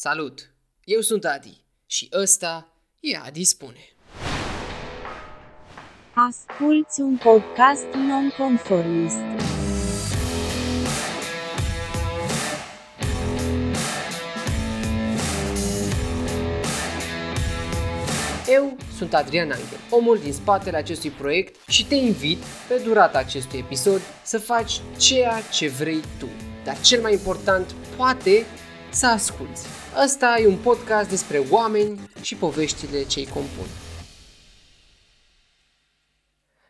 [0.00, 0.50] Salut!
[0.84, 3.92] Eu sunt Adi și ăsta e Adi Spune.
[6.14, 9.16] Asculți un podcast nonconformist.
[18.48, 22.38] Eu sunt Adrian Angel, omul din spatele acestui proiect și te invit,
[22.68, 26.28] pe durata acestui episod, să faci ceea ce vrei tu.
[26.64, 28.46] Dar cel mai important, poate,
[28.90, 29.77] să asculți.
[29.96, 33.66] Ăsta e un podcast despre oameni și poveștile ce îi compun.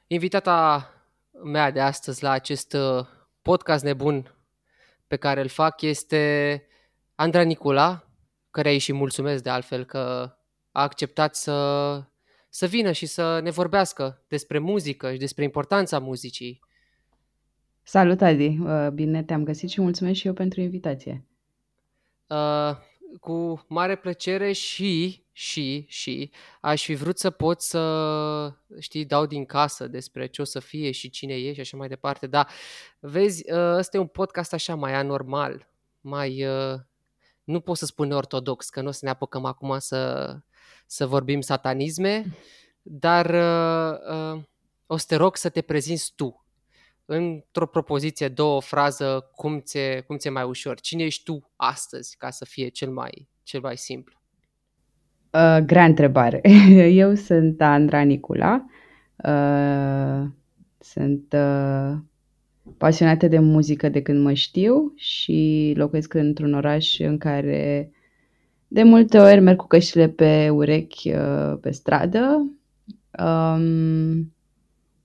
[0.06, 0.90] Invitata
[1.44, 3.06] mea de astăzi la acest uh,
[3.42, 4.34] podcast nebun
[5.06, 6.62] pe care îl fac este
[7.14, 8.04] Andra Nicula,
[8.50, 10.34] care îi și mulțumesc de altfel că
[10.72, 12.02] a acceptat să,
[12.48, 16.60] să vină și să ne vorbească despre muzică și despre importanța muzicii.
[17.82, 18.58] Salut, Adi!
[18.60, 21.24] Uh, bine te-am găsit și mulțumesc și eu pentru invitație.
[22.26, 22.76] Uh,
[23.20, 26.30] cu mare plăcere și, și, și
[26.60, 30.90] aș fi vrut să pot să, știi, dau din casă despre ce o să fie
[30.90, 32.48] și cine e și așa mai departe, dar
[32.98, 35.68] vezi, uh, ăsta e un podcast așa mai anormal,
[36.00, 36.78] mai, uh,
[37.44, 40.34] nu pot să spun ortodox, că nu o să ne apucăm acum să,
[40.86, 42.36] să vorbim satanisme,
[42.82, 43.98] dar uh,
[44.34, 44.42] uh,
[44.86, 46.47] o să te rog să te prezinți tu
[47.10, 50.80] într-o propoziție, două frază, cum ți-e, cum ți-e mai ușor.
[50.80, 54.14] Cine ești tu astăzi, ca să fie cel mai, cel mai simplu?
[55.30, 56.40] Uh, grea întrebare.
[57.04, 58.64] Eu sunt Andra Nicula.
[59.16, 60.26] Uh,
[60.78, 61.96] sunt uh,
[62.76, 67.90] pasionată de muzică de când mă știu și locuiesc într-un oraș în care
[68.68, 72.52] de multe ori merg cu căștile pe urechi uh, pe stradă.
[73.18, 74.32] Um,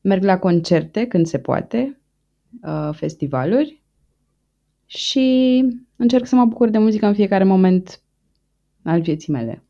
[0.03, 2.01] merg la concerte când se poate,
[2.61, 3.83] uh, festivaluri
[4.85, 5.65] și
[5.95, 8.01] încerc să mă bucur de muzică în fiecare moment
[8.83, 9.63] al vieții mele.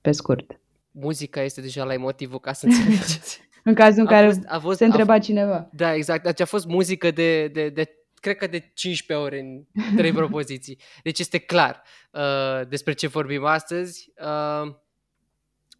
[0.00, 0.60] Pe scurt.
[0.90, 3.40] Muzica este deja la motivul ca să înțelegeți.
[3.64, 5.68] în cazul în care fost, a fost, se întreba a, cineva.
[5.72, 6.24] Da, exact.
[6.24, 9.64] Deci a fost muzică de, de, de cred că de 15 ore în
[9.96, 10.78] trei propoziții.
[11.02, 11.82] Deci este clar
[12.12, 14.12] uh, despre ce vorbim astăzi.
[14.20, 14.74] Uh,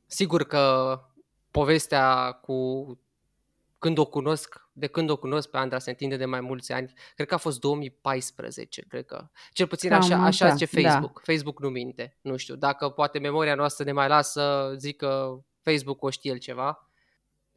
[0.07, 0.97] sigur că
[1.51, 2.87] povestea cu
[3.83, 6.93] când o cunosc, de când o cunosc pe Andra se întinde de mai mulți ani,
[7.15, 9.29] cred că a fost 2014, cred că.
[9.53, 10.89] Cel puțin Cam așa, așa zice da.
[10.89, 11.15] Facebook.
[11.15, 11.33] Da.
[11.33, 12.55] Facebook nu minte, nu știu.
[12.55, 16.91] Dacă poate memoria noastră ne mai lasă, zic că Facebook o știe el ceva.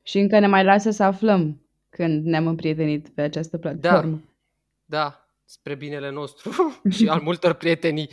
[0.03, 4.22] Și încă ne mai lasă să aflăm când ne-am împrietenit pe această platformă.
[4.86, 6.52] Da, da spre binele nostru
[6.96, 8.09] și al multor prietenii.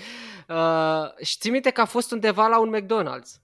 [0.48, 3.42] Uh, și ții minte că a fost undeva la un McDonald's,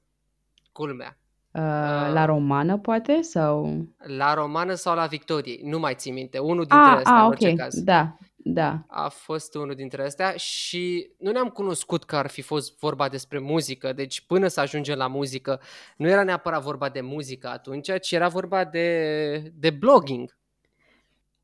[0.72, 1.18] culmea.
[1.58, 3.20] Uh, la romană, poate?
[3.20, 3.84] Sau...
[3.96, 6.38] La romană sau la Victorie, nu mai țin minte.
[6.38, 7.56] Unul dintre ah, astea, ah, în orice okay.
[7.56, 7.82] caz.
[7.82, 8.84] Da, da.
[8.86, 13.38] A fost unul dintre astea și nu ne-am cunoscut că ar fi fost vorba despre
[13.38, 15.60] muzică, deci până să ajungem la muzică,
[15.96, 20.36] nu era neapărat vorba de muzică atunci, ci era vorba de, de blogging.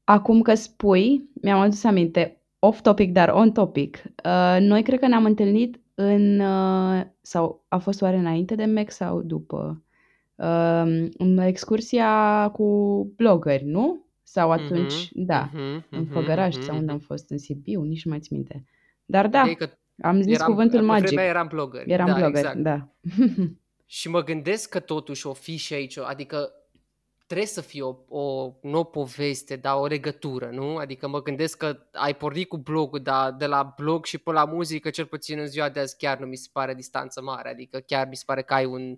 [0.05, 4.03] Acum că spui, mi-am adus aminte, off topic, dar on topic.
[4.25, 8.91] Uh, noi cred că ne-am întâlnit în, uh, sau a fost oare înainte de MEC
[8.91, 9.84] sau după?
[10.35, 12.65] Uh, în excursia cu
[13.17, 14.05] blogări, nu?
[14.23, 18.05] Sau atunci, uh-huh, da, uh-huh, în Făgăraș uh-huh, sau unde am fost, în Sibiu, nici
[18.05, 18.65] nu mai țin minte.
[19.05, 19.71] Dar da, că
[20.03, 21.19] am zis eram, cuvântul magic.
[21.19, 21.83] eram blogger.
[21.87, 22.59] Eram da, blogger, exact.
[22.59, 22.89] da.
[23.87, 26.53] și mă gândesc că totuși o fi și aici, adică
[27.27, 30.77] trebuie să fie o, o, nu o poveste, dar o legătură, nu?
[30.77, 34.45] Adică mă gândesc că ai pornit cu blogul, dar de la blog și până la
[34.45, 37.49] muzică, cel puțin în ziua de azi, chiar nu mi se pare distanță mare.
[37.49, 38.97] Adică chiar mi se pare că ai un,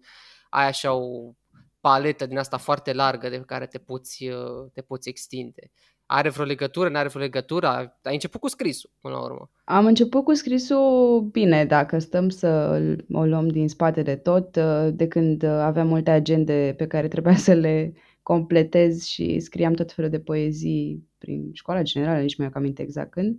[0.50, 1.32] ai așa o
[1.80, 5.70] paletă din asta foarte largă de care te poți, uh, te poți extinde.
[6.06, 7.66] Are vreo legătură, nu are vreo legătură?
[8.02, 9.50] Ai început cu scrisul, până la urmă.
[9.64, 12.80] Am început cu scrisul bine, dacă stăm să
[13.12, 17.36] o luăm din spate de tot, uh, de când aveam multe agende pe care trebuia
[17.36, 17.92] să le
[18.22, 23.10] completez și scriam tot felul de poezii prin școala generală, nici mai am aminte exact
[23.10, 23.34] când.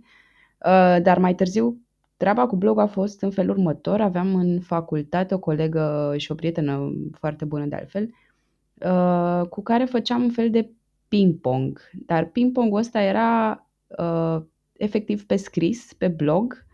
[0.64, 1.80] Uh, dar mai târziu,
[2.18, 4.00] Treaba cu blog a fost în felul următor.
[4.00, 8.10] Aveam în facultate o colegă și o prietenă foarte bună de altfel,
[8.74, 10.70] uh, cu care făceam un fel de
[11.08, 11.90] ping-pong.
[12.06, 13.66] Dar ping-pongul ăsta era
[13.98, 16.66] uh, efectiv pe scris, pe blog.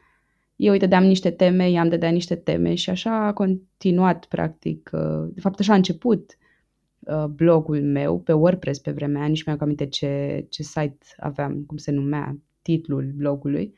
[0.56, 4.90] Eu îi dădeam niște teme, i-am dădea niște teme și așa a continuat, practic.
[4.92, 6.36] Uh, de fapt, așa a început
[7.30, 11.76] blogul meu pe WordPress pe vremea aia, nici mi-am aminte ce, ce site aveam, cum
[11.76, 13.74] se numea, titlul blogului.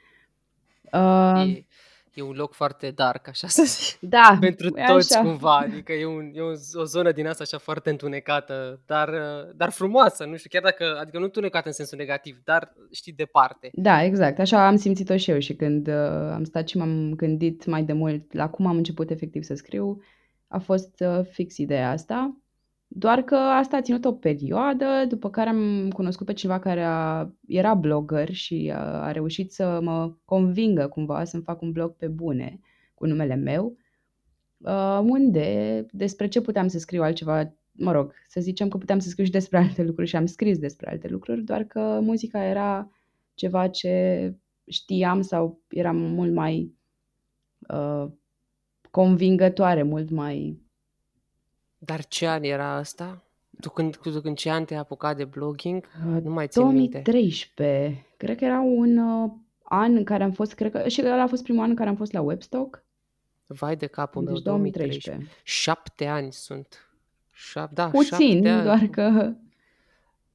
[0.96, 1.66] Uh, e,
[2.14, 4.00] e un loc foarte dark, așa să zic.
[4.00, 5.24] Da, Pentru e toți așa.
[5.24, 9.54] cumva, adică e, un, e un, o zonă din asta așa foarte întunecată, dar, uh,
[9.54, 13.70] dar frumoasă, nu știu, chiar dacă, adică nu întunecată în sensul negativ, dar știi, departe.
[13.72, 14.38] Da, exact.
[14.38, 17.92] Așa am simțit-o și eu și când uh, am stat și m-am gândit mai de
[17.92, 20.02] mult la cum am început efectiv să scriu,
[20.48, 22.40] a fost uh, fix ideea asta.
[22.88, 27.28] Doar că asta a ținut o perioadă, după care am cunoscut pe cineva care a,
[27.46, 32.06] era blogger și a, a reușit să mă convingă cumva să-mi fac un blog pe
[32.06, 32.60] bune
[32.94, 33.76] cu numele meu,
[34.58, 39.08] uh, unde despre ce puteam să scriu altceva, mă rog, să zicem că puteam să
[39.08, 42.90] scriu și despre alte lucruri și am scris despre alte lucruri, doar că muzica era
[43.34, 44.34] ceva ce
[44.66, 46.74] știam sau era mult mai
[47.68, 48.06] uh,
[48.90, 50.65] convingătoare, mult mai
[51.86, 53.22] Dar ce an era asta?
[53.60, 55.84] Tu când, tu când ce an te-ai apucat de blogging?
[56.14, 57.00] Uh, Nu mai țin minte.
[57.04, 58.04] 2013.
[58.16, 59.30] Cred că era un uh,
[59.62, 61.88] an în care am fost, cred că și ăla a fost primul an în care
[61.88, 62.82] am fost la Webstock.
[63.46, 65.10] Vai de capul meu, Deci 2013.
[65.10, 65.40] 2013.
[65.60, 66.88] Șapte ani sunt.
[67.32, 68.62] Șap, da, Puțin, șapte ani.
[68.64, 69.32] doar că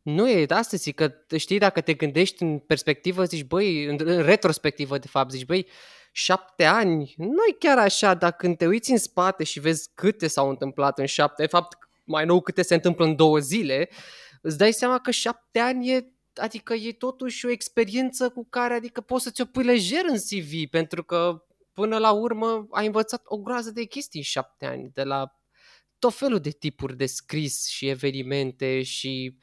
[0.01, 3.97] Nu e, de asta zic că știi, dacă te gândești în perspectivă, zici, băi, în,
[4.03, 5.65] în retrospectivă, de fapt, zici, băi,
[6.11, 10.27] șapte ani, nu e chiar așa, dar când te uiți în spate și vezi câte
[10.27, 13.89] s-au întâmplat în șapte, de fapt, mai nou câte se întâmplă în două zile,
[14.41, 19.01] îți dai seama că șapte ani e, adică e totuși o experiență cu care, adică
[19.01, 21.43] poți să ți-o pui lejer în CV, pentru că
[21.73, 25.35] până la urmă ai învățat o groază de chestii în șapte ani, de la
[25.99, 29.37] tot felul de tipuri de scris și evenimente și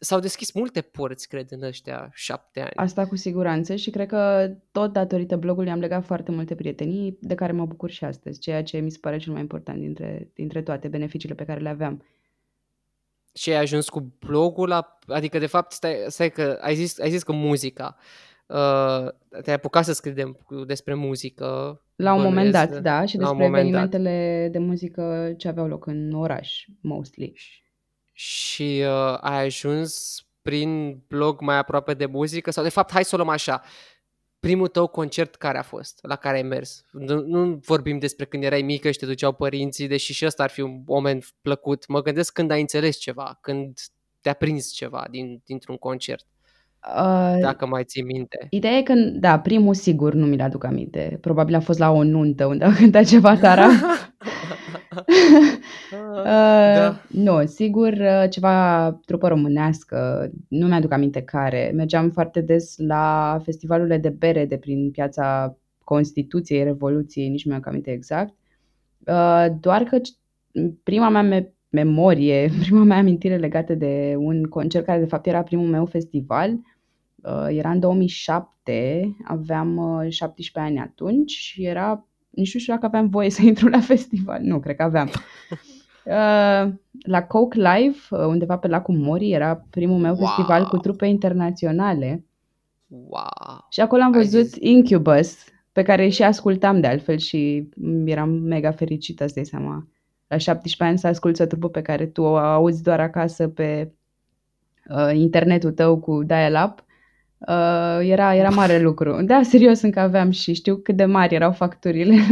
[0.00, 2.70] s-au deschis multe porți, cred, în ăștia șapte ani.
[2.74, 7.34] asta cu siguranță și cred că tot datorită blogului am legat foarte multe prietenii de
[7.34, 10.62] care mă bucur și astăzi, ceea ce mi se pare cel mai important dintre, dintre
[10.62, 12.04] toate beneficiile pe care le aveam.
[13.34, 14.98] Și ai ajuns cu blogul la...
[15.06, 17.96] Adică, de fapt, stai, stai că ai zis, ai zis că muzica.
[18.46, 19.08] Uh,
[19.42, 21.80] te-ai apucat să scrii de, cu- despre muzică.
[21.96, 23.82] La un moment bănuiesc, dat, da, și la un despre moment dat.
[23.82, 27.32] evenimentele de muzică ce aveau loc în oraș, mostly.
[27.34, 27.62] Și
[28.82, 32.50] uh, ai ajuns prin blog mai aproape de muzică?
[32.50, 33.62] Sau, de fapt, hai să o luăm așa.
[34.40, 35.98] Primul tău concert care a fost?
[36.02, 36.84] La care ai mers?
[36.92, 40.50] Nu, nu vorbim despre când erai mică și te duceau părinții, deși și ăsta ar
[40.50, 41.88] fi un moment plăcut.
[41.88, 43.78] Mă gândesc când ai înțeles ceva, când
[44.20, 46.26] te-a prins ceva din, dintr-un concert,
[46.96, 48.46] Uh, dacă mai ții minte.
[48.50, 51.18] Ideea e că, da, primul sigur nu mi-l aduc aminte.
[51.20, 53.66] Probabil a fost la o nuntă unde au cântat ceva tara.
[56.74, 56.88] da.
[56.88, 61.72] Uh, nu, sigur, uh, ceva trupă românească, nu mi-aduc aminte care.
[61.74, 67.68] Mergeam foarte des la festivalurile de bere de prin piața Constituției, Revoluției, nici nu mi-aduc
[67.68, 68.34] aminte exact.
[69.06, 70.22] Uh, doar că c-
[70.82, 75.42] prima mea me- memorie, prima mea amintire legată de un concert care de fapt era
[75.42, 76.52] primul meu festival,
[77.16, 82.86] uh, era în 2007, aveam uh, 17 ani atunci și era, nici nu știu dacă
[82.86, 85.10] aveam voie să intru la festival, nu, cred că aveam.
[86.04, 86.72] Uh,
[87.02, 90.26] la Coke Live, uh, undeva pe lacul Mori, era primul meu Wow.
[90.26, 92.24] festival cu trupe internaționale
[92.88, 93.66] Wow!
[93.70, 94.56] și acolo am Ai văzut zis.
[94.60, 99.88] Incubus, pe care și ascultam de altfel și mm, eram mega fericită, să dai seama.
[100.26, 103.92] La 17 ani să asculți o trupă pe care tu o auzi doar acasă pe
[104.88, 106.83] uh, internetul tău cu dial-up,
[107.48, 109.22] uh, era, era mare lucru.
[109.22, 112.16] Da, serios, încă aveam și știu cât de mari erau facturile.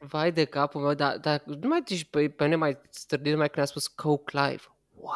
[0.00, 3.48] Vai de capul meu, dar, dar nu mai zici pe, pe mine mai stârnit mai
[3.48, 4.62] când a spus Coke Live.
[4.94, 5.12] Wow!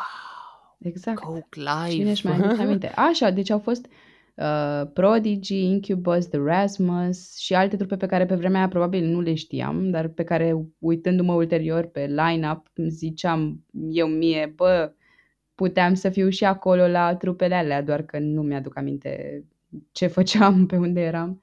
[0.78, 1.18] exact.
[1.18, 1.96] Coke Live!
[1.96, 2.92] Cine își mai aduce aminte?
[2.96, 3.86] Așa, deci au fost
[4.34, 9.20] uh, Prodigy, Incubus, The Rasmus și alte trupe pe care pe vremea aia probabil nu
[9.20, 14.92] le știam, dar pe care uitându-mă ulterior pe line-up îmi ziceam eu mie, bă,
[15.62, 19.44] puteam să fiu și acolo la trupele alea, doar că nu mi-aduc aminte
[19.92, 21.42] ce făceam, pe unde eram.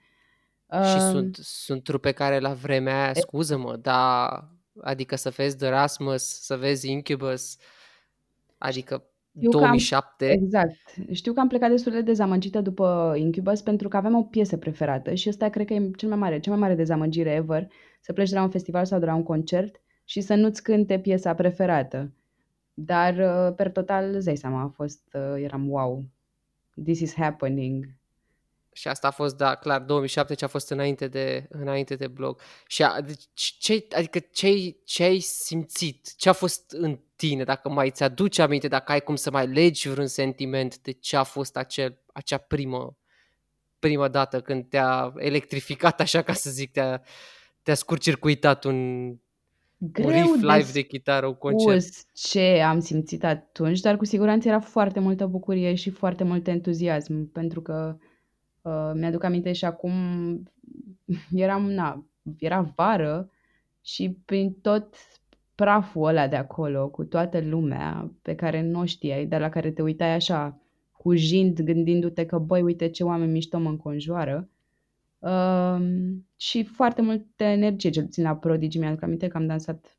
[0.71, 4.47] Și Uh, sunt, sunt trupe care la vremea aia, scuză-mă, dar
[4.81, 7.57] adică să vezi The Rasmus, să vezi Incubus,
[8.57, 9.03] adică
[9.37, 10.75] Știu că am- 2007, Exact.
[11.11, 15.13] Știu că am plecat destul de dezamăgită după Incubus pentru că aveam o piesă preferată
[15.13, 17.67] și ăsta cred că e cel mai mare, cea mai mare dezamăgire ever,
[18.01, 20.99] să pleci de la un festival sau de la un concert și să nu-ți cânte
[20.99, 22.11] piesa preferată.
[22.81, 26.03] Dar, uh, per total, îți dai seama, a fost, uh, eram wow,
[26.83, 27.85] this is happening.
[28.73, 32.39] Și asta a fost, da, clar, 2007, ce a fost înainte de, înainte de blog.
[32.67, 36.15] Și a, deci, ce, adică ce, ce ai simțit?
[36.15, 37.43] Ce a fost în tine?
[37.43, 41.17] Dacă mai ți aduce aminte, dacă ai cum să mai legi vreun sentiment de ce
[41.17, 42.97] a fost acel, acea primă,
[43.79, 47.01] primă dată când te-a electrificat, așa ca să zic, te-a,
[47.63, 49.09] te-a scurcircuitat un,
[49.79, 51.81] un Greu riff de live de chitară, un concert.
[51.81, 56.47] spus ce am simțit atunci, dar cu siguranță era foarte multă bucurie și foarte mult
[56.47, 57.97] entuziasm, pentru că
[58.61, 59.93] Uh, mi-aduc aminte și acum
[61.33, 62.05] eram, na,
[62.39, 63.29] era vară
[63.81, 64.95] și prin tot
[65.55, 69.71] praful ăla de acolo, cu toată lumea pe care nu o știai, dar la care
[69.71, 74.49] te uitai așa, cu jind, gândindu-te că, băi, uite ce oameni mișto mă înconjoară.
[75.19, 75.77] Uh,
[76.35, 78.77] și foarte multă energie, cel puțin la Prodigy.
[78.77, 79.97] Mi-aduc aminte că am dansat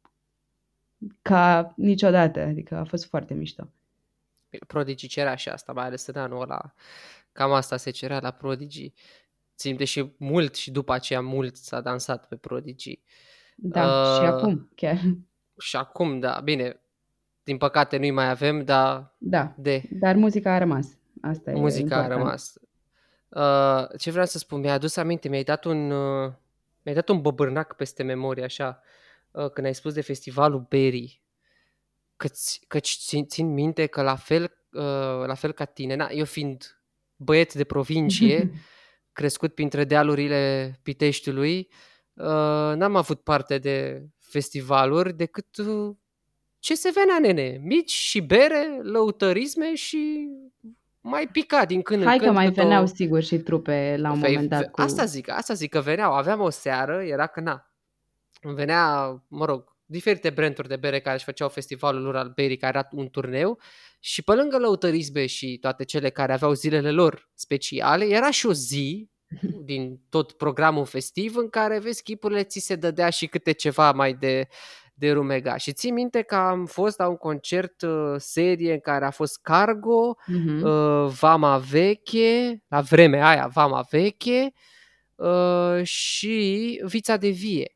[1.22, 3.68] ca niciodată, adică a fost foarte mișto.
[4.66, 6.74] Prodigy cerea și asta, mai ales în anul ăla.
[7.32, 8.92] Cam asta se cerea la Prodigy.
[9.56, 13.00] Țin și mult și după aceea mult s-a dansat pe Prodigy.
[13.56, 15.00] Da, uh, și acum chiar.
[15.58, 16.80] Și acum, da, bine,
[17.42, 19.14] din păcate nu-i mai avem, dar...
[19.18, 19.82] Da, de...
[19.90, 20.98] dar muzica a rămas.
[21.20, 22.58] Asta muzica e a rămas.
[23.30, 26.32] Uh, ce vreau să spun, mi-a adus aminte, mi-ai dat un, uh,
[26.82, 28.82] mi-ai dat un băbârnac peste memorie, așa,
[29.30, 31.22] uh, când ai spus de festivalul Berry,
[32.16, 36.24] căci, căci țin, țin minte că la fel, uh, la fel ca tine, na, eu
[36.24, 36.80] fiind
[37.16, 38.50] băieț de provincie,
[39.12, 41.68] crescut printre dealurile Piteștiului,
[42.14, 42.24] uh,
[42.74, 45.96] n-am avut parte de festivaluri decât uh,
[46.58, 50.28] ce se venea, nene, mici și bere, lăutărisme și
[51.00, 52.30] mai pica din când Hai în când.
[52.30, 52.86] că mai veneau o...
[52.86, 54.70] sigur și trupe la un Fei, moment dat.
[54.70, 54.80] Cu...
[54.80, 56.12] Asta zic, asta zic că veneau.
[56.12, 57.70] Aveam o seară, era că na,
[58.40, 62.78] venea, mă rog, diferite branduri de bere care își făceau festivalul lor al berii, care
[62.78, 63.60] era un turneu
[64.00, 68.52] și pe lângă lăutărisme și toate cele care aveau zilele lor speciale, era și o
[68.52, 69.10] zi
[69.70, 74.14] din tot programul festiv în care, vezi, chipurile ți se dădea și câte ceva mai
[74.14, 74.48] de,
[75.00, 75.56] de rumega.
[75.56, 79.40] Și ții minte că am fost la un concert uh, serie în care a fost
[79.42, 80.62] Cargo, uh-huh.
[80.62, 84.52] uh, Vama Veche, la vremea aia Vama Veche
[85.14, 87.74] uh, și Vița de Vie.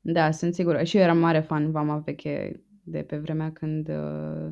[0.00, 0.82] Da, sunt sigură.
[0.82, 4.50] Și eu eram mare fan Vama Veche de pe vremea când uh,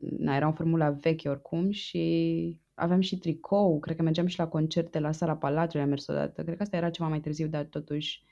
[0.00, 4.48] na, era o formula veche oricum și aveam și tricou, cred că mergeam și la
[4.48, 6.42] concerte la sala Palatului, am mers odată.
[6.42, 8.22] Cred că asta era ceva mai târziu, dar totuși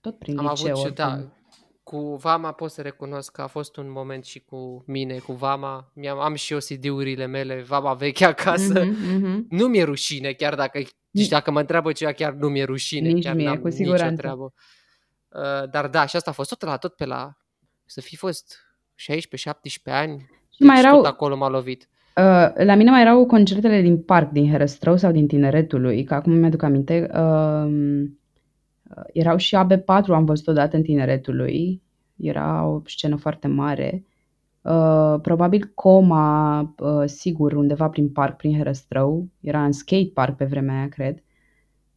[0.00, 0.72] tot prin am liceu.
[0.72, 1.32] Avut și, da,
[1.82, 5.90] cu Vama pot să recunosc că a fost un moment și cu mine, cu Vama.
[5.94, 8.84] Mi-am, am și eu CD-urile mele, Vama veche acasă.
[8.84, 9.46] Mm-hmm, mm-hmm.
[9.48, 13.08] Nu mi-e rușine, chiar dacă, deci dacă mă întreabă ceva, chiar nu mi-e rușine.
[13.08, 14.04] Nici chiar mie, n-am cu siguranță.
[14.04, 14.52] Nicio treabă.
[15.28, 17.36] Uh, dar da, și asta a fost tot la tot pe la,
[17.84, 18.56] să fi fost
[19.90, 20.30] 16-17 ani.
[20.54, 21.88] Și mai deci erau, tot acolo m-a lovit.
[22.16, 26.32] Uh, la mine mai erau concertele din parc, din Herăstrău sau din Tineretului, că acum
[26.32, 27.10] mi-aduc aminte.
[27.14, 28.10] Uh,
[29.12, 31.82] erau și AB4, am văzut odată în Tineretului.
[32.16, 34.04] Era o scenă foarte mare.
[34.62, 39.28] Uh, probabil Coma, uh, sigur, undeva prin parc, prin Herăstrău.
[39.40, 41.22] Era în skate park pe vremea aia, cred.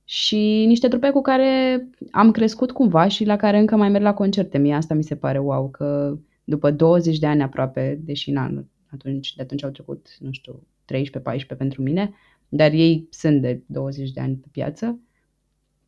[0.04, 4.14] Și niște trupe cu care am crescut cumva și la care încă mai merg la
[4.14, 4.58] concerte.
[4.58, 9.36] Mie asta mi se pare wow, că după 20 de ani aproape, deși n atunci,
[9.36, 10.68] de atunci au trecut, nu știu,
[11.54, 12.14] 13-14 pentru mine,
[12.50, 15.00] dar ei sunt de 20 de ani pe piață,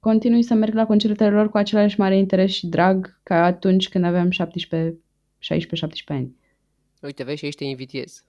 [0.10, 4.06] continui să merg la concertele lor cu același mare interes și drag ca atunci când
[4.06, 4.98] aveam 17,
[5.40, 5.58] 16-17
[6.08, 6.36] ani.
[7.02, 8.24] Uite, vezi și aici te invitiez.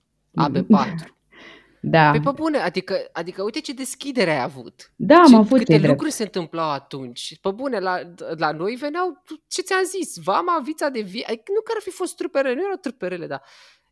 [0.45, 0.65] AB4.
[1.81, 2.11] Da.
[2.11, 4.93] Păi pe bune, adică, adică uite ce deschidere ai avut.
[4.97, 6.15] Da, am ce, avut Câte lucruri drept.
[6.15, 7.39] se întâmplau atunci.
[7.41, 8.01] Pe bune, la,
[8.37, 11.91] la noi veneau, ce ți-am zis, Vama, Vița de Vie, adică nu că ar fi
[11.91, 13.43] fost truperele, nu erau truperele, dar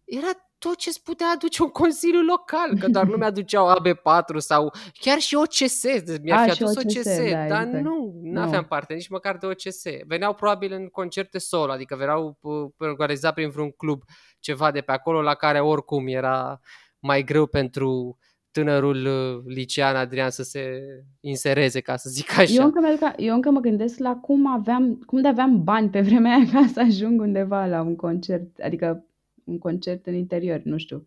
[0.05, 0.31] era
[0.64, 5.18] tot ce îți putea aduce un consiliu local, că doar nu mi-aduceau AB4 sau chiar
[5.18, 5.83] și OCS,
[6.23, 7.85] mi-ar fi adus OCS, OCS da, dar exact.
[7.85, 9.83] nu, nu aveam parte nici măcar de OCS.
[10.06, 12.38] Veneau probabil în concerte solo, adică veneau
[12.78, 14.02] organizat prin vreun club
[14.40, 16.61] ceva de pe acolo la care oricum era
[16.99, 18.18] mai greu pentru
[18.50, 20.80] tânărul uh, licean Adrian să se
[21.21, 22.52] insereze, ca să zic așa.
[22.52, 26.00] Eu încă, mă, eu încă mă gândesc la cum aveam, cum de aveam bani pe
[26.00, 29.04] vremea aia ca să ajung undeva la un concert, adică
[29.45, 31.07] un concert în interior, nu știu.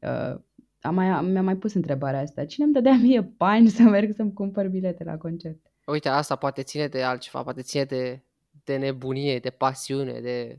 [0.00, 0.40] Uh,
[0.80, 2.44] am mai, mi-am mai pus întrebarea asta.
[2.44, 5.58] Cine îmi dădea mie bani să merg să-mi cumpăr bilete la concert?
[5.86, 8.22] Uite, asta poate ține de altceva, poate ține de,
[8.64, 10.58] de nebunie, de pasiune, de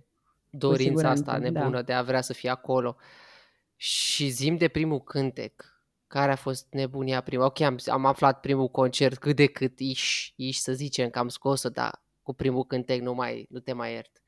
[0.49, 1.81] dorința asta nebună da.
[1.81, 2.95] de a vrea să fie acolo.
[3.75, 5.75] Și zim de primul cântec.
[6.07, 7.45] Care a fost nebunia prima?
[7.45, 11.27] Ok, am, am aflat primul concert cât de cât, iși, iși să zicem că am
[11.27, 14.21] scos-o, dar cu primul cântec nu, mai, nu te mai iert.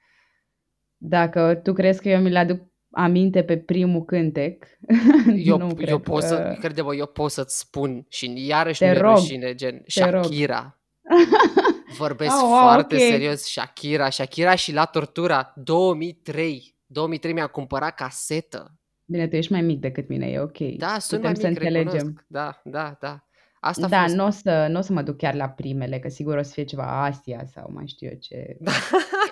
[1.01, 4.65] Dacă tu crezi că eu mi-l aduc aminte pe primul cântec,
[5.43, 6.27] eu, nu cred eu pot că...
[6.27, 10.79] să, crede eu pot să-ți spun și iarăși nu rușine, gen Shakira.
[11.97, 13.07] Vorbesc oh, foarte okay.
[13.09, 16.77] serios, Shakira, Shakira și la tortura 2003.
[16.85, 18.73] 2003 mi-a cumpărat casetă.
[19.05, 20.57] Bine, tu ești mai mic decât mine, e ok.
[20.57, 21.91] Da, sunt Putem mai mic, să înțelegem.
[21.91, 22.25] Recunosc.
[22.27, 23.28] Da, da, da.
[23.59, 24.15] Asta da, fost...
[24.15, 26.63] nu o, să, n-o să mă duc chiar la primele, că sigur o să fie
[26.63, 28.57] ceva Asia sau mai știu eu ce.
[28.61, 28.71] Da,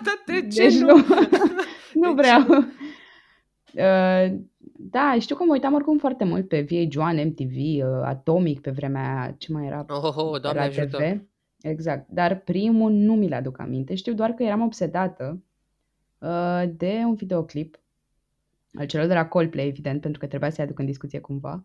[0.03, 0.95] da de ce deci nu?
[0.95, 1.03] nu,
[2.01, 2.41] nu vreau.
[3.73, 4.37] Uh,
[4.79, 9.21] Da, știu că mă uitam oricum foarte mult pe VH1, MTV, uh, Atomic pe vremea
[9.21, 10.77] aia, ce mai era Oh, oh, oh, doamne la TV.
[10.77, 11.27] ajută.
[11.61, 12.09] Exact.
[12.09, 13.95] Dar primul nu mi-l aduc aminte.
[13.95, 15.43] Știu doar că eram obsedată
[16.19, 17.79] uh, de un videoclip
[18.73, 21.63] al celor de la Coldplay, evident, pentru că trebuia să-i aduc în discuție cumva.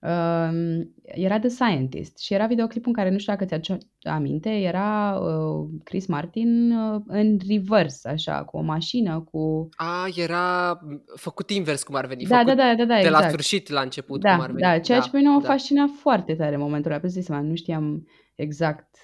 [0.00, 5.18] Uh, era The Scientist și era videoclipul în care, nu știu dacă ți-aduce aminte, era
[5.18, 9.68] uh, Chris Martin uh, în reverse, așa, cu o mașină, cu...
[9.76, 13.08] A, era m, făcut invers cum ar veni, Da, da, făcut da, da, da, de
[13.08, 13.28] la exact.
[13.28, 14.60] sfârșit la început cum Da, ar veni.
[14.60, 15.48] da, ceea ce Da, pe mine mă da.
[15.48, 18.96] fascina foarte tare în momentul ăla, pentru că nu știam exact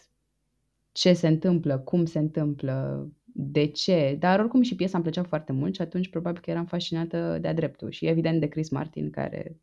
[0.92, 5.52] ce se întâmplă, cum se întâmplă, de ce, dar oricum și piesa îmi plăcea foarte
[5.52, 9.60] mult și atunci probabil că eram fascinată de-a dreptul și evident de Chris Martin, care,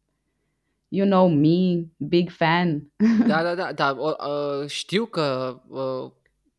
[0.94, 2.92] you know me, big fan.
[3.28, 3.96] Da, da, da, da.
[4.00, 4.14] O,
[4.62, 6.12] uh, știu că, uh,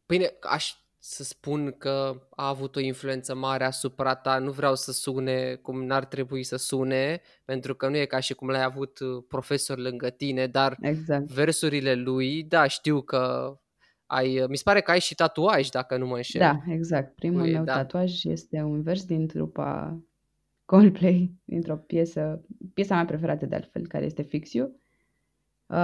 [0.07, 4.39] bine, aș să spun că a avut o influență mare asupra ta.
[4.39, 8.35] Nu vreau să sune cum n-ar trebui să sune, pentru că nu e ca și
[8.35, 11.31] cum l-ai avut uh, profesor lângă tine, dar Exact.
[11.31, 13.55] versurile lui, da, știu că
[14.07, 16.41] ai, uh, mi se pare că ai și tatuaj, dacă nu mă înșel.
[16.41, 17.15] Da, exact.
[17.15, 17.73] Primul Cu- meu da.
[17.75, 19.99] tatuaj este un vers din trupa
[20.65, 22.45] Coldplay, dintr-o piesă,
[22.75, 24.67] piesa mea preferată de altfel, care este Fix You.
[25.67, 25.77] Uh,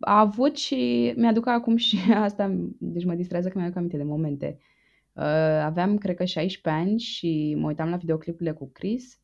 [0.00, 4.58] a avut și, mi-aduc acum și asta, deci mă distrează că mi-aduc aminte de momente.
[5.12, 5.22] Uh,
[5.62, 9.20] aveam, cred că, 16 ani și mă uitam la videoclipurile cu Chris,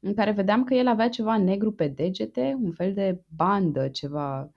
[0.00, 4.52] în care vedeam că el avea ceva negru pe degete, un fel de bandă, ceva,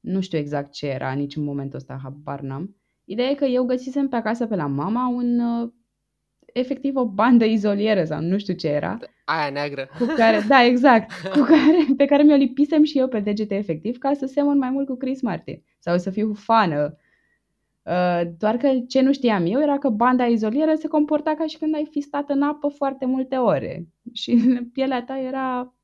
[0.00, 2.76] nu știu exact ce era, nici în momentul ăsta habar n-am.
[3.04, 5.72] Ideea e că eu găsisem pe acasă pe la mama un, uh,
[6.52, 9.88] efectiv o bandă izolieră sau nu știu ce era, Aia neagră.
[9.98, 13.98] cu care, da, exact, cu care, pe care mi-o lipisem și eu pe degete efectiv
[13.98, 16.96] ca să semăn mai mult cu Chris Martin sau să fiu fană.
[17.82, 21.58] Uh, doar că ce nu știam eu era că banda izolieră se comporta ca și
[21.58, 24.36] când ai fi stat în apă foarte multe ore și
[24.74, 25.74] pielea ta era...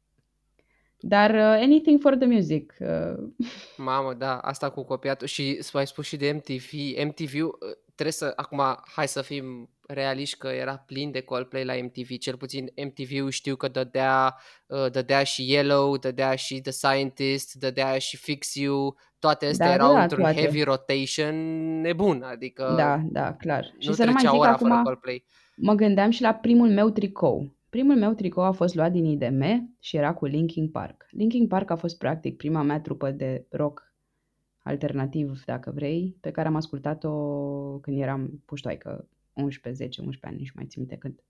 [1.01, 2.75] Dar uh, anything for the music.
[2.81, 3.29] Uh,
[3.77, 6.73] Mamă, da, asta cu copiatul și s- ai spus și de MTV.
[7.07, 7.51] MTV, uh,
[7.95, 8.61] trebuie să, acum,
[8.95, 13.57] hai să fim realiști că era plin de Coldplay la MTV, cel puțin MTV-ul știu
[13.57, 19.47] că dădea, uh, dădea și Yellow, dădea și The Scientist, dădea și Fix You, toate
[19.47, 20.41] astea Da, da, erau da, într-un toate.
[20.41, 21.35] heavy rotation
[21.81, 23.65] nebun, adică da, da, clar.
[23.75, 25.25] nu și să nu mai trecea zic ora acum, fără Coldplay.
[25.57, 27.57] mă gândeam și la primul meu tricou.
[27.71, 31.07] Primul meu tricou a fost luat din IDM și era cu Linkin Park.
[31.11, 33.93] Linkin Park a fost practic prima mea trupă de rock
[34.63, 37.11] alternativ, dacă vrei, pe care am ascultat-o
[37.79, 39.09] când eram puștoaică,
[39.43, 41.23] 11, 10, 11 ani, nici mai țin minte când.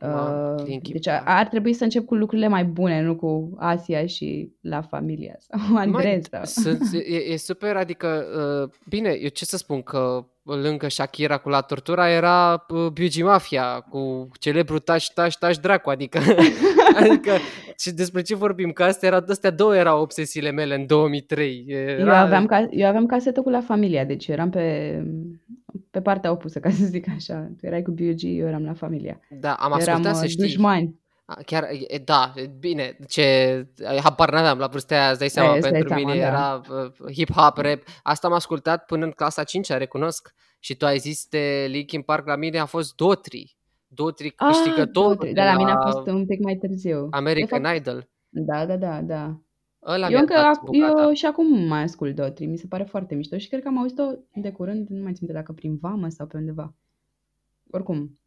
[0.00, 1.22] Mamă, Uh, Linkin deci Park.
[1.24, 5.76] ar trebui să încep cu lucrurile mai bune, nu cu Asia și La Familia sau
[5.76, 6.44] Andrei sau...
[6.44, 8.24] Sunt, e, e super, adică,
[8.62, 13.22] uh, bine, eu ce să spun, că lângă Shakira cu La Tortura era uh, Biugi
[13.22, 16.18] Mafia cu celebru taș, taș, taș dracu, adică,
[17.00, 17.32] adică
[17.78, 21.64] și despre ce vorbim, că astea, era, astea două erau obsesiile mele în 2003.
[21.68, 25.02] Era, Eu aveam, ca, eu aveam casetă cu La Familia, deci eram pe,
[25.98, 27.50] pe partea opusă, ca să zic așa.
[27.58, 29.20] Tu erai cu B.U.G., eu eram La Familia.
[29.40, 30.42] Da, am Eram ascultat, să uh, știi.
[30.42, 31.00] dușmani.
[31.24, 33.66] A, Chiar, e, da, e, bine, ce,
[34.02, 36.26] habar n-aveam la vârsta aia, îți dai seama, îți dai pentru seama, mine da.
[36.26, 40.98] era uh, hip-hop, rap, asta am ascultat până în clasa 5 recunosc, și tu ai
[40.98, 43.56] zis de Linkin Park, la mine a fost Dotri,
[43.86, 45.26] Dotri Ah, câștigătorul Dotri.
[45.26, 47.00] de Dar la mine a la fost un pic mai târziu.
[47.10, 49.40] De American fapt, Idol, da, da, da, da.
[49.88, 51.02] Ăla Eu mi-a încă, dat ac- bucata.
[51.02, 53.78] eu și acum mai ascult Dotri, mi se pare foarte mișto și cred că am
[53.78, 56.74] auzit-o de curând, nu mai țin minte dacă prin vamă sau pe undeva.
[57.70, 58.18] Oricum,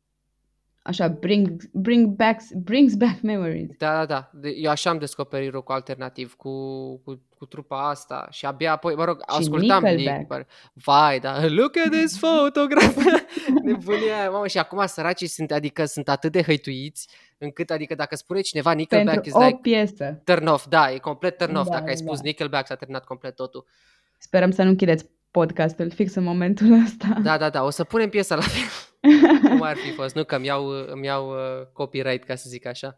[0.82, 3.70] așa, bring, bring back, brings back memories.
[3.78, 4.30] Da, da, da.
[4.34, 6.50] De- Eu așa am descoperit rock alternativ cu,
[6.98, 9.98] cu, cu trupa asta și abia apoi, mă rog, Și ascultam Nickelback.
[10.08, 10.48] Linkin Park.
[10.74, 12.96] Vai, da, look at this photograph.
[13.64, 18.16] Nebunia aia, mamă, și acum săracii sunt, adică sunt atât de hăituiți, încât, adică dacă
[18.16, 20.22] spune cineva Nickelback Pentru is o like piesă.
[20.24, 21.70] turn off, da, e complet turn off.
[21.70, 22.22] Da, Dacă ai da, spus da.
[22.26, 23.66] Nickelback, s-a terminat complet totul.
[24.18, 27.08] Sperăm să nu închideți podcastul fix în momentul ăsta.
[27.24, 28.62] Da, da, da, o să punem piesa la fel.
[29.44, 32.66] Cum ar fi fost, nu că îmi iau, îmi iau uh, copyright, ca să zic
[32.66, 32.96] așa.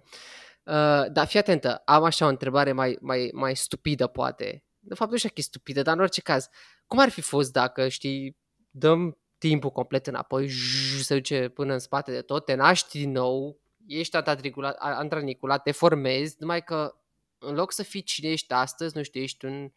[0.63, 4.63] Uh, dar fii atentă, am așa o întrebare mai, mai, mai stupidă, poate.
[4.79, 6.47] De fapt, nu știu dacă e stupidă, dar în orice caz.
[6.87, 8.37] Cum ar fi fost dacă, știi,
[8.71, 13.11] dăm timpul complet înapoi, zzz, se duce până în spate de tot, te naști din
[13.11, 16.95] nou, ești antraniculat, antraniculat, te formezi, numai că
[17.37, 19.71] în loc să fii cine ești astăzi, nu știu, ești un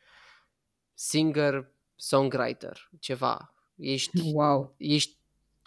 [0.94, 3.54] singer-songwriter, ceva.
[3.76, 4.74] Ești Wow.
[4.78, 5.16] ești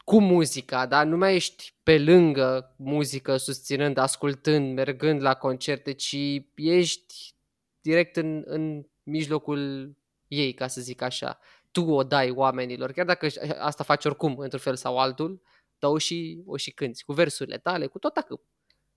[0.09, 6.17] cu muzica, dar nu mai ești pe lângă muzică, susținând, ascultând, mergând la concerte, ci
[6.55, 7.33] ești
[7.81, 9.93] direct în, în mijlocul
[10.27, 11.39] ei, ca să zic așa.
[11.71, 13.27] Tu o dai oamenilor, chiar dacă
[13.59, 15.41] asta faci oricum, într-un fel sau altul,
[15.79, 18.41] dar o și, o și cânti, cu versurile tale, cu tot acât.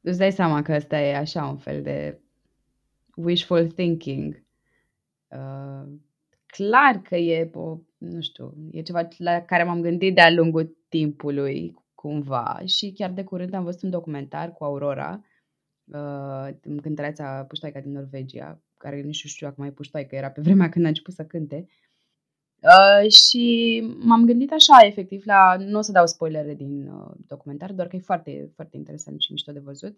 [0.01, 2.21] îți dai seama că ăsta e așa un fel de
[3.15, 4.43] wishful thinking.
[5.29, 5.93] Uh,
[6.47, 11.75] clar că e, o, nu știu, e ceva la care m-am gândit de-a lungul timpului,
[11.95, 15.25] cumva, și chiar de curând am văzut un documentar cu Aurora,
[15.85, 16.49] uh,
[16.83, 20.85] cântăreața puștoaica din Norvegia, care nici nu știu dacă mai puștoaică, era pe vremea când
[20.85, 21.67] a început să cânte.
[22.63, 23.45] Uh, și
[23.99, 27.97] m-am gândit așa, efectiv, la, nu o să dau spoilere din uh, documentar, doar că
[27.97, 29.97] e foarte, foarte interesant și mișto de văzut.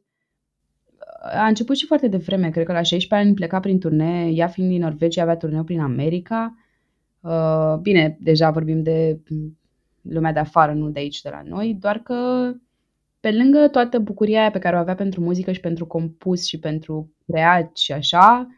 [0.86, 4.46] Uh, a început și foarte devreme, cred că la 16 ani pleca prin turnee, ea
[4.46, 6.54] fiind din Norvegia, avea turneu prin America.
[7.20, 9.18] Uh, bine, deja vorbim de
[10.10, 12.50] lumea de afară, nu de aici, de la noi, doar că
[13.20, 16.58] pe lângă toată bucuria aia pe care o avea pentru muzică și pentru compus și
[16.58, 18.48] pentru creat și așa,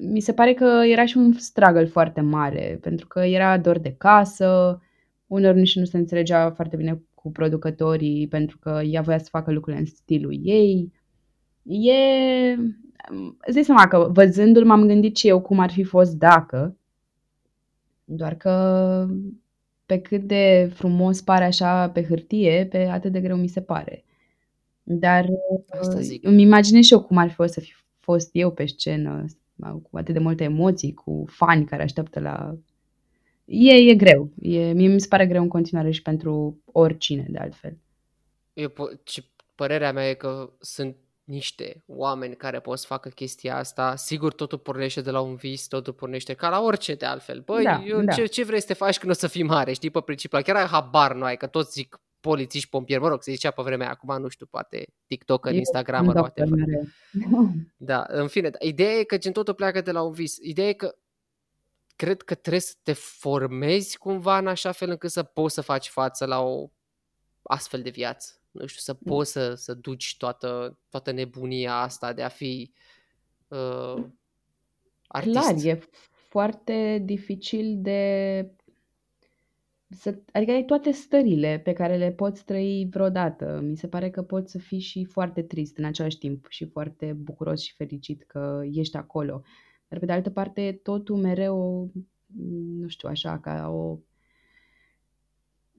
[0.00, 3.94] mi se pare că era și un struggle foarte mare, pentru că era dor de
[3.98, 4.80] casă,
[5.26, 9.52] uneori nici nu se înțelegea foarte bine cu producătorii, pentru că ea voia să facă
[9.52, 10.92] lucrurile în stilul ei.
[11.62, 11.92] E...
[13.38, 16.76] Îți dai seama că văzându-l m-am gândit și eu cum ar fi fost dacă,
[18.04, 19.06] doar că
[19.86, 24.04] pe cât de frumos pare așa pe hârtie, pe atât de greu mi se pare.
[24.82, 25.26] Dar
[25.68, 26.26] Asta zic.
[26.26, 29.24] îmi imaginez și eu cum ar fi fost să fi fost eu pe scenă,
[29.90, 32.56] cu atât de multe emoții, cu fani care așteaptă la...
[33.44, 34.30] E, e greu.
[34.40, 37.78] E, mie mi se pare greu în continuare și pentru oricine, de altfel.
[38.52, 40.96] Eu, po- ce părerea mea e că sunt
[41.32, 43.96] niște oameni care pot să facă chestia asta.
[43.96, 47.40] Sigur, totul pornește de la un vis, totul pornește ca la orice de altfel.
[47.40, 48.12] Băi, Da, eu, da.
[48.12, 50.40] ce, ce vrei să te faci când o să fii mare, știi, pe principiu.
[50.42, 53.62] Chiar ai habar nu ai, că toți zic polițiști, pompieri, mă rog, se zicea pe
[53.62, 56.66] vremea aia, acum nu știu, poate TikToker, Eu Instagram, sunt doctor whatever.
[56.66, 56.84] mereu.
[57.76, 60.36] Da, în fine, ideea e că gen totul pleacă de la un vis.
[60.36, 60.94] Ideea e că
[61.96, 65.88] cred că trebuie să te formezi cumva în așa fel încât să poți să faci
[65.88, 66.70] față la o
[67.42, 68.41] astfel de viață.
[68.52, 72.72] Nu știu, să poți să, să duci toată, toată nebunia asta de a fi
[73.48, 74.04] uh,
[75.06, 75.38] artist.
[75.38, 75.80] Clar, e
[76.28, 78.50] foarte dificil de...
[79.88, 83.60] Să, adică ai toate stările pe care le poți trăi vreodată.
[83.62, 87.12] Mi se pare că poți să fii și foarte trist în același timp și foarte
[87.12, 89.42] bucuros și fericit că ești acolo.
[89.88, 91.90] Dar pe de altă parte, totul mereu,
[92.78, 93.98] nu știu, așa, ca o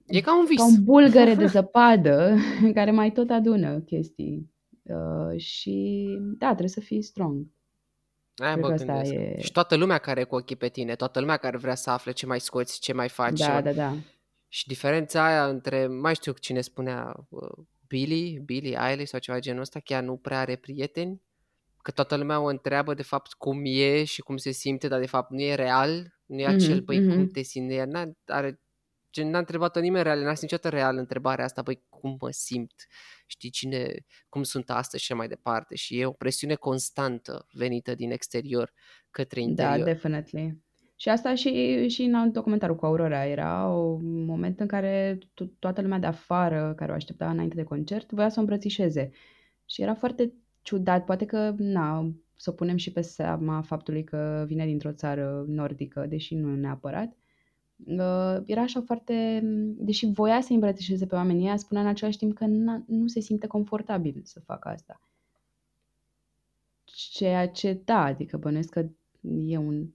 [0.06, 0.56] E ca un vis.
[0.56, 2.36] ca un bulgăre de zăpadă
[2.74, 4.52] care mai tot adună chestii.
[4.82, 6.06] Uh, și
[6.38, 7.46] da, trebuie să fii strong.
[8.36, 9.12] Aia Cred mă că asta gândesc.
[9.12, 9.40] e...
[9.40, 12.12] Și toată lumea care e cu ochii pe tine, toată lumea care vrea să afle
[12.12, 13.36] ce mai scoți, ce mai faci.
[13.38, 13.62] ce Da, mai...
[13.62, 13.94] da, da.
[14.48, 19.60] Și diferența aia între, mai știu cine spunea, uh, Billy, Billy Eilish sau ceva genul
[19.60, 21.22] ăsta, chiar nu prea are prieteni,
[21.82, 25.06] că toată lumea o întreabă de fapt cum e și cum se simte, dar de
[25.06, 27.30] fapt nu e real, nu e acel, Mhm, băi, cum mhm.
[27.32, 28.60] te simți, ea n-a, are,
[29.14, 32.72] gen, n-a întrebat-o nimeni real, n-a simțit niciodată real întrebarea asta, băi, cum mă simt,
[33.26, 33.94] știi, cine,
[34.28, 38.72] cum sunt astăzi și așa mai departe și e o presiune constantă venită din exterior
[39.10, 39.84] către Da, interior.
[39.86, 40.62] definitely.
[40.96, 45.80] Și asta și, și în documentarul cu Aurora era un moment în care to- toată
[45.80, 49.10] lumea de afară care o aștepta înainte de concert voia să o îmbrățișeze.
[49.66, 54.44] Și era foarte ciudat, poate că, na, să o punem și pe seama faptului că
[54.46, 57.16] vine dintr-o țară nordică, deși nu neapărat.
[57.76, 59.40] Uh, Era așa foarte,
[59.76, 63.20] deși voia să îmbrățișeze pe oamenii ăia, spunea în același timp că n- nu se
[63.20, 65.00] simte confortabil să facă asta.
[66.84, 68.86] Ceea ce, da, adică bănuiesc că
[69.46, 69.86] e un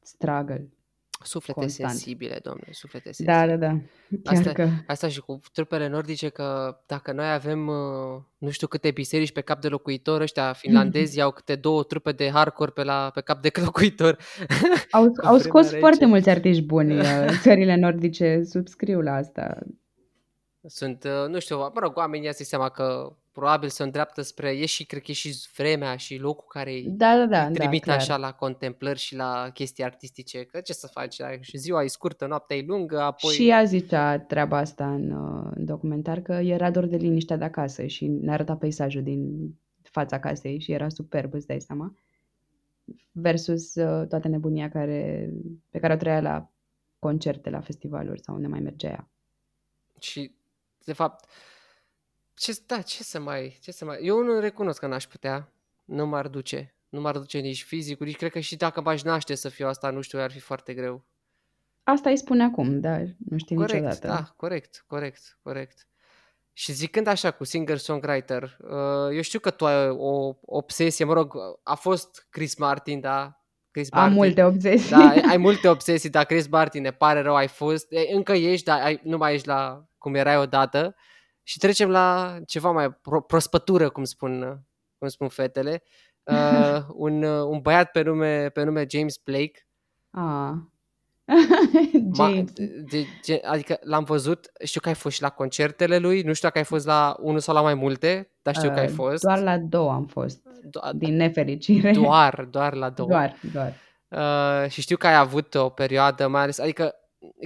[0.00, 0.68] struggle
[1.24, 1.90] Suflete constant.
[1.90, 3.56] sensibile, domnule, suflete Da, sensibile.
[3.56, 3.78] da, da.
[4.22, 4.68] Chiar Asta, că...
[4.86, 9.40] asta și cu trupele nordice, că dacă noi avem uh, nu știu câte biserici pe
[9.40, 13.42] cap de locuitor, ăștia finlandezi au câte două trupe de hardcore pe, la, pe cap
[13.42, 14.16] de locuitor.
[14.90, 15.78] Au, Cu au vremea scos rece.
[15.78, 19.58] foarte mulți artiști buni uh, țările nordice, subscriu la asta.
[20.66, 24.66] Sunt, uh, nu știu, mă rog, oamenii îți seama că probabil se îndreaptă spre, e
[24.66, 27.58] și, cred că e și vremea și locul care îi, Da, da, da, îi da,
[27.60, 27.96] trimite clar.
[27.96, 31.26] așa la contemplări și la chestii artistice, că ce să faci, da?
[31.40, 33.32] și ziua e scurtă, noaptea e lungă, apoi...
[33.32, 37.44] Și ea zicea treaba asta în, uh, în documentar, că era dor de liniștea de
[37.44, 41.94] acasă și ne arăta peisajul din fața casei și era superb, îți dai seama.
[43.12, 45.30] Versus uh, toată nebunia care,
[45.70, 46.50] pe care o trăia la
[46.98, 49.08] concerte, la festivaluri sau unde mai mergea ea.
[49.98, 50.34] Și,
[50.84, 51.28] de fapt,
[52.34, 53.98] ce, da, ce să mai, ce să mai...
[54.02, 55.52] Eu nu recunosc că n-aș putea,
[55.84, 56.74] nu m-ar duce.
[56.88, 59.90] Nu m-ar duce nici fizicul, nici cred că și dacă m-aș naște să fiu asta,
[59.90, 61.04] nu știu, ar fi foarte greu.
[61.84, 64.06] Asta îi spune acum, dar nu știi Corect, niciodată.
[64.06, 65.86] da, corect, corect, corect.
[66.52, 71.34] Și zicând așa cu singer-songwriter, uh, eu știu că tu ai o obsesie, mă rog,
[71.62, 73.42] a fost Chris Martin, da?
[73.70, 74.16] Chris Am Martin.
[74.16, 74.90] multe obsesii.
[74.90, 78.32] Da, ai, ai multe obsesii, dar Chris Martin, ne pare rău, ai fost, e, încă
[78.32, 80.94] ești, dar ai, nu mai ești la cum erai odată.
[81.42, 84.62] Și trecem la ceva mai pro- prospătură, cum spun,
[84.98, 85.82] cum spun fetele.
[86.24, 89.66] Uh, un, uh, un băiat pe nume, pe nume James Blake.
[90.10, 90.52] Ah.
[92.16, 92.52] Ma, James.
[92.52, 96.48] de, de, adică l-am văzut, știu că ai fost și la concertele lui, nu știu
[96.48, 99.22] dacă ai fost la unul sau la mai multe, dar știu că ai Uh, fost.
[99.22, 101.90] Doar la două am fost, Do- din nefericire.
[101.92, 103.08] doar, doar la două.
[103.08, 103.74] Doar, doar.
[104.08, 106.94] Uh, și știu că ai avut o perioadă, mai ales, adică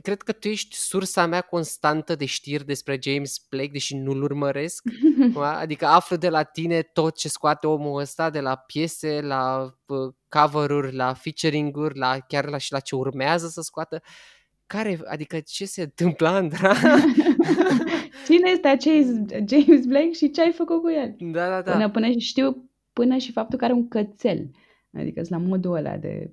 [0.02, 4.84] cred că tu ești sursa mea constantă de știri despre James Blake, deși nu-l urmăresc.
[5.34, 5.58] Da?
[5.58, 10.14] Adică aflu de la tine tot ce scoate omul ăsta, de la piese, la uh,
[10.28, 14.02] cover-uri, la featuring-uri, la, chiar la, și la ce urmează să scoată.
[14.66, 16.74] Care, adică ce se întâmplă, Andra?
[18.26, 19.10] Cine este acest
[19.48, 21.14] James Blake și ce ai făcut cu el?
[21.18, 21.72] da, da, da.
[21.72, 24.50] Până, până și știu până și faptul că are un cățel.
[24.92, 26.30] Adică sunt la modul ăla de...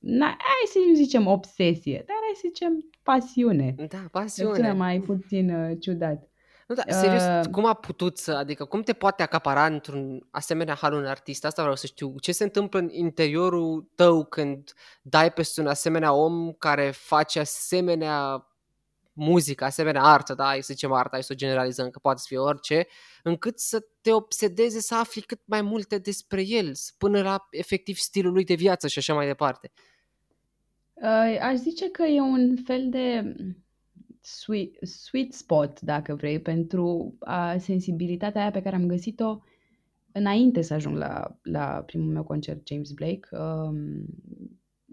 [0.00, 3.74] Na, hai să nu zicem obsesie, dar hai să zicem pasiune.
[3.76, 4.10] Da, Se sună
[4.50, 4.72] pasiune.
[4.72, 6.28] mai puțin uh, ciudat.
[6.66, 10.74] Nu, da, serios, Uh, cum a putut să, adică cum te poate acapara într-un asemenea
[10.74, 11.44] hal un artist?
[11.44, 12.14] Asta vreau să știu.
[12.20, 18.44] Ce se întâmplă în interiorul tău când dai peste un asemenea om care face asemenea
[19.12, 22.24] muzică, asemenea artă, da, hai să zicem artă, hai să o generalizăm, că poate să
[22.28, 22.86] fie orice,
[23.22, 27.96] încât să te obsedeze să afli cât mai multe despre el, să- până la efectiv
[27.96, 29.70] stilul lui de viață și așa mai departe.
[31.00, 33.34] Uh, aș zice că e un fel de
[34.20, 39.40] sweet, sweet spot, dacă vrei, pentru a, sensibilitatea aia pe care am găsit-o
[40.12, 43.28] înainte să ajung la, la primul meu concert, James Blake.
[43.30, 44.04] Um,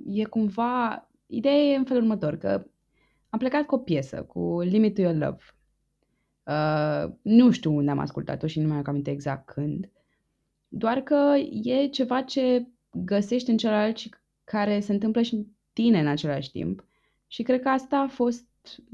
[0.06, 1.02] e cumva...
[1.26, 2.65] Ideea e în felul următor, că
[3.30, 5.43] am plecat cu o piesă, cu Limit to Your Love.
[6.43, 9.91] Uh, nu știu unde am ascultat-o și nu mai am aminte exact când.
[10.67, 15.46] Doar că e ceva ce găsești în celălalt și care se întâmplă și în
[15.78, 16.86] tine în același timp.
[17.28, 18.46] Și cred că asta a fost,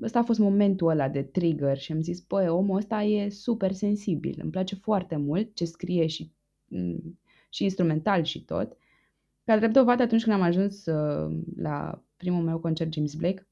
[0.03, 3.71] asta a fost momentul ăla de trigger și am zis, băi, omul ăsta e super
[3.71, 6.31] sensibil, îmi place foarte mult ce scrie și,
[6.67, 7.19] mm,
[7.49, 8.77] și instrumental și tot.
[9.45, 13.47] Ca drept dovadă, atunci când am ajuns uh, la primul meu concert James Blake,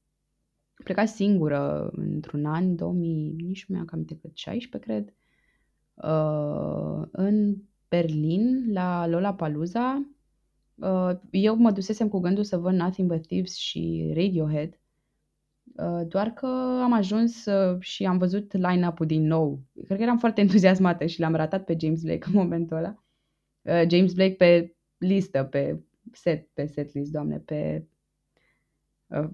[0.74, 5.14] am plecat singură într-un an, 2000, nici nu mi-am cam cât, 16, cred,
[5.94, 7.56] uh, în
[7.88, 9.94] Berlin, la Lollapalooza.
[9.96, 10.21] Uh,
[11.30, 14.78] eu mă dusesem cu gândul să văd Nothing But Thieves și Radiohead,
[15.76, 16.46] uh, doar că
[16.82, 19.60] am ajuns uh, și am văzut line-up-ul din nou.
[19.84, 23.02] Cred că eram foarte entuziasmată și l-am ratat pe James Blake în momentul ăla.
[23.62, 25.80] Uh, James Blake pe listă, pe
[26.12, 27.86] set, pe setlist, doamne, pe
[29.06, 29.28] uh,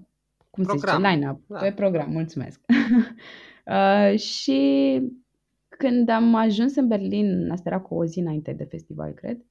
[0.49, 1.59] cum se Program, zice, line-up, da.
[1.59, 2.61] pe program, mulțumesc.
[3.65, 5.01] uh, și
[5.69, 9.45] când am ajuns în Berlin, asta era cu o zi înainte de festival, cred,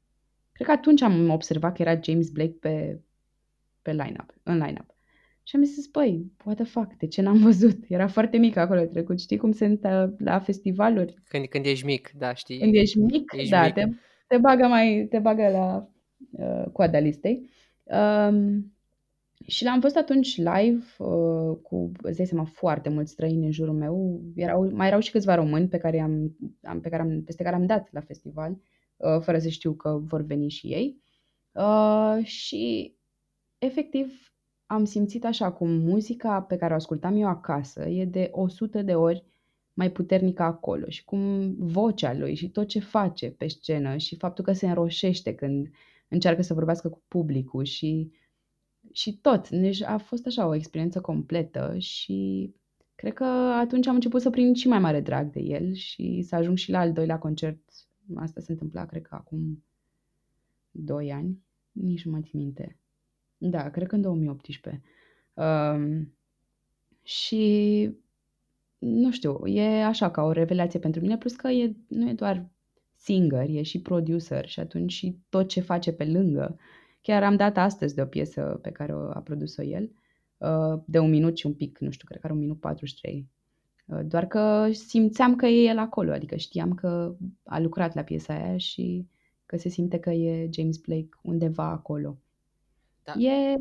[0.58, 3.00] cred că atunci am observat că era James Blake pe,
[3.82, 4.96] pe line-up, în line-up.
[5.42, 7.84] Și am zis, băi, what the fuck, de ce n-am văzut?
[7.88, 11.14] Era foarte mic acolo trecut, știi cum sunt uh, la festivaluri?
[11.28, 12.58] Când, când ești mic, da, știi?
[12.58, 13.74] Când ești mic, Ești da, mic.
[13.74, 13.84] Te,
[14.26, 15.88] te bagă mai, te bagă la
[16.30, 17.50] uh, coada listei.
[17.82, 18.72] Um,
[19.46, 23.74] și l-am văzut atunci live uh, cu, îți dai seama, foarte mulți străini în jurul
[23.74, 24.20] meu.
[24.34, 27.54] Erau, mai erau și câțiva români pe care am, am, pe care am, peste care
[27.54, 28.58] am dat la festival, uh,
[29.20, 31.02] fără să știu că vor veni și ei.
[31.52, 32.94] Uh, și
[33.58, 34.32] efectiv
[34.66, 38.94] am simțit așa cum muzica pe care o ascultam eu acasă e de 100 de
[38.94, 39.24] ori
[39.72, 44.44] mai puternică acolo și cum vocea lui și tot ce face pe scenă și faptul
[44.44, 45.70] că se înroșește când
[46.08, 48.12] încearcă să vorbească cu publicul și,
[48.92, 49.48] și tot.
[49.48, 52.50] Deci a fost așa o experiență completă și
[52.94, 53.24] cred că
[53.58, 56.70] atunci am început să prind și mai mare drag de el și să ajung și
[56.70, 57.60] la al doilea concert.
[58.16, 59.64] Asta se întâmpla, cred că acum
[60.70, 61.42] 2 ani,
[61.72, 62.76] nici nu mai țin minte.
[63.38, 64.82] Da, cred că în 2018.
[65.34, 66.12] Um,
[67.02, 67.90] și
[68.78, 72.48] nu știu, e așa ca o revelație pentru mine, plus că e, nu e doar
[72.96, 76.58] singer, e și producer și atunci și tot ce face pe lângă.
[77.00, 79.90] Chiar am dat astăzi de o piesă pe care o, a produs-o el,
[80.38, 83.28] uh, de un minut și un pic, nu știu, cred că are un minut 43.
[83.88, 88.34] Uh, Doar că simțeam că e el acolo, adică știam că a lucrat la piesa
[88.34, 89.08] aia și
[89.46, 92.18] că se simte că e James Blake undeva acolo.
[93.02, 93.12] Da.
[93.12, 93.60] E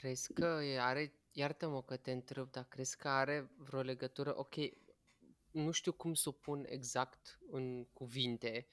[0.00, 4.54] Crezi că e- are, iartă-mă că te întreb, dar crezi că are vreo legătură, ok,
[5.50, 8.66] nu știu cum să o pun exact în cuvinte,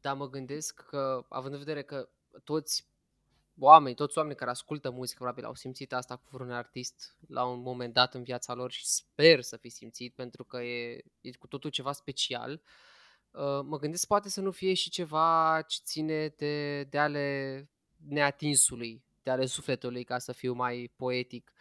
[0.00, 2.08] dar mă gândesc că, având în vedere că
[2.44, 2.86] toți
[3.58, 7.60] oameni, toți oamenii care ascultă muzică, probabil au simțit asta cu vreun artist la un
[7.60, 11.46] moment dat în viața lor și sper să fi simțit, pentru că e, e cu
[11.46, 12.60] totul ceva special.
[13.30, 17.68] Uh, mă gândesc poate să nu fie și ceva ce ține de, de ale
[18.08, 21.52] neatinsului, de ale sufletului, ca să fiu mai poetic.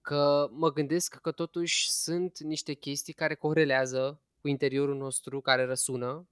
[0.00, 5.64] Că mă gândesc că totuși sunt niște chestii care corelează cu cu interiorul nostru care
[5.64, 6.28] răsună,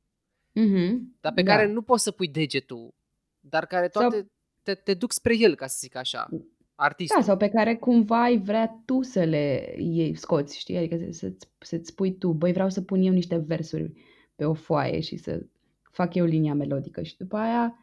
[0.52, 1.54] Mhm, dar pe da.
[1.54, 2.94] care nu poți să pui degetul,
[3.40, 4.30] dar care Sau- toate
[4.64, 6.28] te, te duc spre el, ca să zic așa,
[6.74, 7.20] artistul.
[7.20, 10.76] Da, sau pe care cumva ai vrea tu să le iei, scoți, știi?
[10.76, 13.92] Adică să- să-ți, să-ți spui tu, băi, vreau să pun eu niște versuri
[14.34, 15.46] pe o foaie și să
[15.90, 17.78] fac eu linia melodică și după aia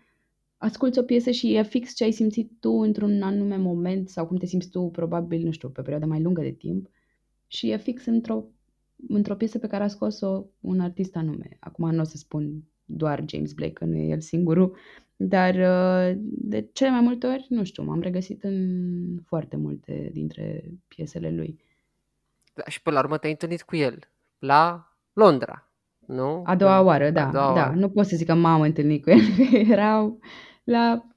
[0.57, 4.37] asculți o piesă și e fix ce ai simțit tu într-un anume moment sau cum
[4.37, 6.89] te simți tu, probabil, nu știu, pe o perioadă mai lungă de timp
[7.47, 8.43] și e fix într-o,
[9.07, 11.57] într-o piesă pe care a scos-o un artist anume.
[11.59, 14.75] Acum nu o să spun doar James Blake, că nu e el singurul,
[15.27, 18.77] dar uh, de cele mai multe ori, nu știu, m-am regăsit în
[19.25, 21.59] foarte multe dintre piesele lui.
[22.53, 23.99] Da, și până la urmă te-ai întâlnit cu el
[24.39, 26.41] la Londra, nu?
[26.45, 27.59] A doua În- oară, da, a doua da.
[27.61, 27.75] oară.
[27.75, 29.19] Nu pot să zic că m-am întâlnit cu el,
[29.51, 30.19] că erau
[30.63, 31.07] la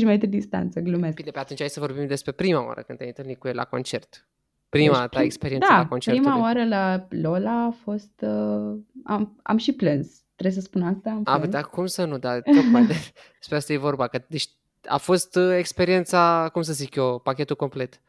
[0.00, 1.16] 1,5 metri distanță, glumesc.
[1.16, 3.64] Bine, pe atunci hai să vorbim despre prima oară când te-ai întâlnit cu el la
[3.64, 4.28] concert.
[4.68, 6.44] Prima Deci, ta prim- experiență da, la concertul prima lui.
[6.44, 8.20] oară la Lola a fost...
[8.20, 10.24] Uh, am, am și plâns.
[10.36, 11.10] Trebuie să spun asta?
[11.10, 11.52] Am A, plâns.
[11.52, 12.94] dar cum să nu, dar tocmai de,
[13.38, 14.48] despre asta e vorba, că deci
[14.86, 18.00] a fost uh, experiența, cum să zic eu, pachetul complet.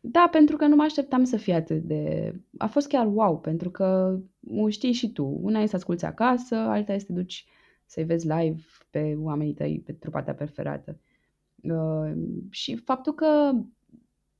[0.00, 2.34] Da, pentru că nu mă așteptam să fie atât de...
[2.58, 4.18] A fost chiar wow, pentru că
[4.50, 5.38] o știi și tu.
[5.42, 7.46] Una e să asculți acasă, alta este să te duci
[7.86, 10.98] să-i vezi live pe oamenii tăi, pe trupa ta preferată.
[11.62, 12.12] Uh,
[12.50, 13.52] și faptul că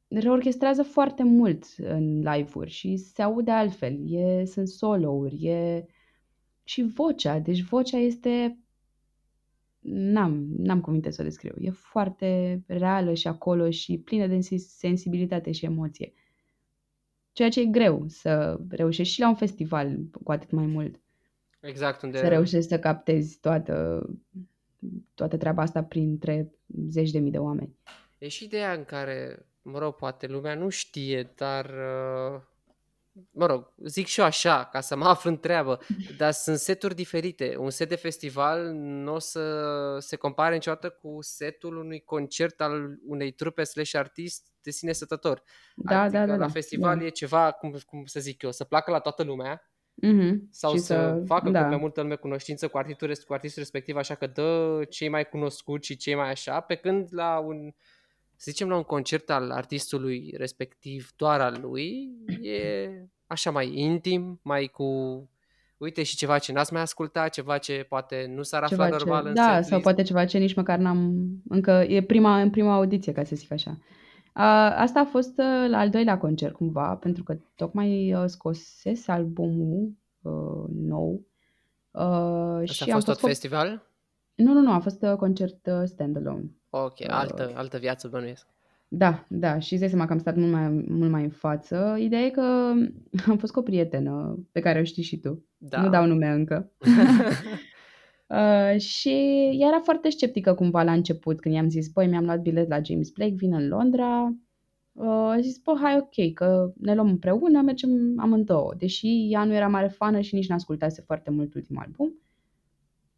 [0.09, 4.13] reorchestrează foarte mult în live-uri și se aude altfel.
[4.13, 5.87] E, sunt solo-uri, e
[6.65, 7.39] și vocea.
[7.39, 8.59] Deci vocea este...
[9.87, 11.55] N-am, n-am cuvinte să o descriu.
[11.59, 16.13] E foarte reală și acolo și plină de sensi- sensibilitate și emoție.
[17.33, 21.01] Ceea ce e greu să reușești și la un festival, cu atât mai mult.
[21.61, 24.07] Exact, unde Să reușești să captezi toată,
[25.15, 26.53] toată treaba asta printre
[26.89, 27.77] zeci de mii de oameni.
[28.19, 32.41] e și ideea în care, mă rog, poate lumea nu știe, dar, uh,
[33.31, 35.79] mă rog, zic și eu așa, ca să mă aflu în treabă,
[36.17, 37.57] dar sunt seturi diferite.
[37.59, 42.99] Un set de festival nu o să se compare niciodată cu setul unui concert al
[43.07, 45.43] unei trupe slash artist de sine stătător.
[45.77, 46.33] Da, adică da, da.
[46.33, 47.05] la da, festival da.
[47.05, 50.49] e ceva, cum, cum să zic eu, să placă la toată lumea, Mhm.
[50.51, 51.61] sau Și să, facă da.
[51.61, 55.09] cât mai multă lume cunoștință cu artistul, res- cu artistul respectiv, așa că dă cei
[55.09, 57.75] mai cunoscuți și cei mai așa, pe când la un,
[58.37, 62.11] să zicem, la un concert al artistului respectiv, doar al lui,
[62.57, 62.91] e
[63.27, 64.85] așa mai intim, mai cu,
[65.77, 69.23] uite și ceva ce n-ați mai ascultat, ceva ce poate nu s-ar afla Ceva normal
[69.23, 69.69] ce, în da, setlist.
[69.69, 73.37] sau poate ceva ce nici măcar n-am, încă e prima, în prima audiție, ca să
[73.37, 73.79] zic așa.
[74.33, 79.13] A, asta a fost uh, la al doilea concert cumva, pentru că tocmai uh, scosese
[79.13, 81.27] albumul uh, nou
[81.91, 83.25] uh, Asta și a am fost tot fost...
[83.25, 83.94] co- festival?
[84.35, 86.51] Nu, nu, nu, a fost uh, concert uh, standalone.
[86.71, 88.47] Ok, Uh, altă, altă viață bănuiesc.
[88.89, 91.97] Da, da, și îți dai seama că am stat mult mai, mult mai în față.
[91.99, 92.41] Ideea e că
[93.31, 95.45] am fost cu o prietenă pe care o știi și tu.
[95.57, 95.81] Da.
[95.81, 96.71] Nu dau nume încă.
[98.27, 99.11] Uh, și
[99.59, 102.83] ea era foarte sceptică cumva la început când i-am zis, băi, mi-am luat bilet la
[102.83, 104.35] James Blake, vin în Londra.
[104.93, 108.75] Uh, a zis, bă, hai ok, că ne luăm împreună, mergem amândouă.
[108.79, 112.13] Deși ea nu era mare fană și nici n-ascultase foarte mult ultimul album.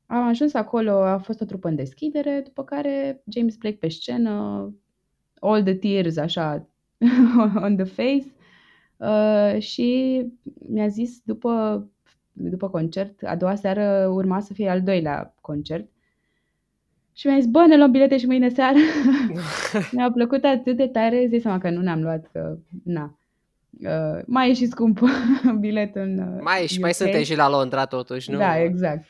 [0.06, 4.30] Am ajuns acolo, a fost o trupă în deschidere, după care James Blake pe scenă,
[5.40, 6.68] all the tears așa
[7.64, 8.26] on the face
[8.96, 10.20] uh, și
[10.68, 11.86] mi-a zis după,
[12.32, 15.88] după concert, a doua seară urma să fie al doilea concert
[17.16, 18.78] și mi-a zis, bă, ne luăm bilete și mâine seară.
[19.92, 23.18] Mi-a plăcut atât de tare, îți dai seama că nu ne-am luat, că na.
[23.70, 25.00] Uh, mai e și scump
[25.60, 26.96] biletul în uh, mai, și mai UK.
[26.96, 28.38] suntem și la Londra totuși, nu?
[28.38, 29.04] Da, exact.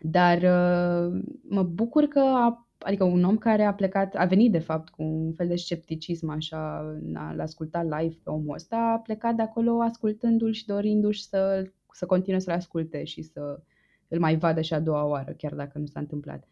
[0.00, 4.58] Dar uh, mă bucur că, a, adică un om care a plecat, a venit de
[4.58, 8.98] fapt cu un fel de scepticism așa, n-a- l-a ascultat live pe omul ăsta, a
[8.98, 13.60] plecat de acolo ascultându-l și dorindu-și să, să continue să-l asculte și să
[14.08, 16.48] îl mai vadă și a doua oară, chiar dacă nu s-a întâmplat.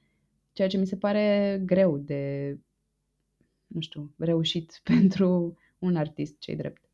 [0.53, 2.57] Ceea ce mi se pare greu de,
[3.67, 6.85] nu știu, reușit pentru un artist, cei drept.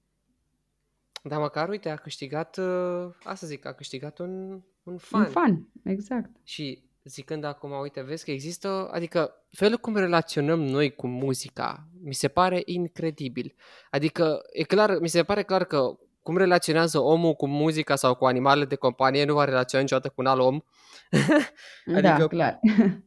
[1.24, 5.20] Dar măcar, uite, a câștigat, uh, asta zic, a câștigat un, un fan.
[5.20, 6.30] Un fan, exact.
[6.44, 12.14] Și zicând acum, uite, vezi că există, adică felul cum relaționăm noi cu muzica, mi
[12.14, 13.54] se pare incredibil.
[13.90, 18.24] Adică e clar, mi se pare clar că cum relaționează omul cu muzica sau cu
[18.24, 20.60] animalele de companie nu va relaționa niciodată cu un alt om.
[21.86, 22.60] da, Adică- clar.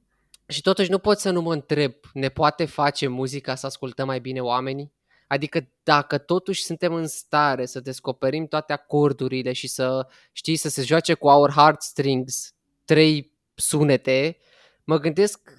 [0.48, 4.20] Și totuși nu pot să nu mă întreb, ne poate face muzica să ascultăm mai
[4.20, 4.93] bine oamenii?
[5.28, 10.84] Adică dacă totuși suntem în stare să descoperim toate acordurile și să știi să se
[10.84, 12.53] joace cu our heartstrings
[12.86, 14.38] trei sunete,
[14.84, 15.51] mă gândesc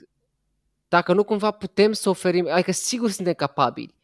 [0.89, 3.95] dacă nu cumva putem să oferim, adică sigur suntem capabili,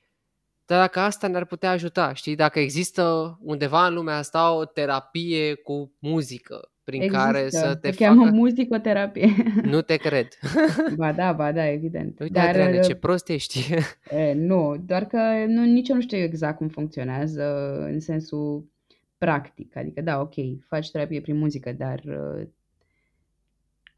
[0.67, 2.35] dar dacă asta ne-ar putea ajuta, știi?
[2.35, 7.91] Dacă există undeva în lumea asta o terapie cu muzică prin Există, care să te
[7.91, 8.35] se cheamă facă...
[8.35, 9.29] muzicoterapie.
[9.63, 10.29] Nu te cred.
[10.97, 12.21] ba da, ba da, evident.
[12.21, 13.75] Uite, Dar Adriane, uh, ce prost ești.
[14.11, 18.71] e, nu, doar că nu, nici eu nu știu exact cum funcționează în sensul
[19.19, 19.77] practic.
[19.77, 22.47] Adică da, ok, faci terapie prin muzică, dar uh,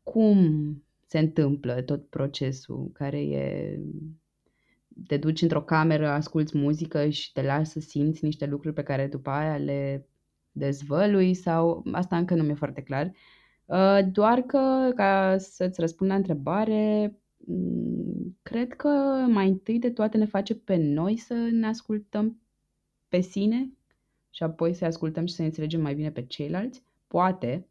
[0.02, 0.38] cum
[1.06, 3.78] se întâmplă tot procesul care e
[5.06, 9.06] te duci într-o cameră, asculți muzică și te lași să simți niște lucruri pe care
[9.06, 10.08] după aia le
[10.54, 13.12] dezvălui sau asta încă nu mi-e foarte clar.
[13.64, 17.14] Uh, Doar că, ca să-ți răspund la întrebare,
[17.46, 18.88] m, cred că
[19.28, 22.40] mai întâi de toate ne face pe noi să ne ascultăm
[23.08, 23.72] pe sine
[24.30, 26.82] și apoi să ascultăm și să înțelegem mai bine pe ceilalți.
[27.06, 27.66] Poate.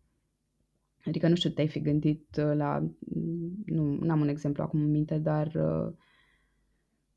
[1.06, 2.90] Adică nu știu, te-ai fi gândit uh, la...
[3.66, 5.94] Nu am un exemplu acum în minte, dar uh,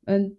[0.03, 0.33] în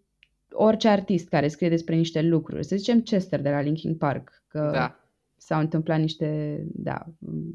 [0.51, 4.71] orice artist care scrie despre niște lucruri, să zicem Chester de la Linkin Park, că
[4.73, 4.98] Da.
[5.39, 7.07] S-au întâmplat niște, da,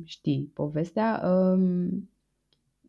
[0.04, 1.22] știi povestea.
[1.26, 2.10] Um,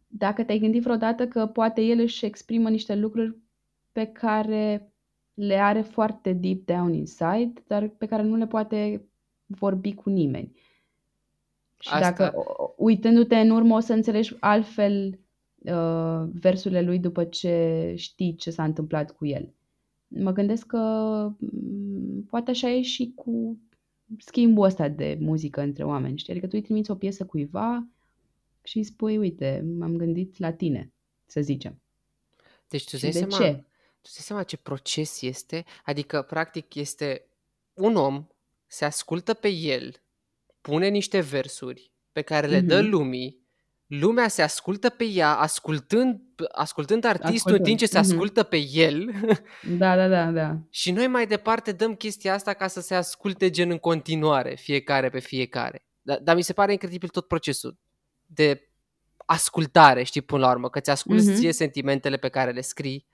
[0.07, 3.37] Dacă te-ai gândit vreodată că poate el își exprimă niște lucruri
[3.93, 4.93] pe care
[5.35, 9.05] le are foarte deep down inside, dar pe care nu le poate
[9.47, 10.53] vorbi cu nimeni.
[11.79, 15.19] Și Asta- dacă, o- uitându-te în urmă, o să înțelegi altfel
[15.59, 19.53] uh, versurile lui după ce știi ce s-a întâmplat cu el.
[20.09, 20.79] Mă gândesc că
[21.39, 23.59] m, poate așa e și cu
[24.19, 26.33] schimbul ăsta de muzică între oameni, știi?
[26.33, 27.89] Adică tu îi trimiți o piesă cuiva
[28.63, 30.93] și îi spui, uite, m-am gândit la tine,
[31.27, 31.83] să zicem.
[32.69, 33.65] Deci tu Și dai de seama, ce?
[34.01, 35.65] tu dai seama ce proces este?
[35.85, 37.29] Adică, practic, este
[37.75, 38.27] un om,
[38.67, 40.03] se ascultă pe el,
[40.61, 42.91] pune niște versuri pe care le dă Mhm.
[42.91, 43.44] lumii,
[44.01, 46.21] lumea se ascultă pe ea, ascultând,
[46.53, 48.41] ascultând artistul în timp ce se Ascultând, mhm.
[48.41, 49.11] ascultă pe el
[49.79, 50.57] Da, da, da, da.
[50.71, 55.09] și noi mai departe dăm chestia asta ca să se asculte gen în continuare, fiecare
[55.09, 55.85] pe fiecare.
[56.03, 57.77] Dar, dar mi se pare incredibil tot procesul
[58.27, 58.69] de
[59.27, 61.35] ascultare, știi, până la urmă, că ți asculti Mhm.
[61.35, 63.07] ție sentimentele pe care le scrii,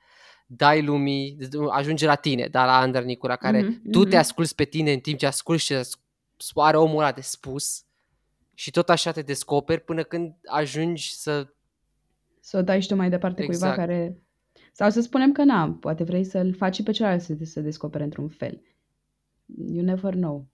[0.46, 1.36] dai lumii,
[1.70, 4.18] ajunge la tine, da, la Andra Nicula, care Mhm, tu te mhm.
[4.18, 5.82] asculți pe tine în timp ce asculti ce
[6.54, 7.84] are omul ăla de spus
[8.60, 11.46] și tot așa te descoperi până când ajungi să...
[12.40, 13.76] Să o dai și tu mai departe cuiva Exact.
[13.76, 14.16] care...
[14.72, 17.60] Sau să spunem că na, poate vrei să-l faci și pe celălalt să te să
[17.60, 18.62] descopere într-un fel.
[19.66, 20.46] You never know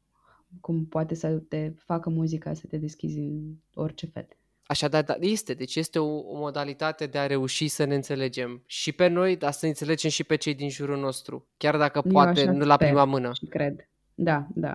[0.60, 4.28] cum poate să te facă muzica să te deschizi în orice fel.
[4.66, 8.92] Așadar, da, este, deci este o, o modalitate de a reuși să ne înțelegem și
[8.92, 12.40] pe noi, dar să înțelegem și pe cei din jurul nostru, chiar dacă Eu poate
[12.40, 13.32] așa nu la sper prima mână.
[13.32, 13.88] și cred.
[14.14, 14.74] Da, da.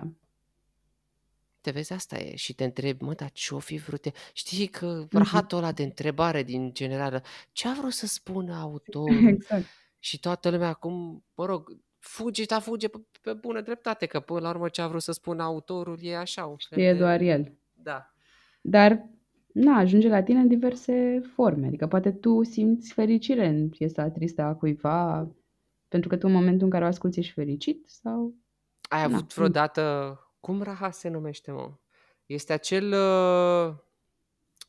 [1.62, 4.04] Te vezi, asta e și te întrebi, mă, dar ce-o fi vrut?
[4.04, 4.12] el?
[4.32, 5.16] Știi că Mhm.
[5.16, 9.26] rahatul ăla de întrebare din generală, ce a vrut să spună autorul?
[9.26, 9.64] Exact.
[9.98, 14.40] Și toată lumea acum, mă rog, fuge, dar fuge pe, pe bună dreptate, că până
[14.40, 16.98] la urmă ce a vrut să spună autorul e așa, un fel Știe de...
[16.98, 17.52] doar el.
[17.72, 18.14] Da.
[18.62, 19.08] Dar,
[19.52, 21.66] na, ajunge la tine în diverse forme.
[21.66, 25.28] Adică poate tu simți fericire în piesa tristă a cuiva
[25.88, 28.34] pentru că tu în momentul în care o asculti ești fericit sau...
[28.88, 31.72] Ai Na, avut vreodată, cum raha se numește, mă?
[32.26, 33.74] Este acel uh,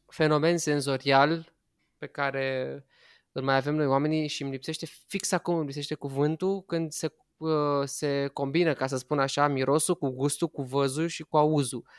[0.08, 1.54] fenomen senzorial
[1.98, 2.86] pe care
[3.32, 7.14] îl mai avem noi oamenii și îmi lipsește fix acum, îmi lipsește cuvântul când se,
[7.38, 11.84] uh, se combină, ca să spun așa, mirosul cu gustul, cu văzul și cu auzul.
[11.86, 11.92] Uh,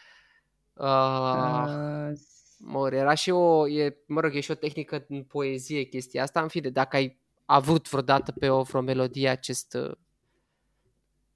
[0.77, 2.12] Uh,
[2.59, 6.43] mă, era și o, e, mă rog, e și o tehnică în poezie chestia asta,
[6.43, 9.77] în fine, dacă ai avut vreodată pe o vreo melodie acest,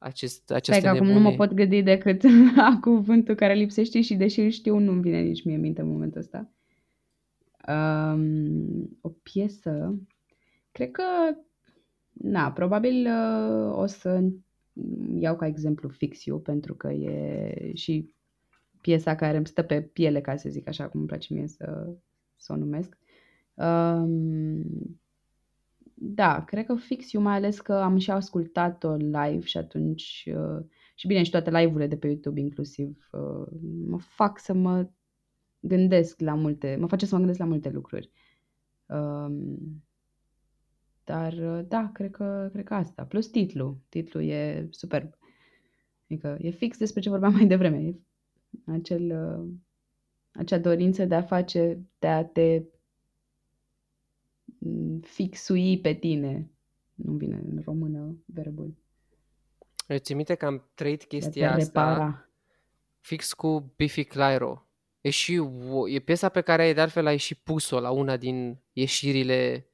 [0.01, 1.31] uh, acest, Stai această că acum nu nebunie.
[1.31, 2.23] mă pot gândi decât
[2.57, 5.89] la cuvântul care lipsește și deși îl știu, nu-mi vine nici mie în minte în
[5.89, 6.51] momentul ăsta.
[7.69, 9.99] Um, o piesă,
[10.73, 11.03] cred că,
[12.13, 14.25] na, probabil uh, o să
[15.19, 18.13] iau ca exemplu Fix You, pentru că e și
[18.81, 21.97] piesa care îmi stă pe piele, ca să zic așa, cum îmi place mie să,
[22.37, 22.99] să o numesc.
[23.55, 25.01] Um,
[26.01, 30.65] da, cred că Fix You, mai ales că am și ascultat-o live și atunci, uh,
[30.95, 33.47] și bine, și toate live-urile de pe YouTube inclusiv, uh,
[33.87, 34.91] mă fac să mă
[35.61, 38.11] gândesc la multe, mă face să mă gândesc la multe lucruri.
[38.87, 39.83] Um,
[41.05, 43.05] dar, uh, da, cred că, cred că asta.
[43.05, 43.79] Plus titlul.
[43.89, 45.19] Titlul e superb.
[46.05, 47.79] Adică e fix despre ce vorbeam mai devreme.
[47.79, 47.95] E
[48.67, 49.49] acel, uh,
[50.33, 52.78] acea dorință de a face, de a te mm,
[55.03, 56.51] fixui pe tine.
[56.95, 58.75] Nu vine în română verbul.
[59.87, 62.29] Eu țin minte că am trăit De a te chestia asta repara.
[63.01, 64.67] fix cu Biffy Clyro.
[65.01, 65.39] E și
[65.71, 69.67] o, e piesa pe care de altfel ai și pus-o la una din ieșirile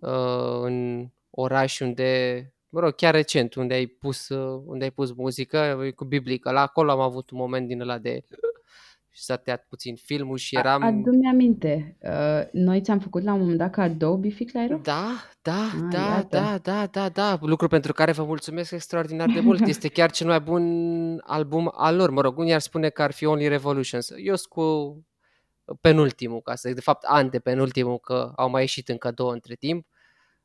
[0.00, 5.12] uh, în oraș unde mă rog, chiar recent, unde ai pus, uh, unde ai pus
[5.12, 6.50] muzică, cu biblică.
[6.50, 8.24] La acolo am avut un moment din ăla de
[9.20, 10.82] și s-a tăiat puțin filmul și eram...
[10.82, 15.04] Adu-mi aminte, uh, noi ți-am făcut la un moment dat cadou Bific la Da,
[15.42, 16.26] da, Ah, da, iată.
[16.36, 19.60] da, da, da, da, lucru pentru care vă mulțumesc extraordinar de mult.
[19.66, 20.64] Este chiar cel mai bun
[21.26, 22.10] album al lor.
[22.10, 24.10] Mă rog, unii ar spune că ar fi Only Revolutions.
[24.16, 24.96] Eu sunt cu
[25.80, 29.54] penultimul, ca să zic, de fapt, ante penultimul, că au mai ieșit încă două între
[29.54, 29.86] timp.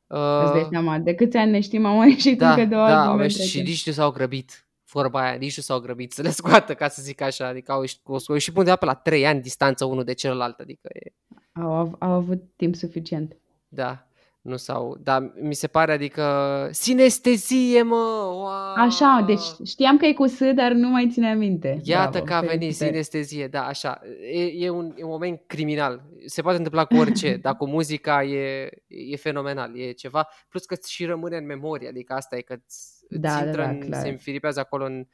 [0.06, 2.86] Îți dai Uh, seama, de câți ani ne știm, au mai ieșit da, încă două
[2.86, 3.66] da, albume au între ieșit și timp.
[3.66, 4.65] nici nu s-au grăbit.
[4.92, 7.46] Vorba aia, nici nu s-au grăbit să le scoată, ca să zic așa.
[7.46, 10.58] Adică au ieșit, au ieșit până undeva pe la trei ani distanță unul de celălalt.
[10.60, 11.12] Adică e,
[11.52, 13.36] Au, av- au avut timp suficient.
[13.68, 14.06] Da,
[14.40, 17.94] nu sau, dar mi se pare, adică, sinestezie, mă,
[18.32, 18.74] wow!
[18.76, 21.80] Așa, deci știam că e cu S, dar nu mai ține minte.
[21.84, 22.90] Iată Bravo, că a venit felicitări.
[22.90, 24.00] sinestezie, da, așa,
[24.32, 28.22] e, e, un, e un moment criminal, se poate întâmpla cu orice, dar cu muzica
[28.24, 32.40] e, e fenomenal, e ceva, plus că ți și rămâne în memorie, adică asta e
[32.40, 32.56] că
[33.08, 34.00] îți, îți Da, da, intră, da, în, clar.
[34.02, 35.06] se înfiripează acolo în,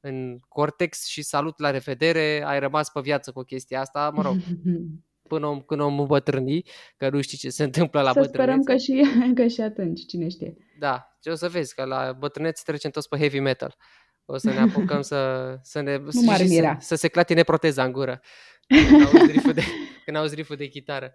[0.00, 4.36] în cortex și salut, la revedere, ai rămas pe viață cu chestia asta, mă rog,
[5.28, 6.62] până om, când om îmbătrâni,
[6.96, 8.72] că nu știi ce se întâmplă la Să sperăm bătrânețe.
[8.72, 10.56] că și, că și atunci, cine știe.
[10.78, 13.76] Da, ce o să vezi, că la bătrâneți trecem toți pe heavy metal.
[14.24, 16.76] O să ne apucăm să, să ne Nu m-ar și să, mira.
[16.80, 18.20] să se clatine proteza în gură
[18.66, 19.62] când auzi riful de,
[20.04, 21.14] când auzi riful de chitară.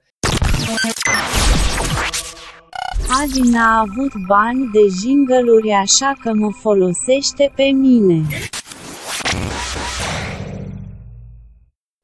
[3.22, 8.22] Adi n-a avut bani de jingle așa că mă folosește pe mine.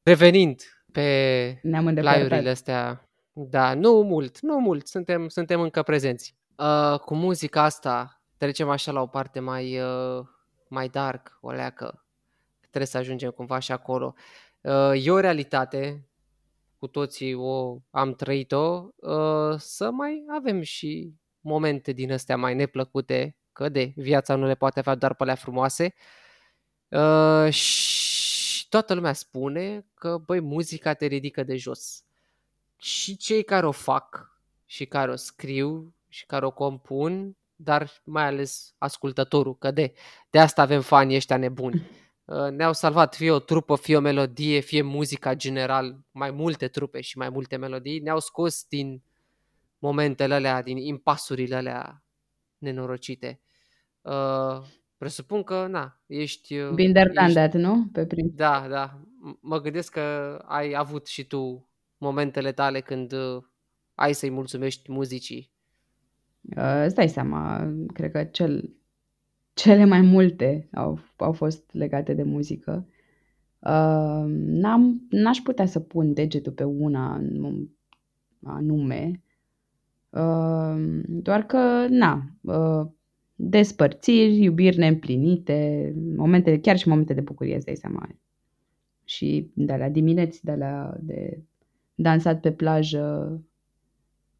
[0.02, 1.02] Revenind pe
[1.62, 2.46] Ne-am plaiurile îndepărtat.
[2.46, 6.36] astea, da, nu mult, nu mult, suntem, suntem încă prezenți.
[6.56, 10.24] Uh, cu muzica asta trecem așa la o parte mai, uh,
[10.68, 12.04] mai dark, o leacă.
[12.60, 14.14] Trebuie să ajungem cumva și acolo.
[14.60, 16.08] Uh, e o realitate,
[16.82, 23.36] cu toții o am trăit-o, uh, să mai avem și momente din astea mai neplăcute,
[23.52, 25.94] că de viața nu le poate avea doar pe alea frumoase.
[26.88, 32.04] Uh, și toată lumea spune că, băi, muzica te ridică de jos.
[32.76, 38.24] Și cei care o fac și care o scriu și care o compun, dar mai
[38.24, 39.92] ales ascultătorul, că de,
[40.30, 41.82] de asta avem fanii ăștia nebuni.
[42.24, 47.00] Uh, Ne-au salvat fie o trupă, fie o melodie, fie muzica general, mai multe trupe
[47.00, 49.02] și mai multe melodii, ne-au scos din
[49.78, 52.04] momentele alea, din impasurile alea
[52.58, 53.40] nenorocite.
[54.00, 54.62] Uh,
[54.96, 56.58] presupun că, na, ești...
[56.58, 57.88] uh, Been there, done ești that, nu?
[57.92, 58.32] Pe prim.
[58.34, 59.00] da, da.
[59.00, 61.68] M- Mă gândesc că ai avut și tu
[61.98, 63.42] momentele tale când uh,
[63.94, 65.50] ai să-i mulțumești muzicii.
[66.56, 68.76] Uh, îți dai seama, cred că cel,
[69.54, 72.86] cele mai multe au, au fost legate de muzică.
[73.58, 77.68] Uh, n-am, n-aș putea să pun degetul pe una în-
[78.42, 79.22] anume,
[80.10, 82.86] uh, doar că, na, uh,
[83.34, 88.08] despărțiri, iubiri neîmplinite, momente, chiar și momente de bucurie, îți dai seama.
[89.04, 91.42] Și de la dimineți, de la de
[91.94, 93.40] dansat pe plajă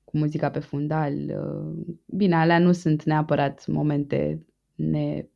[0.04, 1.12] cu muzica pe fundal.
[1.14, 5.27] uh, Bine, alea nu sunt neapărat momente ne,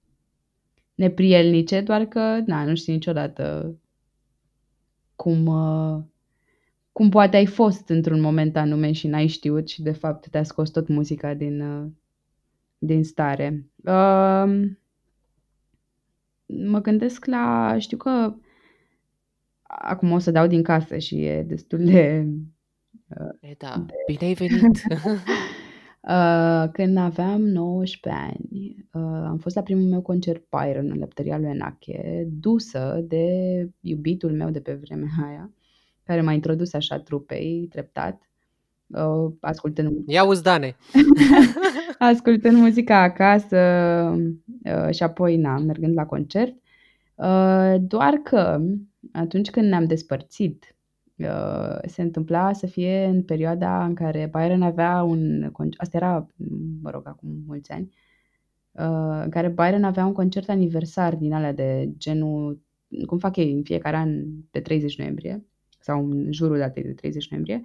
[0.94, 3.74] neprielnice, doar că, na, nu știi niciodată
[5.16, 6.02] cum, uh,
[6.92, 10.70] cum poate ai fost într-un moment anume și n-ai știut și de fapt te-a scos
[10.70, 11.90] tot muzica din, uh,
[12.78, 13.66] din stare.
[13.76, 14.70] Uh,
[16.46, 18.34] mă gândesc la, știu că
[19.62, 22.26] acum o să dau din casă și e destul de
[23.40, 24.82] E, da, bine ai venit!
[26.06, 31.38] Uh, când aveam 19 ani, uh, am fost la primul meu concert Byron în lăptăria
[31.38, 33.26] lui Enache, dusă de
[33.80, 35.50] iubitul meu de pe vremea aia,
[36.04, 38.22] care m-a introdus așa trupei treptat,
[38.86, 40.76] uh, ascultând, Ia uzi, Dane!
[41.98, 43.58] ascultând muzica acasă
[44.64, 46.54] uh, și apoi, na, mergând la concert.
[47.14, 48.60] Uh, doar că
[49.12, 50.75] atunci când ne-am despărțit, uh,
[51.86, 56.26] se întâmpla să fie în perioada în care Byron avea un concert, asta era,
[56.82, 57.94] mă rog, acum mulți ani,
[58.72, 62.62] uh, în care Byron avea un concert aniversar din alea de genul,
[63.06, 65.44] cum fac ei în fiecare an pe 30 noiembrie,
[65.80, 67.60] sau în jurul datei de 30 noiembrie,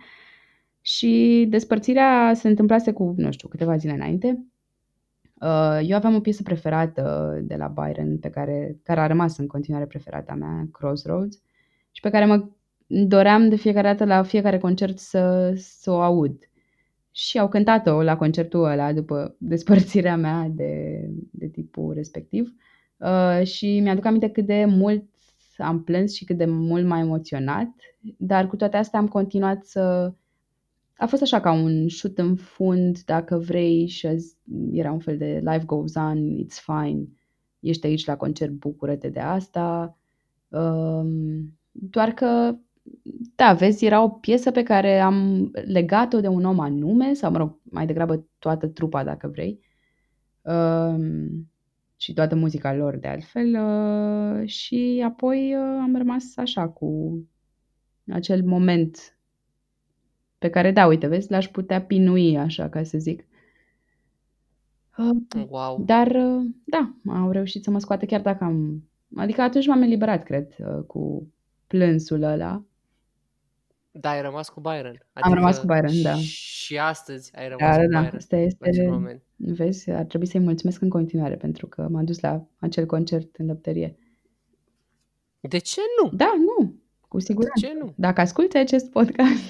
[0.81, 4.45] și despărțirea se întâmplase cu, nu știu, câteva zile înainte.
[5.33, 9.47] Uh, Eu aveam o piesă preferată de la Byron, pe care, care a rămas în
[9.47, 11.41] continuare preferata mea, Crossroads,
[11.91, 12.49] și pe care mă
[12.93, 16.49] doream de fiecare dată la fiecare concert să, să o aud.
[17.11, 22.53] Și au cântat-o la concertul ăla după despărțirea mea de, de tipul respectiv.
[22.97, 25.03] Uh, și mi-aduc aminte cât de mult
[25.57, 27.67] am plâns și cât de mult m-a emoționat,
[28.17, 30.13] dar cu toate astea am continuat să
[30.97, 34.37] A fost așa ca un șut în fund, dacă vrei, și azi
[34.71, 37.07] era un fel de life goes on, it's fine,
[37.59, 39.97] ești aici la concert, bucură-te de asta.
[40.47, 42.55] Um, doar că,
[43.35, 47.37] da, vezi, era o piesă pe care am legat-o de un om anume, sau, mă
[47.37, 49.59] rog, mai degrabă toată trupa, dacă vrei,
[50.41, 51.49] um,
[51.97, 57.19] și toată muzica lor, de altfel, uh, și apoi uh, am rămas așa cu
[58.11, 59.17] acel moment
[60.37, 63.25] pe care, da, uite, vezi, l-aș putea pinui, așa, ca să zic.
[64.97, 65.83] Uh, Wow!
[65.85, 68.83] Dar, uh, da, au reușit să mă scoată chiar dacă am...
[69.15, 71.31] Adică atunci m-am eliberat, cred, uh, cu
[71.67, 72.63] plânsul ăla.
[73.91, 74.85] Da, ai rămas cu Byron.
[75.13, 76.15] Adică Am rămas cu Byron, da.
[76.15, 77.99] Și astăzi ai Da, rămas da, cu da.
[77.99, 78.15] Byron.
[78.15, 78.89] Asta în acel este...
[78.89, 79.23] moment.
[79.35, 83.45] Vezi, ar trebui să-i mulțumesc în continuare pentru că m-a dus la acel concert în
[83.45, 83.97] lăptărie.
[85.39, 86.09] De ce nu?
[86.09, 86.75] Da, nu,
[87.07, 87.65] cu De siguranță.
[87.65, 87.93] ce nu?
[87.97, 89.41] Dacă asculti acest podcast,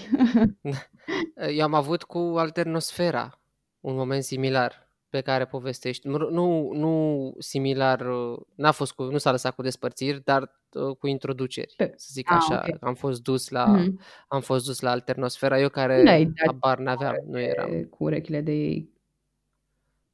[1.58, 3.42] Eu am avut cu Alternosfera
[3.80, 6.08] un moment similar pe care povestești.
[6.08, 10.96] Nu, nu, nu similar, uh, n-a fost cu, nu s-a lăsat cu despărțiri, dar uh,
[10.96, 12.64] cu introduceri, Pe- să zic Ah, așa.
[12.68, 12.78] ok.
[12.84, 14.00] Am fost dus la, Mhm.
[14.28, 17.70] am fost dus la Alternosfera, eu nu care le-ai dat habar n-aveam, nu eram.
[17.70, 18.90] pe- cu urechile de ei.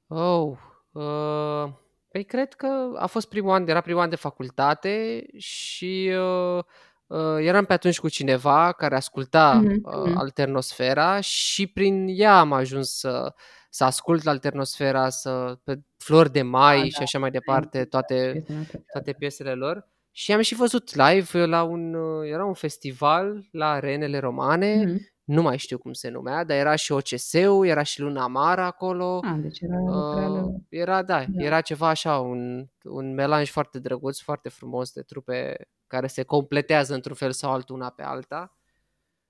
[0.08, 0.58] Oh,
[0.92, 1.74] uh,
[2.12, 6.64] păi cred că a fost primul an, era primul an de facultate și uh,
[7.08, 10.18] uh, eram pe atunci cu cineva care asculta Mhm, uh, mhm.
[10.18, 13.34] Alternosfera și prin ea am ajuns să,
[13.78, 17.78] să ascult Alternosfera, să, pe Flori de Mai Ah, și da, așa mai da, departe,
[17.78, 18.86] exact, toate, piesa mea preferată.
[18.92, 19.88] toate piesele lor.
[20.12, 24.98] Și am și văzut live la un, uh, era un festival la Arenele Romane, Mhm.
[25.24, 29.20] nu mai știu cum se numea, dar era și OCS-ul, era și Luna Mara acolo.
[29.24, 30.62] Ah, deci era o Uh, reală...
[30.70, 31.44] era, da, Da.
[31.46, 36.94] era ceva așa, un, un melanj foarte drăguț, foarte frumos de trupe care se completează
[36.94, 38.58] într-un fel sau altul una pe alta.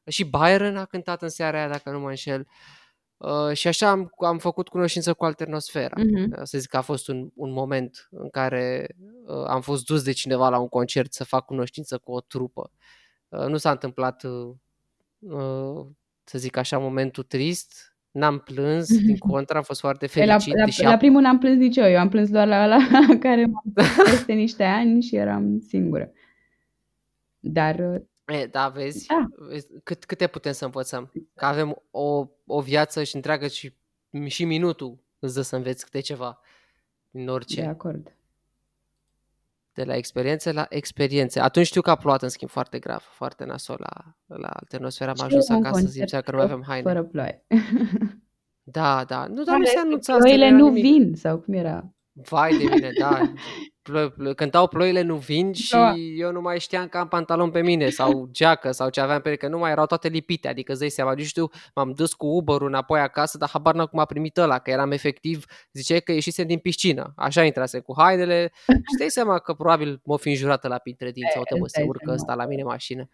[0.07, 2.39] Și Byron a cântat în seara aia, dacă nu mă înșel.
[2.39, 2.47] Uh,
[3.53, 5.95] și așa am, am făcut cunoștință cu Alternosfera.
[6.03, 6.31] Mhm.
[6.31, 8.87] Uh, Să zic că a fost un, un moment în care
[9.25, 12.71] uh, am fost dus de cineva la un concert să fac cunoștință cu o trupă.
[13.29, 14.49] Uh, nu s-a întâmplat, uh,
[15.19, 15.85] uh,
[16.23, 17.95] să zic așa, momentul trist.
[18.11, 20.57] N-am plâns, din contră, am fost foarte Păi la, fericit.
[20.57, 22.77] la, deși la a- primul n-am plâns nici eu, eu am plâns doar la la
[23.19, 26.11] care m-am dus peste niște ani și eram singură.
[27.39, 31.11] Dar, uh, E, da, vezi, da, vezi cât, câte putem să învățăm.
[31.35, 33.73] Că avem o, o viață și întreagă și,
[34.25, 36.39] și minutul îți dă să înveți câte ceva
[37.09, 37.65] din de orice.
[37.65, 38.11] acord.
[39.73, 41.39] De la experiențe la experiențe.
[41.39, 45.09] Atunci știu că a plouat în schimb foarte grav, foarte nasol la, la Alternosfera.
[45.09, 46.87] Am Și ajuns un acasă, concert simțeam că nu mai aveam haine.
[46.91, 47.45] fără ploaie.
[48.63, 49.27] Da, da.
[49.27, 50.83] Nu, dar nu Care se este anunța asta, nu ploile era nu nimic.
[50.83, 51.93] vin, sau cum era?
[52.11, 53.19] Vai de mine, da.
[53.91, 55.93] Plo- plo- cântau ploile nu vin și Ploua.
[55.95, 59.27] eu nu mai știam că am pantalon pe mine sau geacă sau ce aveam pe
[59.27, 62.13] ele, că nu mai erau toate lipite, adică îți dai seama, nu știu, m-am dus
[62.13, 66.01] cu uber înapoi acasă, dar habar n-am cum a primit ăla, că eram efectiv, ziceai
[66.01, 70.17] că ieșisem din piscină, așa intrase cu hainele și îți dai seama că probabil m-o
[70.17, 72.19] fi înjurată la printre dinți, uite bă, îți se dai urcă seama.
[72.19, 73.09] ăsta la mine în mașină.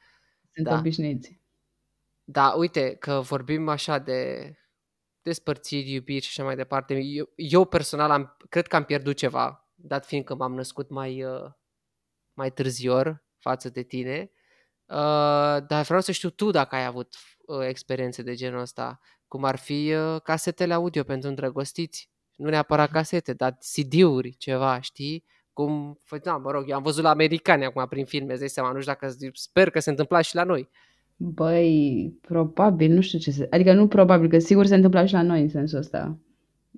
[0.53, 0.77] Sunt Da.
[0.77, 1.39] obișnuiți.
[2.23, 4.51] Da, uite, că vorbim așa de
[5.21, 6.93] despărțiri, iubiri și așa mai departe.
[6.93, 11.23] Eu, eu personal am, cred că am pierdut ceva, dat fiind că m-am născut mai,
[11.23, 11.51] uh,
[12.33, 14.31] mai târzior față de tine.
[14.85, 17.15] Uh, dar vreau să știu tu dacă ai avut
[17.45, 22.09] uh, experiențe de genul ăsta, cum ar fi uh, casetele audio pentru îndrăgostiți.
[22.35, 25.25] Nu neapărat casete, dar CD-uri, ceva, știi?
[25.53, 28.71] Cum, da, mă rog, eu am văzut la americani acum prin filme, îți dai seama,
[28.71, 30.69] nu știu dacă, sper că se întâmpla și la noi.
[31.15, 33.47] Băi, probabil, nu știu ce se...
[33.49, 36.17] Adică nu probabil, că sigur se întâmpla și la noi în sensul ăsta.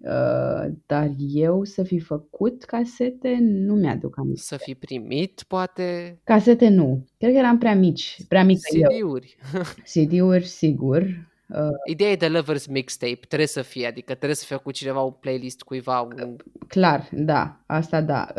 [0.02, 4.42] Uh, dar eu să fi făcut casete, nu mi-aduc aminte.
[4.42, 7.06] Să fi primit, poate, Casete nu.
[7.18, 8.90] Cred că eram prea mici, prea mică eu.
[8.90, 9.38] CD-uri.
[9.94, 11.02] CD-uri, sigur.
[11.48, 15.02] Uh, Ideea e de Lovers Mixtape, trebuie să fie, adică trebuie să fie cu cineva
[15.02, 16.36] un playlist cuiva, un...
[16.68, 18.34] clar, da, asta da.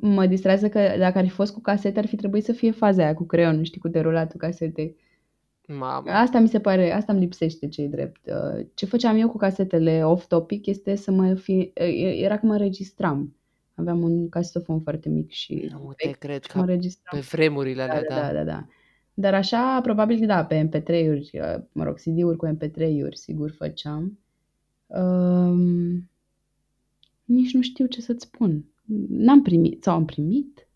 [0.00, 3.02] mă distrează că dacă ar fi fost cu casete, ar fi trebuit să fie faza
[3.02, 4.96] aia cu creionul, știi, cu derulatul casetei.
[5.78, 6.10] Mamă.
[6.10, 8.20] Asta mi se pare, asta îmi lipsește ce drept.
[8.26, 13.36] Uh, Ce făceam eu cu casetele off-topic este să mă fi, era că mă înregistram.
[13.74, 17.20] Aveam un casetofon foarte mic și Nu te vechi cred și mă că înregistram.
[17.20, 18.20] pe vremurile Da, alea, da, da.
[18.26, 18.66] da, da, da.
[19.14, 24.18] Dar așa, probabil, da, pe MP3-uri, uh, mă rog, CD-uri cu MP3-uri, sigur făceam.
[24.86, 26.10] Um,
[27.24, 28.64] nici nu știu ce să-ți spun.
[29.08, 30.68] N-am primit, sau am primit?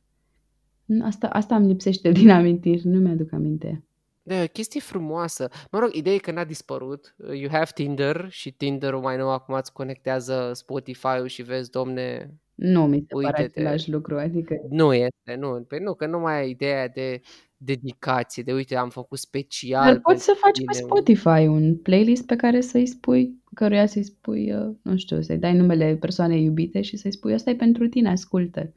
[1.02, 3.84] Asta, asta îmi lipsește din amintiri, nu mi-aduc aminte.
[4.26, 5.48] Da, e o chestie frumoasă.
[5.70, 7.14] Mă rog, ideea e că n-a dispărut.
[7.32, 12.86] You have Tinder și Tinder-ul mai nou acum îți conectează Spotify-ul și vezi, domne, Nu
[12.86, 13.60] mi se pare Uite-te.
[13.60, 15.64] același lucru, adică nu este, nu.
[15.68, 17.20] Păi nu, că nu mai ai ideea de
[17.56, 20.88] dedicație, de uite, am făcut special Dar poți să pentru faci pe tine un...
[20.88, 25.54] Spotify un playlist pe care să-i spui, căruia să-i spui, uh, nu știu, să-i dai
[25.56, 28.72] numele persoanei iubite și să-i spui, asta e pentru tine, ascultă.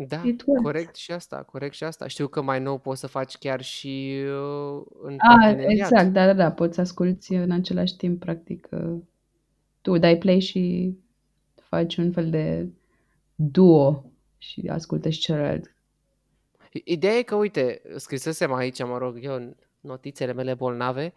[0.00, 0.64] Da, It works.
[0.64, 2.06] corect și asta, corect și asta.
[2.06, 5.70] Știu că mai nou poți să faci chiar și uh, în A, parteneriat.
[5.90, 8.96] exact, da, da, da, poți să asculti în același timp, practic, uh,
[9.80, 10.94] tu dai play și
[11.62, 12.68] faci un fel de
[13.34, 14.04] duo
[14.38, 15.74] și ascultă și celălalt.
[16.72, 21.12] I- Ideea e că, uite, scrisesem aici, mă rog, eu în notițele mele bolnave,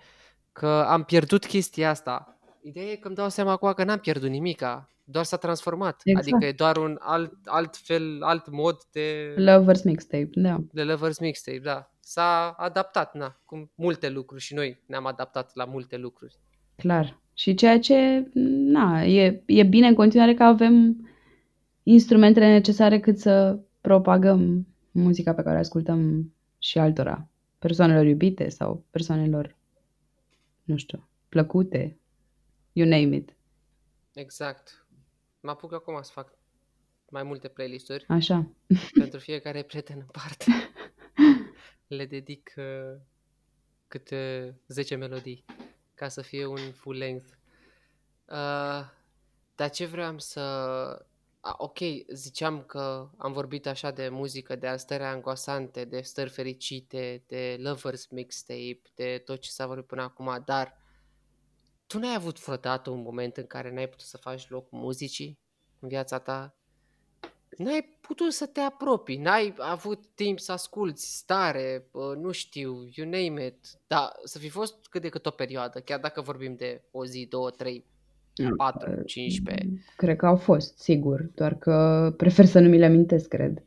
[0.51, 2.37] că am pierdut chestia asta.
[2.61, 6.01] Ideea e că îmi dau seama acum că n-am pierdut nimica, doar s-a transformat.
[6.03, 6.27] Exact.
[6.27, 10.57] Adică e doar un alt, alt fel, alt mod de, Lovers Mixtape, da.
[10.71, 11.91] de Lovers Mixtape, da.
[11.99, 16.35] S-a adaptat, na, cum multe lucruri și noi ne-am adaptat la multe lucruri.
[16.75, 17.19] Clar.
[17.33, 18.29] Și ceea ce,
[18.73, 21.05] na, e, e bine în continuare că avem
[21.83, 27.27] instrumentele necesare cât să propagăm muzica pe care o ascultăm și altora.
[27.59, 29.57] Persoanelor iubite sau persoanelor,
[30.63, 31.99] nu știu, plăcute.
[32.73, 33.35] You name it.
[34.13, 34.80] Exact.
[35.41, 36.33] Mă apuc acum să fac
[37.09, 38.47] mai multe playlisturi Așa.
[38.99, 40.51] pentru fiecare prieten în parte.
[41.87, 42.99] Le dedic uh,
[43.87, 45.45] câte 10 melodii
[45.93, 47.27] ca să fie un full length.
[48.25, 48.89] Uh,
[49.55, 50.39] dar ce vreau să...
[51.43, 51.77] A, ok,
[52.13, 58.07] ziceam că am vorbit așa de muzică, de stări angoasante, de stări fericite, de lovers
[58.07, 60.80] mixtape, de tot ce s-a vorbit până acum, dar
[61.91, 65.39] tu n-ai avut vreodată un moment în care n-ai putut să faci loc muzicii
[65.79, 66.55] în viața ta?
[67.57, 73.09] N-ai putut să te apropii, n-ai avut timp să asculți stare, bă, nu știu, you
[73.09, 76.83] name it, dar să fi fost cât de cât o perioadă, chiar dacă vorbim de
[76.91, 77.85] o zi, două, trei,
[78.57, 79.67] patru, 15.
[79.95, 83.63] Cred că au fost, sigur, doar că prefer să nu mi le amintesc, cred.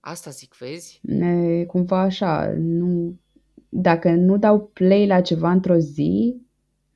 [0.00, 1.00] Asta zic, vezi?
[1.02, 3.18] E cumva așa, nu,
[3.68, 6.42] dacă nu dau play la ceva într-o zi,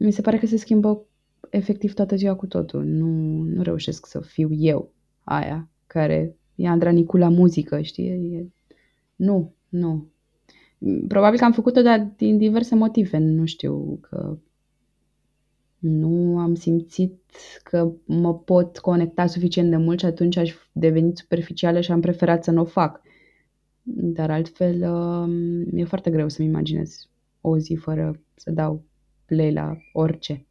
[0.02, 1.06] mi se pare că se schimbă
[1.50, 2.84] efectiv toată ziua cu totul.
[2.84, 3.06] Nu,
[3.42, 4.92] nu reușesc să fiu eu
[5.24, 8.08] aia care e Andra la muzică, știi?
[8.08, 8.46] E...
[9.16, 10.10] Nu, nu.
[11.08, 14.38] Probabil că am făcut-o dar din diverse motive, nu știu, că
[15.78, 17.20] nu am simțit
[17.62, 22.44] că mă pot conecta suficient de mult și atunci aș deveni superficială și am preferat
[22.44, 23.00] să nu o fac.
[23.82, 27.08] Dar altfel um, e foarte greu să-mi imaginez
[27.40, 28.84] o zi fără să dau
[29.32, 30.46] play la orice.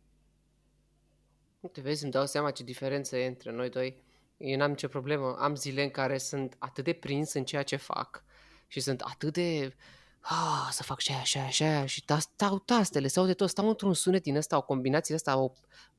[1.71, 4.03] Te vezi, îmi dau seama ce diferență e între noi doi.
[4.37, 5.35] Eu n-am nicio problemă.
[5.39, 8.23] Am zile în care sunt atât de prins în ceea ce fac
[8.67, 9.73] și sunt atât de
[10.21, 13.33] ah, să fac și aia, și aia, și aia și ta, stau tastele, stau de
[13.33, 15.51] tot, stau într-un sunet din ăsta, o combinație de asta, o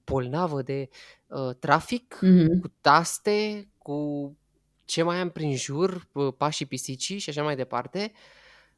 [0.05, 0.89] bolnavă de
[1.27, 2.61] uh, trafic Mhm.
[2.61, 4.37] cu taste, cu
[4.85, 8.13] ce mai am prin jur, uh, pașii pisicii și așa mai departe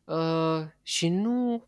[0.04, 1.66] uh, și nu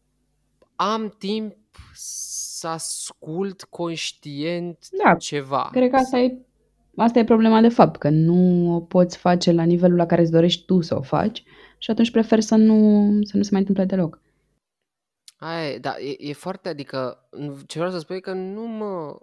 [0.76, 1.54] am timp
[1.94, 5.68] să ascult conștient Da, ceva.
[5.72, 6.38] Cred că asta e,
[6.96, 10.30] asta e problema de fapt, că nu o poți face la nivelul la care îți
[10.30, 11.42] dorești tu să o faci
[11.78, 14.20] și atunci prefer să nu, să nu se mai întâmple deloc.
[15.38, 18.66] Aia e, da, e, e foarte, adică nu- ce vreau să spun e că nu
[18.66, 19.16] mă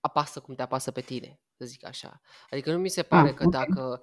[0.00, 2.20] apasă cum te apasă pe tine, să zic așa.
[2.50, 3.50] Adică nu mi se pare Ah, că ok.
[3.50, 4.02] dacă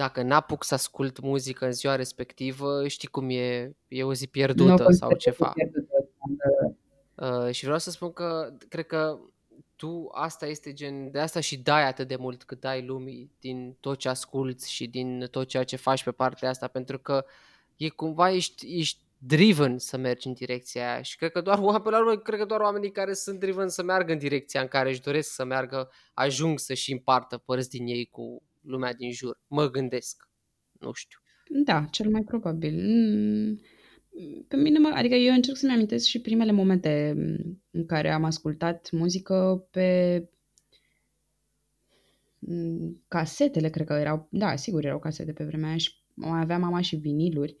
[0.00, 4.30] dacă n-apuc să ascult muzică în ziua respectivă, știi cum e, e o zi Nu
[4.30, 5.52] pierdută sau consider că ceva.
[5.54, 6.76] e pierdută.
[7.14, 9.18] Uh, și vreau să spun că cred că
[9.76, 13.76] tu asta este gen, de asta și dai atât de mult cât dai lumii din
[13.80, 17.24] tot ce asculți și din tot ceea ce faci pe partea asta, pentru că
[17.76, 21.82] e cumva ești, ești driven să mergi în direcția aia și cred că doar oameni,
[21.82, 24.68] pe la urmă, cred că doar oamenii care sunt driven să meargă în direcția în
[24.68, 29.40] care își doresc să meargă, ajung să-și împartă părți din ei cu lumea din jur.
[29.46, 30.28] Mă gândesc.
[30.72, 31.18] Nu știu.
[31.64, 32.74] Da, cel mai probabil.
[32.74, 33.60] Mm,
[34.48, 38.24] Pe mine, mă, adică eu încerc să-mi amintesc și primele momente mm, în care am
[38.24, 40.28] ascultat muzică pe
[42.38, 46.58] mm, casetele, cred că erau, da, sigur erau casete pe vremea aia și mai avea
[46.58, 47.56] mama și viniluri,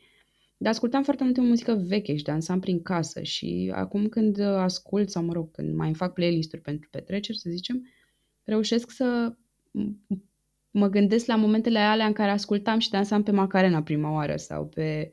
[0.56, 5.22] dar ascultam foarte multe muzică veche și dansam prin casă și acum când ascult sau,
[5.24, 7.86] mă rog, când mai fac playlist-uri pentru petreceri, să zicem,
[8.44, 9.34] reușesc să
[9.78, 10.18] m-
[10.70, 14.66] mă gândesc la momentele alea în care ascultam și dansam pe Macarena prima oară sau
[14.66, 15.12] pe,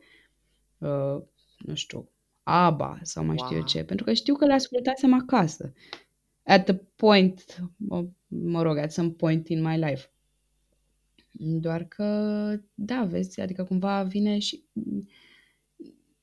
[0.77, 1.21] uh,
[1.57, 2.09] nu știu,
[2.43, 3.67] ABBA sau mai știu eu Wow.
[3.67, 5.73] ce, pentru că știu că le ascultasem acasă.
[6.43, 10.11] At the point, mă, mă rog, at some point in my life.
[11.39, 12.05] Doar că,
[12.73, 14.63] da, vezi, adică cumva vine și...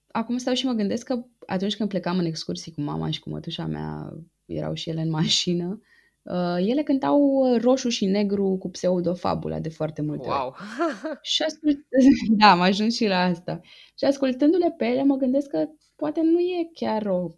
[0.07, 3.29] Acum stau și mă gândesc că atunci când plecam în excursii cu mama și cu
[3.31, 4.15] mătușa mea,
[4.45, 5.94] erau și ele în mașină, Uh,
[6.59, 10.39] ele cântau uh, roșu și negru cu pseudofabula de foarte multe ori.
[10.39, 10.55] Wow!
[11.23, 11.79] Și ascult...
[12.39, 13.61] da, am ajuns și la asta.
[13.99, 15.67] Și ascultându-le pe ele, mă gândesc că
[15.97, 17.29] poate nu e chiar o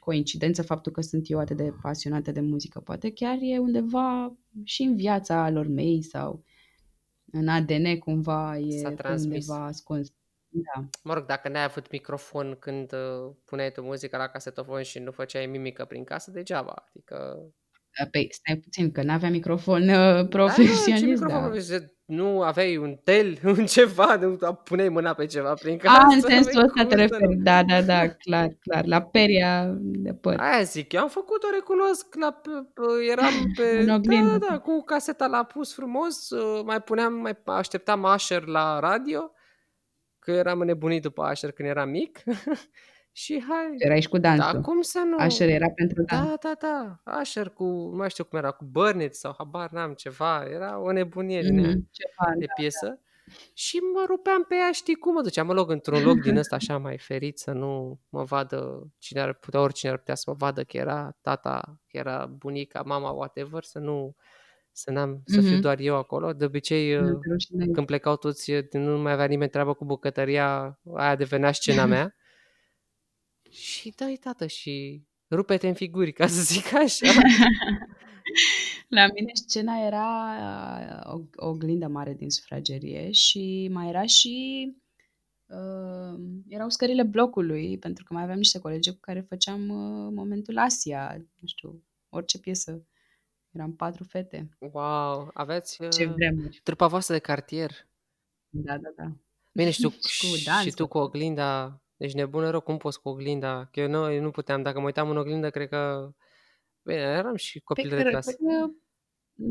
[0.00, 2.80] coincidență faptul că sunt eu atât de pasionată de muzică.
[2.80, 6.44] Poate chiar e undeva și în viața lor mei sau
[7.32, 9.48] în ADN cumva e S-a pe transmis.
[9.48, 10.12] undeva ascuns.
[10.48, 10.88] Da.
[11.02, 15.10] Mă rog, dacă n-ai avut microfon când uh, puneai tu muzica la casetofon și nu
[15.10, 16.84] făceai mimică prin casă, degeaba.
[16.88, 17.44] Adică...
[18.10, 21.38] Păi, stai puțin, că n-avea microfon uh, Da, ce profesionist, microfon da.
[21.46, 21.94] profesionist?
[22.04, 26.04] Nu aveai un tel, un ceva, nu puneai mâna pe ceva prin A, casă.
[26.14, 27.34] în sensul aveai ăsta cum te să referi.
[27.36, 27.42] nu.
[27.42, 28.84] Da, da, da, clar, clar.
[28.86, 30.38] La peria de păr.
[30.40, 33.78] Aia zic, eu am făcut-o, recunosc, la, pe, pe, eram pe...
[33.78, 34.38] În Da, oglindă.
[34.38, 39.30] da, da, cu caseta la pus frumos, uh, mai puneam, mai așteptam Asher la radio,
[40.18, 42.18] că eram înnebunit după Asher când eram mic.
[43.12, 44.60] și hai, Erai și cu da, dansul.
[44.62, 45.16] cum să nu?
[45.18, 46.20] Așa era pentru dans.
[46.20, 49.94] Da, da, da, Asher cu, nu mai știu cum era, cu Burnett sau habar n-am
[49.94, 52.52] ceva, era o nebunie din ea Mhm, Ceva, de da.
[52.54, 53.00] piesă.
[53.54, 56.54] Și mă rupeam pe ea, știi cum mă duceam, mă loc într-un loc din ăsta
[56.56, 60.36] așa mai ferit să nu mă vadă cine ar putea, oricine ar putea să mă
[60.38, 64.14] vadă că era tata, că era bunica, mama, whatever, să nu
[64.72, 65.60] să, n-am, să fiu Mhm.
[65.60, 66.32] doar eu acolo.
[66.32, 67.70] De obicei, Nu uh, te rușinezi.
[67.72, 72.14] când plecau toți, uh, nu mai avea nimeni treabă cu bucătăria, aia devenea scena mea.
[73.50, 77.12] Și dai tată și rupe-te în figuri, ca să zic așa.
[78.88, 84.66] La mine scena era uh, o, o oglindă mare din sufragerie și mai era și
[85.46, 90.58] uh, erau scările blocului, pentru că mai aveam niște colegi cu care făceam uh, momentul
[90.58, 92.84] Asia, nu știu, orice piesă.
[93.52, 94.56] Eram patru fete.
[94.58, 96.60] Wow, aveți Ce uh, vremuri.
[96.62, 97.88] trupa voastră de cartier.
[98.48, 99.12] Da, da, da.
[99.52, 103.00] Bine, și tu, Și cu și dans, tu cu oglinda, deci nebună rău, cum poți
[103.00, 103.68] cu oglinda?
[103.72, 106.10] Că eu nu, eu nu puteam, dacă mă uitam în oglindă, cred că...
[106.82, 108.32] Bine, eram și Pe copil de care, clasă.
[108.32, 108.66] că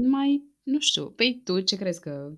[0.10, 2.32] mai, nu știu, păi tu ce crezi că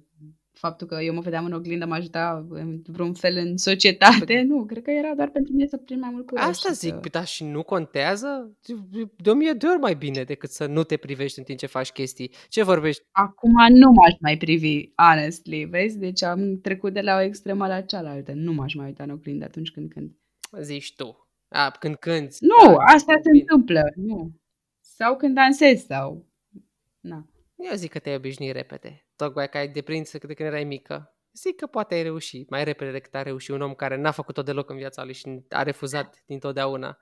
[0.61, 4.41] faptul că eu mă vedeam în oglindă mă ajuta în vreun fel în societate?
[4.41, 6.93] Nu, cred că era doar pentru mine să prind mai mult curaj Asta și zic,
[6.93, 6.95] să...
[6.95, 8.57] păi, dar și nu contează?
[9.15, 11.65] De o mie de ori mai bine decât să nu te privești în timp ce
[11.65, 12.31] faci chestii.
[12.49, 13.03] Ce vorbești?
[13.11, 15.97] Acum nu m-aș mai privi, honestly, vezi?
[15.97, 18.31] Deci am trecut de la o extremă la cealaltă.
[18.35, 20.15] Nu m-aș mai uita în oglindă atunci când cânt.
[20.61, 21.27] Zici tu.
[21.47, 22.37] A, când cânti.
[22.39, 23.39] Nu, da, asta se bine.
[23.39, 24.31] întâmplă, nu.
[24.79, 26.25] Sau când dansez sau...
[26.99, 27.25] Na.
[27.69, 29.07] Eu zic că te-ai obișnuit repede.
[29.15, 31.15] Tocmai că ai deprins de când erai mică.
[31.33, 34.41] Zic că poate ai reușit mai repede decât a reușit un om care n-a făcut-o
[34.41, 36.99] deloc în viața lui și a refuzat dintotdeauna.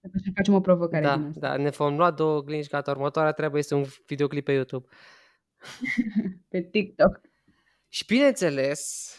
[0.00, 1.40] Să facem o provocare din Da, asta.
[1.40, 4.88] da, ne vom lua două oglinzi, gata, următoarea treabă este un videoclip pe YouTube.
[6.48, 7.20] Pe TikTok.
[7.88, 9.14] Și bineînțeles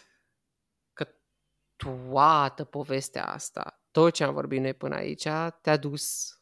[0.93, 1.07] că
[1.75, 5.27] toată povestea asta, tot ce am vorbit noi până aici,
[5.61, 6.35] te-a dus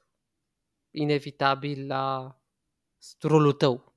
[0.91, 2.35] inevitabil la
[3.21, 3.88] rolul tău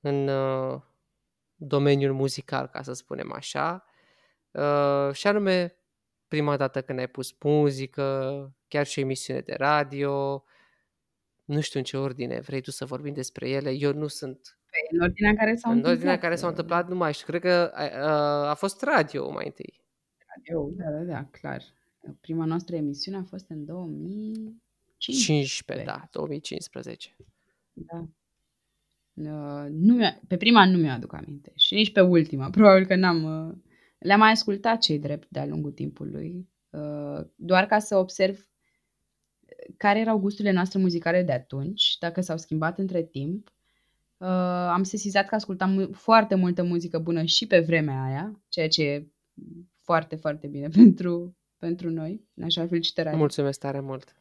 [0.00, 0.80] în uh,
[1.54, 3.84] domeniul muzical, ca să spunem așa.
[4.50, 5.76] Uh, și anume,
[6.28, 8.32] prima dată când ai pus muzică,
[8.68, 10.44] chiar și o emisiune de radio,
[11.44, 14.94] nu știu în ce ordine vrei tu să vorbim despre ele, eu nu sunt Pe-
[14.96, 15.92] În ordinea în care s-au în întâmplat.
[15.92, 19.30] ordinea în care s-au întâmplat, nu mai știu, cred că a, a, a fost radio
[19.30, 19.80] mai întâi.
[20.42, 21.62] Eu, da, da, da, clar.
[22.20, 25.24] Prima noastră emisiune a fost în 2015.
[25.32, 27.16] 15, da, 2015.
[27.72, 28.08] Da.
[29.20, 32.50] Uh, nu mi-a, pe prima nu mi-aduc aminte și nici pe ultima.
[32.58, 33.48] Probabil că n-am...
[33.48, 33.54] Uh,
[33.98, 38.48] le-am mai ascultat cei drept de-a lungul timpului, uh, doar ca să observ
[39.76, 43.52] care erau gusturile noastre muzicale de atunci, dacă s-au schimbat între timp.
[44.16, 44.28] Uh,
[44.72, 48.82] am sesizat că ascultam mu- foarte multă muzică bună și pe vremea aia, ceea ce
[48.82, 49.06] e
[49.76, 52.24] foarte, foarte bine pentru, pentru noi.
[52.42, 53.08] Așa, felicitări.
[53.08, 53.16] Adi.
[53.16, 54.17] Mulțumesc tare mult.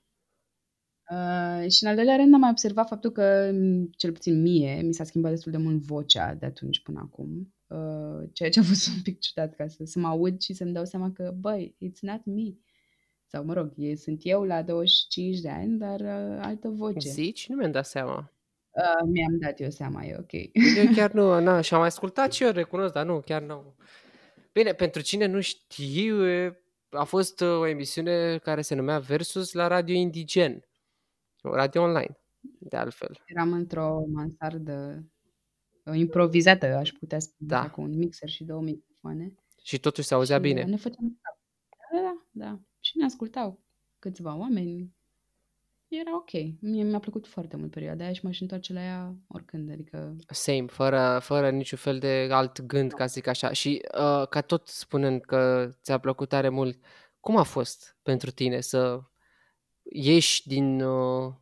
[1.12, 4.82] Uh, și în al doilea rând am mai observat faptul că, m, cel puțin mie,
[4.82, 8.64] mi s-a schimbat destul de mult vocea de atunci până acum, uh, ceea ce a
[8.64, 11.76] fost un pic ciudat ca să, să mă aud și să-mi dau seama că, băi,
[11.86, 12.54] it's not me.
[13.26, 17.10] Sau, mă rog, e, sunt eu la 25 de ani, dar uh, altă voce.
[17.10, 17.48] Zici?
[17.48, 18.32] Nu mi-am dat seama.
[18.70, 20.32] Uh, mi-am dat eu seama, e ok.
[20.78, 23.76] Eu chiar nu, na, și am mai ascultat și eu, recunosc, dar nu, chiar nu.
[24.54, 29.68] Bine, pentru cine nu știe, a fost uh, o emisiune care se numea Versus la
[29.68, 30.67] Radio Indigen.
[31.50, 32.18] O radio online,
[32.60, 33.22] de altfel.
[33.26, 35.04] Eram într-o mansardă
[35.86, 37.70] uh, improvizată, aș putea spune, Da.
[37.70, 39.36] cu un mixer și două microfoane.
[39.64, 40.62] Și totuși se auzea și bine.
[40.62, 41.38] uh, ne făceam cap.
[41.92, 42.60] Da, da, da.
[42.80, 43.60] Și ne ascultau
[44.00, 44.96] câțiva oameni.
[45.88, 46.32] Era ok.
[46.62, 49.72] Mie mi-a plăcut foarte mult perioada aia și m-aș întoarce la ea oricând.
[49.72, 53.52] Adică Same, fără, fără niciun fel de alt gând, ca să zic așa.
[53.52, 56.80] Și uh, ca tot spunând că ți-a plăcut tare mult,
[57.20, 59.02] cum a fost pentru tine să
[59.92, 61.34] ieși din uh,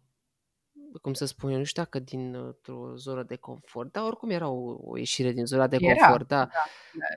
[1.02, 4.78] cum să spun eu, nu știu dacă dintr-o zonă de confort, dar oricum era o,
[4.84, 6.50] o ieșire din zona de Era, confort, da.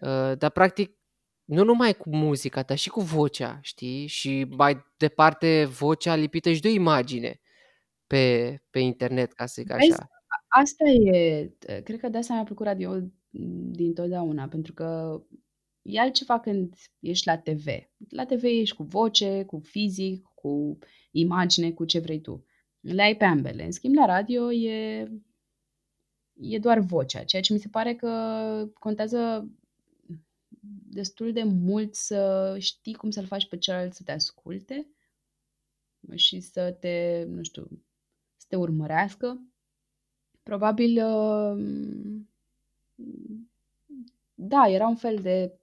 [0.00, 0.30] da.
[0.30, 0.96] Uh, dar practic
[1.44, 4.06] nu numai cu muzica, dar și cu vocea, știi?
[4.06, 7.40] Și mai departe vocea lipită și de o imagine
[8.06, 10.08] pe, pe internet, ca să zic Vezi, așa.
[10.48, 11.52] asta e,
[11.84, 12.98] cred că de asta mi-a plăcut radio
[13.70, 15.20] din totdeauna, pentru că
[15.82, 17.66] e altceva când ești la TV.
[18.08, 20.78] La TV ești cu voce, cu fizic, cu
[21.10, 22.44] imagine, cu ce vrei tu.
[22.80, 23.64] Le ai pe ambele.
[23.64, 25.08] În schimb, la radio e,
[26.40, 28.10] e doar vocea, ceea ce mi se pare că
[28.78, 29.48] contează
[30.90, 34.86] destul de mult să știi cum să-l faci pe celălalt să te asculte
[36.14, 37.68] și să te, nu știu,
[38.36, 39.40] să te urmărească.
[40.42, 41.64] Probabil, uh,
[44.34, 45.58] da, era un fel de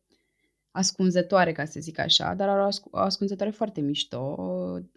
[0.75, 4.35] ascunzătoare, ca să zic așa, dar era o ascunzătoare foarte mișto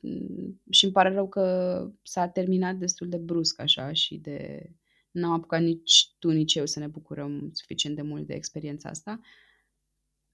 [0.02, 4.70] mm, și îmi pare rău că s-a terminat destul de brusc așa și de...
[5.10, 9.20] N-am apucat nici tu, nici eu să ne bucurăm suficient de mult de experiența asta.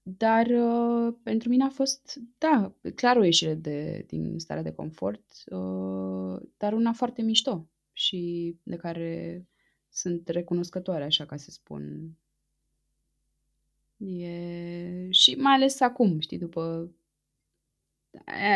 [0.01, 5.23] Dar uh, pentru mine a fost, da, clar o ieșire de, din starea de confort,
[5.45, 9.45] uh, dar una foarte mișto și de care
[9.89, 12.11] sunt recunoscătoare, așa ca să spun.
[13.97, 15.09] E...
[15.09, 16.91] Și mai ales acum, știi, după...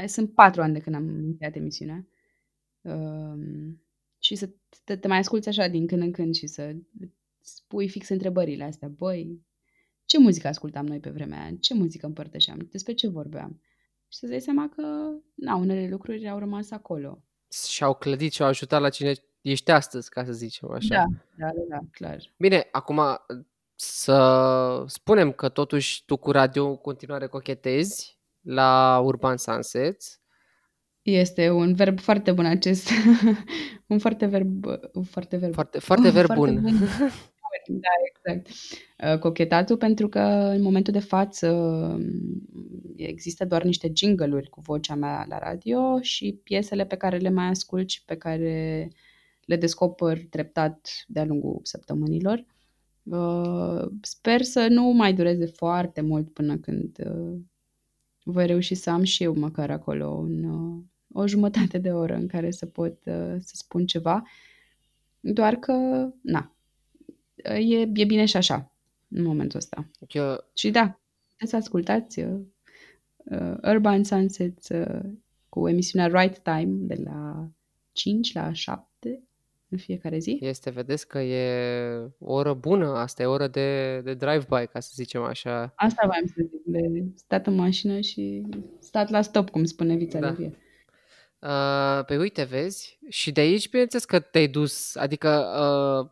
[0.05, 2.07] Sunt patru ani de când am încheiat emisiunea.
[2.81, 3.81] Um,
[4.19, 4.49] și să
[4.83, 6.75] te, te mai asculți așa din când în când și să
[7.41, 8.87] spui fix întrebările astea.
[8.87, 9.45] Băi,
[10.05, 11.55] ce muzică ascultam noi pe vremea aia?
[11.59, 12.67] Ce muzică împărtășeam?
[12.71, 13.61] Despre ce vorbeam?
[14.07, 14.81] Și să-ți dai seama că,
[15.35, 17.23] na, unele lucruri au rămas acolo.
[17.67, 20.87] Și-au clădit și au ajutat la cine ești astăzi, ca să zicem așa.
[20.95, 21.05] Da,
[21.37, 22.33] da, da, da clar.
[22.37, 22.99] Bine, acum
[23.81, 30.21] să spunem că totuși tu cu radio în continuare cochetezi la Urban Sunsets.
[31.01, 32.89] Este un verb foarte bun acest.
[33.87, 34.65] un foarte verb.
[34.93, 35.53] Un foarte verb.
[35.53, 36.61] Foarte, foarte verb foarte bun.
[36.61, 36.79] bun.
[37.67, 38.47] da, exact.
[39.13, 40.19] Uh, Cochetatul pentru că
[40.55, 42.01] în momentul de față um,
[42.95, 47.47] există doar niște jingle-uri cu vocea mea la radio și piesele pe care le mai
[47.47, 48.87] ascult și pe care
[49.45, 52.45] le descoper treptat de-a lungul săptămânilor.
[53.09, 57.39] Uh, sper să nu mai dureze foarte mult până când uh,
[58.23, 60.43] voi reuși să am și eu măcar acolo un,
[61.13, 62.97] o jumătate de oră în care să pot
[63.39, 64.23] să spun ceva.
[65.19, 65.73] Doar că,
[66.21, 66.55] na,
[67.43, 68.71] e, e bine și așa,
[69.09, 69.89] în momentul ăsta.
[70.07, 70.43] Eu...
[70.53, 70.99] Și da,
[71.29, 72.39] puteți să ascultați uh,
[73.15, 75.09] uh, Urban Sunsets uh,
[75.49, 77.49] cu emisiunea Right Time de la
[77.91, 78.88] 5 la 7
[79.69, 80.37] în fiecare zi.
[80.41, 84.79] Este, vedeți că e o oră bună, asta e o oră de, de drive-by, ca
[84.79, 85.73] să zicem așa.
[85.75, 88.45] Asta v-am să zic, de stat în mașină și
[88.79, 90.29] stat la stop, cum spune Vița da.
[90.29, 90.57] Vie.
[91.39, 96.11] Uh, pe uite, vezi, și de aici, bineînțeles că te-ai dus, adică uh,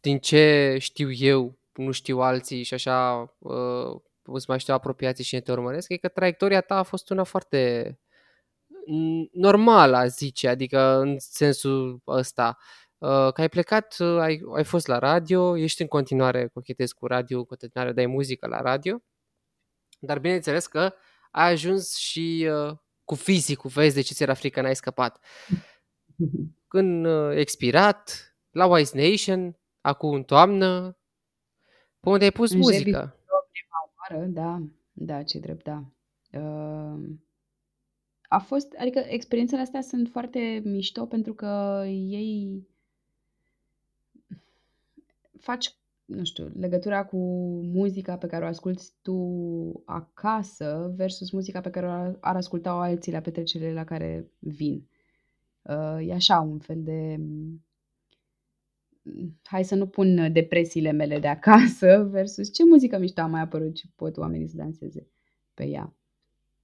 [0.00, 5.34] din ce știu eu, nu știu alții și așa, uh, îți mai știu apropiații și
[5.34, 7.98] ne te urmăresc, e că traiectoria ta a fost una foarte
[9.32, 12.56] normală, aș zice, adică în sensul ăsta.
[12.98, 17.06] Uh, că ai plecat, uh, ai, ai fost la radio, ești în continuare, cochetezi cu
[17.06, 19.02] radio, în continuare dai muzică la radio,
[19.98, 20.94] dar bineînțeles că
[21.30, 25.24] ai ajuns și uh, cu fizicul, vezi de ce ți-era frică, n-ai scăpat.
[26.68, 30.98] Când uh, expirat, la Wise Nation, acum în toamnă,
[32.00, 33.16] pe unde ai pus În muzică.
[33.52, 34.62] prima oară, da,
[34.92, 35.84] da, ce drept, da.
[36.40, 37.00] Uh,
[38.34, 42.66] a fost, adică experiențele astea sunt foarte mișto pentru că ei
[45.38, 45.74] faci,
[46.04, 47.16] nu știu, legătura cu
[47.62, 53.12] muzica pe care o asculti tu acasă versus muzica pe care o ar asculta-o alții
[53.12, 54.88] la petrecerile la care vin.
[55.62, 57.20] Uh, e așa un fel de
[59.42, 63.76] hai să nu pun depresiile mele de acasă versus ce muzică mișto a mai apărut
[63.76, 65.06] și pot oamenii să danseze
[65.54, 65.96] pe ea.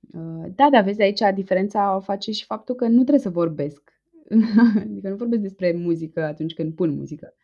[0.01, 3.92] Uh, da, da, vezi aici diferența o face și faptul că nu trebuie să vorbesc.
[4.84, 7.34] adică nu vorbesc despre muzică atunci când pun muzică.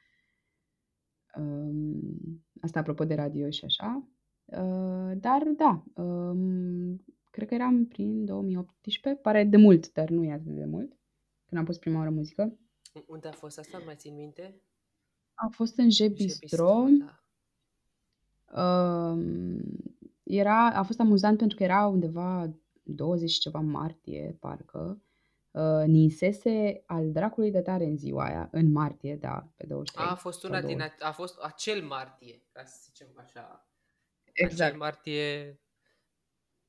[1.37, 4.09] Um, asta apropo de radio și așa.
[4.45, 10.33] Uh, dar da, um, cred că eram prin 2018, pare de mult, dar nu e
[10.33, 10.99] atât de mult,
[11.47, 12.59] când am pus prima oară muzică.
[13.07, 13.83] Unde a fost asta?
[13.85, 14.61] Mai țin minte?
[15.35, 16.85] A fost în J Bistro.
[16.99, 17.21] Da.
[20.27, 22.51] Uh, era, a fost amuzant pentru că era undeva
[22.83, 25.01] 20 și ceva martie, parcă.
[25.51, 30.07] Uh, ninsese al dracului de tare în ziua aia, în martie, da, pe 23.
[30.07, 33.69] A, a fost una din, a, a fost acel martie, ca să zicem așa.
[34.33, 34.61] Exact.
[34.61, 35.61] Acel martie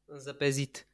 [0.05, 0.87] înzăpezit.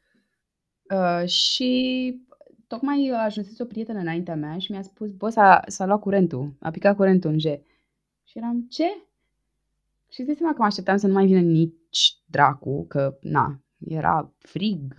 [0.89, 2.21] Uh, și
[2.67, 6.71] tocmai ajunsese o prietenă înaintea mea și mi-a spus, bă, s-a, s-a luat curentul, a
[6.71, 7.41] picat curentul în G.
[8.23, 8.87] Și eram, ce?
[10.09, 11.73] Și îți dai seama că mă așteptam să nu mai vină nici
[12.25, 14.95] dracu, că, na, era frig,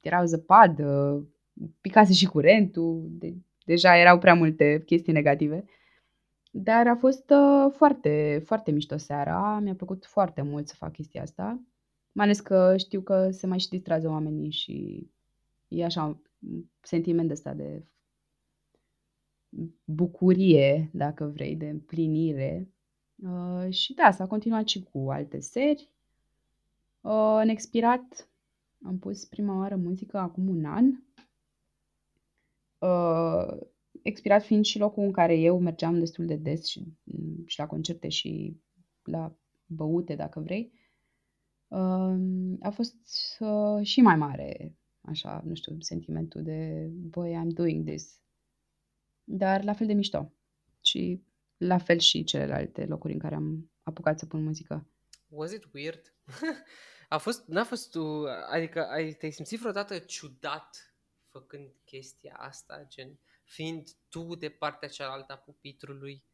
[0.00, 1.22] era zăpadă,
[1.80, 3.34] picase și curentul, de,
[3.64, 5.64] deja erau prea multe chestii negative.
[6.50, 11.22] Dar a fost uh, foarte, foarte mișto seara, mi-a plăcut foarte mult să fac chestia
[11.22, 11.62] asta,
[12.12, 15.06] mai ales că știu că se mai și distrează oamenii și
[15.68, 16.16] e așa un
[16.80, 17.84] sentiment ăsta de
[19.84, 22.70] bucurie, dacă vrei, de împlinire.
[23.22, 25.90] Uh, și da, s-a continuat și cu alte seri.
[27.00, 28.28] Uh, în expirat
[28.84, 30.90] am pus prima oară muzică acum un an.
[32.78, 33.66] Uh,
[34.02, 37.66] expirat fiind și locul în care eu mergeam destul de des și, mm, și la
[37.66, 38.56] concerte și
[39.02, 40.72] la băute, dacă vrei,
[41.68, 42.16] uh,
[42.60, 42.96] a fost
[43.38, 48.20] uh, și mai mare, așa, nu știu, sentimentul de, boy, I'm doing this.
[49.24, 50.32] Dar la fel de mișto.
[50.80, 51.22] Și
[51.66, 54.86] la fel și celelalte locuri în care am apucat să pun muzică.
[55.28, 56.14] Was it weird?
[57.08, 60.94] a fost, n-a fost tu, adică ai, te-ai simțit vreodată ciudat
[61.28, 66.24] făcând chestia asta, gen, fiind tu de partea cealaltă a pupitrului,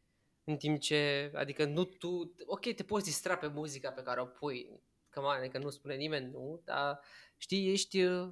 [0.43, 4.25] în timp ce, adică nu tu, ok, te poți distra pe muzica pe care o
[4.25, 6.99] pui, că mai, adică nu spune nimeni nu, dar
[7.37, 8.29] știi, ești uh,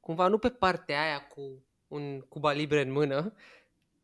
[0.00, 3.34] cumva nu pe partea aia cu un Cuba Libre în mână,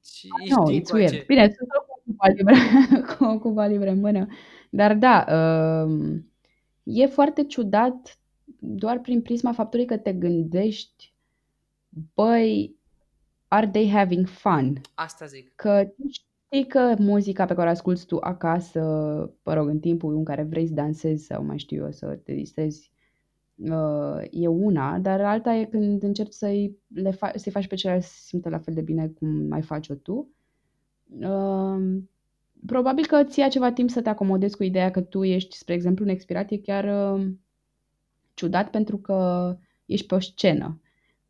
[0.01, 1.27] ci ah, ești no, it's weird.
[1.27, 1.69] Bine, sunt
[2.37, 4.27] cu Cuba Libre, cu Cuba Libre în mână,
[4.71, 5.27] dar da,
[5.87, 6.21] uh,
[6.83, 8.19] e foarte ciudat
[8.59, 11.15] doar prin prisma faptului că te gândești,
[12.15, 12.77] băi,
[13.49, 14.81] are they having fun?
[14.95, 15.53] Asta zic.
[15.55, 18.81] Că știi că muzica pe care o asculti tu acasă,
[19.43, 22.33] mă rog, în timpul în care vrei să dansezi sau mai știu eu, să te
[22.33, 22.91] distrezi,
[23.57, 28.07] uh, e una, dar alta e când încerci să-i, le fa- să-i faci pe ceilalți
[28.07, 30.29] să simtă la fel de bine cum mai faci-o tu.
[32.65, 35.57] Uh, probabil că ți ia ceva timp să te acomodezi cu ideea că tu ești,
[35.57, 37.27] spre exemplu, un expirat, e chiar uh,
[38.35, 39.57] ciudat pentru că
[39.87, 40.79] ești pe o scenă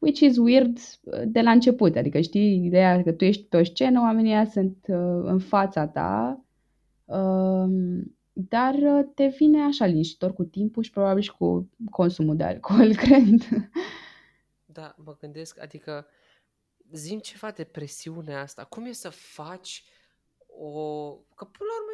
[0.05, 1.97] which is weird uh, de la început.
[1.97, 6.45] Adică știi ideea că tu ești pe o scenă, oamenii sunt uh, în fața ta,
[7.05, 7.67] uh,
[8.33, 12.95] dar uh, te vine așa liniștitor cu timpul și probabil și cu consumul de alcool,
[13.05, 13.41] cred.
[14.65, 16.07] Da, mă gândesc, adică
[16.93, 18.65] zim ceva de presiunea asta.
[18.65, 19.85] Cum e să faci
[20.59, 21.13] o...
[21.15, 21.93] Că până la urmă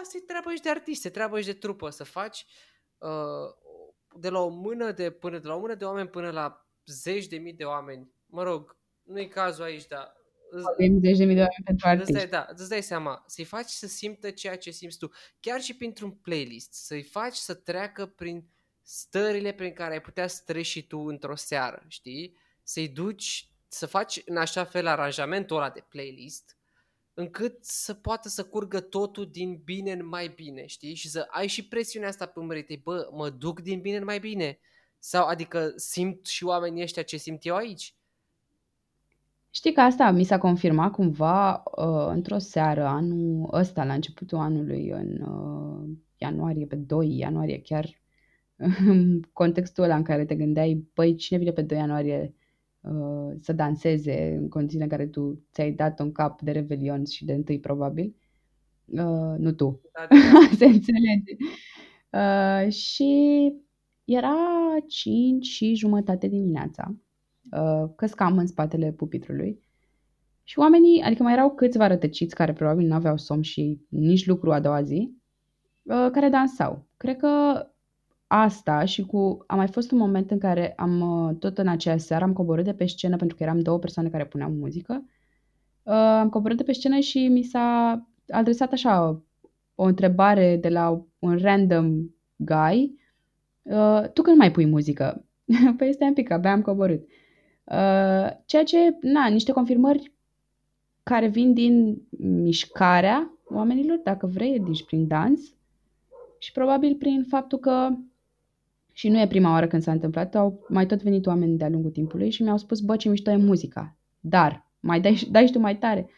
[0.00, 2.46] asta e treaba și de artist, e treaba și de trupă, să faci
[2.98, 3.54] uh,
[4.16, 7.26] de la o mână de până de la o mână de oameni până la zeci
[7.26, 10.18] de mii de oameni, mă rog, nu e cazul aici, dar
[10.74, 12.12] avem zeci de mii de oameni pentru artiști.
[12.12, 15.60] Îți dai, da, îți dai seama, să-i faci să simtă ceea ce simți tu, chiar
[15.60, 18.48] și printr-un playlist, să-i faci să treacă prin
[18.82, 22.36] stările prin care ai putea să treci și tu într-o seară, știi?
[22.62, 26.56] Să-i duci, să faci în așa fel aranjamentul ăla de playlist,
[27.20, 30.94] încât să poată să curgă totul din bine în mai bine, știi?
[30.94, 34.04] Și să ai și presiunea asta pe umerii tăi, bă, mă duc din bine în
[34.04, 34.58] mai bine
[34.98, 37.94] sau adică simt și oamenii ăștia ce simt eu aici?
[39.50, 44.88] Știi că asta mi s-a confirmat cumva uh, într-o seară anul ăsta, la începutul anului,
[44.88, 48.00] în uh, ianuarie, pe 2 ianuarie, chiar
[48.86, 52.39] în contextul ăla în care te gândeai, băi, cine vine pe 2 ianuarie uh,
[53.40, 57.32] să danseze în condițiile în care tu ți-ai dat un cap de revelion și de
[57.32, 58.14] întâi probabil,
[58.86, 60.56] uh, nu tu, da, da, da.
[60.58, 61.36] se înțelege.
[62.12, 63.52] Uh, și
[64.04, 64.36] era
[64.88, 66.94] 5 și jumătate dimineața.
[67.52, 69.60] Uh, căscam în spatele pupitrului
[70.42, 74.52] și oamenii, adică mai erau câțiva rătăciți care probabil nu aveau somn și nici lucru
[74.52, 75.14] a doua zi,
[75.82, 76.86] uh, care dansau.
[76.96, 77.64] Cred că
[78.32, 79.44] asta și cu...
[79.46, 82.64] A mai fost un moment în care am, uh, tot în aceea seară, am coborât
[82.64, 85.04] de pe scenă pentru că eram două persoane care puneau muzică.
[86.20, 89.22] Am coborât de pe scenă și mi s-a adresat așa
[89.74, 92.98] o întrebare de la un random guy
[93.62, 95.24] Uh, tu când mai pui muzică?
[95.76, 97.02] păi stai un pic, abia am coborât.
[97.64, 100.12] Uh, ceea ce, na, niște confirmări
[101.02, 105.54] care vin din mișcarea oamenilor, dacă vrei, deci prin dans
[106.38, 107.88] și probabil prin faptul că
[109.00, 111.90] și nu e prima oară când s-a întâmplat, au mai tot venit oameni de-a lungul
[111.90, 115.58] timpului și mi-au spus, bă, ce mișto e muzica, dar mai dai, dai și tu
[115.58, 116.10] mai tare.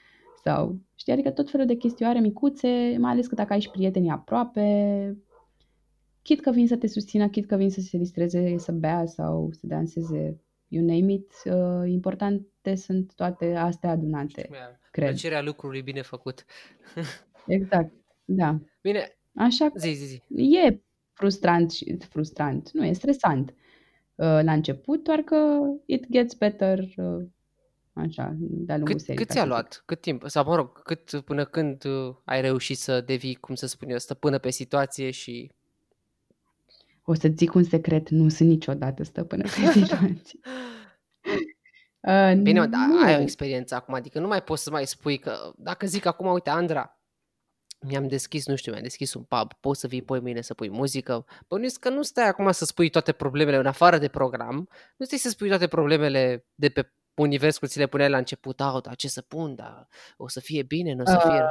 [0.44, 4.10] Sau, știi, adică tot felul de chestioare micuțe, mai ales că dacă ai și prietenii
[4.10, 5.16] aproape,
[6.22, 9.50] chit că vin să te susțină, chit că vin să se distreze, să bea sau
[9.52, 14.48] să danseze, you name it, uh, importante sunt toate astea adunate,
[14.90, 15.08] cred.
[15.08, 16.44] Plăcerea lucrului bine făcut.
[17.46, 17.92] exact,
[18.24, 18.58] da.
[18.80, 20.22] Bine, Așa că zi, zi, zi.
[20.56, 20.80] e
[21.22, 23.50] frustrant și frustrant, nu, e stresant.
[24.14, 27.24] uh, la început, doar că it gets better uh,
[27.92, 29.52] așa, de-a lungul Cât, serii, cât ca ți-a să zic.
[29.52, 29.82] luat?
[29.86, 30.22] Cât timp?
[30.26, 33.98] Sau, mă rog, cât, până când uh, ai reușit să devii, cum să spun eu,
[33.98, 35.50] stăpână pe situație și...
[37.04, 40.38] O să zic un secret, nu sunt niciodată stăpână pe situație.
[42.00, 43.22] Uh, Bine, mă, dar ai o nu.
[43.22, 45.52] experiență acum, adică nu mai poți să mai spui că...
[45.56, 47.01] Dacă zic acum, uite, Andra,
[47.82, 50.70] mi-am deschis, nu știu, mi-am deschis un pub, poți să vii poi mâine să pui
[50.70, 51.24] muzică.
[51.48, 55.18] Bănuiesc că nu stai acum să spui toate problemele în afară de program, nu stai
[55.18, 58.96] să spui toate problemele de pe univers cum ți le puneai la început, au, dar
[58.96, 61.42] ce să pun, dar o să fie bine, nu o să fie...
[61.42, 61.48] Uh,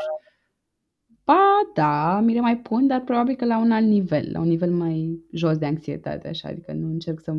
[1.23, 4.47] ba, da, mi le mai pun, dar probabil că la un alt nivel, la un
[4.47, 7.33] nivel mai jos de anxietate, așa, adică nu încerc să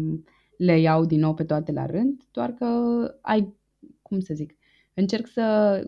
[0.57, 2.67] le iau din nou pe toate la rând, doar că
[3.21, 3.57] ai,
[4.03, 4.55] cum să zic,
[4.95, 5.79] încerc să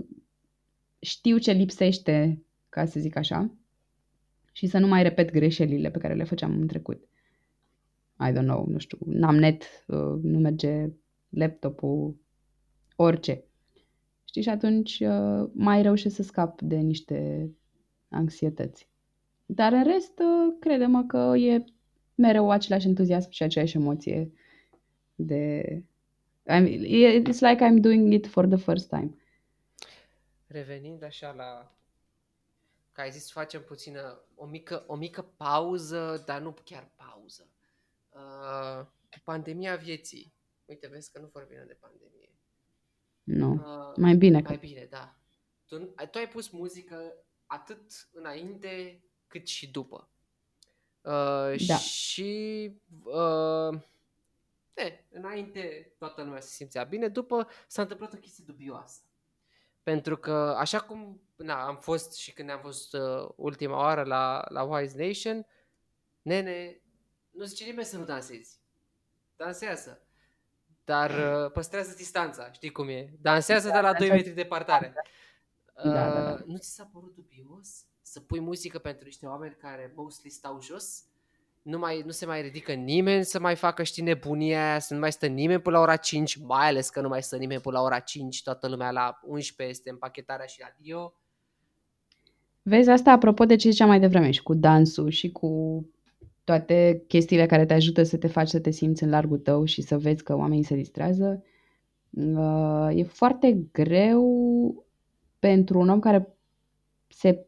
[1.01, 2.45] știu ce lipsește,
[2.75, 3.51] ca să zic așa,
[4.53, 7.09] și să nu mai repet greșelile pe care le făceam în trecut.
[8.29, 10.89] I don't know, nu știu, n-am net, uh, nu merge
[11.29, 12.17] laptopul,
[12.97, 13.45] orice.
[14.25, 17.51] Știi, și atunci uh, mai reușesc să scap de niște
[18.09, 18.89] anxietăți.
[19.47, 21.65] Dar în rest, uh, crede-mă că e
[22.15, 24.33] mereu același entuziasm și aceeași emoție
[25.15, 25.63] de...
[26.51, 26.67] I'm,
[27.23, 29.15] it's like I'm doing it for the first time.
[30.47, 31.75] Revenind așa la...
[32.95, 37.49] Că ai zis facem puțină, o mică, o mică pauză, dar nu chiar pauză.
[38.09, 38.87] Uh,
[39.25, 40.35] pandemia vieții.
[40.65, 42.31] Uite, vezi că nu vorbim de pandemie.
[43.23, 44.49] Nu, Uh, mai bine că...
[44.49, 45.17] mai bine, da.
[45.67, 45.79] Tu,
[46.11, 47.13] tu ai pus muzică
[47.47, 50.09] atât înainte cât și după.
[51.01, 51.77] Uh, Da.
[51.77, 52.73] Și
[53.05, 53.81] uh,
[54.75, 59.01] e, înainte toată lumea se simțea bine, după s-a întâmplat o chestie dubioasă.
[59.83, 64.45] Pentru că așa cum na, am fost și când am fost uh, ultima oară la,
[64.49, 65.47] la Wise Nation,
[66.23, 66.81] nene,
[67.31, 68.61] nu zice nimeni să nu dansezi.
[69.37, 70.07] Dansează.
[70.85, 71.11] Dar
[71.45, 73.15] uh, păstrează distanța, știi cum e.
[73.21, 74.95] Dansează de la 2 așa- metri departare.
[75.85, 76.33] Da, da, da.
[76.33, 80.61] Uh, Nu ți s-a părut dubios să pui muzică pentru niște oameni care mostly stau
[80.61, 81.05] jos?
[81.63, 85.01] Nu, mai, nu se mai ridică nimeni să mai facă, știi, nebunia aia, să nu
[85.01, 87.79] mai stă nimeni până la ora 5, mai ales că nu mai stă nimeni până
[87.79, 91.15] la ora 5, toată lumea la 11 este împachetarea și adio.
[92.67, 95.85] Vezi, asta apropo de ce ziceam mai devreme și cu dansul și cu
[96.45, 99.83] toate chestiile care te ajută să te faci să te simți în largul tău și
[99.83, 101.43] să vezi că oamenii se distrează,
[102.11, 104.85] uh, e foarte greu
[105.39, 106.37] pentru un om care
[107.09, 107.47] se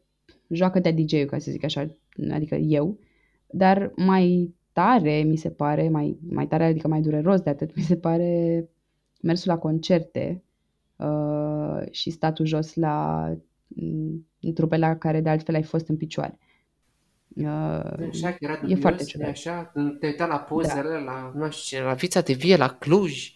[0.49, 1.87] joacă de DJ, ca să zic așa,
[2.29, 2.99] adică eu,
[3.47, 7.81] dar mai tare mi se pare, mai, mai tare, adică mai dureros de atât, mi
[7.83, 8.69] se pare
[9.21, 10.43] mersul la concerte
[10.97, 13.31] uh, și statul jos la
[13.67, 16.37] mm, trupe la care de altfel ai fost în picioare.
[17.27, 19.29] Uh, Așa că era e dubios, foarte e ciudat.
[19.29, 20.97] așa, când te uita la pozele, da.
[20.97, 23.35] la, nu știu ce, la Vița de Vie, la Cluj.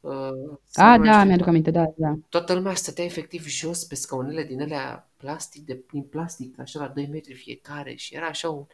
[0.00, 2.18] Uh, sau A, nu da, știu, mi-aduc aminte, da, da.
[2.28, 6.88] toată lumea stătea efectiv jos pe scaunele din alea plastic, de, din plastic, așa la
[6.88, 8.66] 2 metri fiecare și era așa un,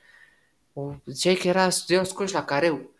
[0.72, 2.90] o, ziceai că era studiau scoși la careu.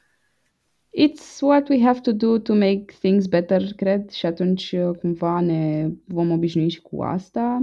[0.93, 5.41] It's what we have to do to make things better, cred, și atunci uh, cumva
[5.41, 7.63] ne vom obișnui și cu asta.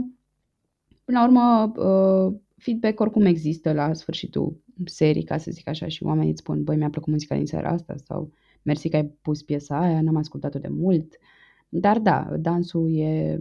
[1.07, 6.03] Până la urmă, uh, feedback oricum există la sfârșitul serii, ca să zic așa, și
[6.03, 8.31] oamenii îți spun, băi, mi-a plăcut muzica din seara asta sau
[8.61, 11.17] mersi că ai pus piesa aia, n-am ascultat-o de mult.
[11.69, 13.39] Dar da, dansul e,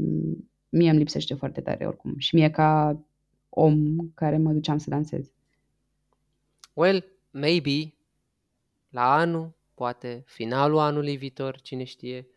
[0.69, 3.01] mie îmi lipsește foarte tare oricum și mie ca
[3.49, 5.33] om care mă duceam să dansez.
[6.73, 7.95] Well, maybe
[8.89, 12.29] la anul, poate finalul anului viitor, cine știe,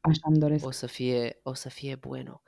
[0.00, 0.66] Așa îmi doresc.
[0.66, 2.42] o să fie, o să fie bueno.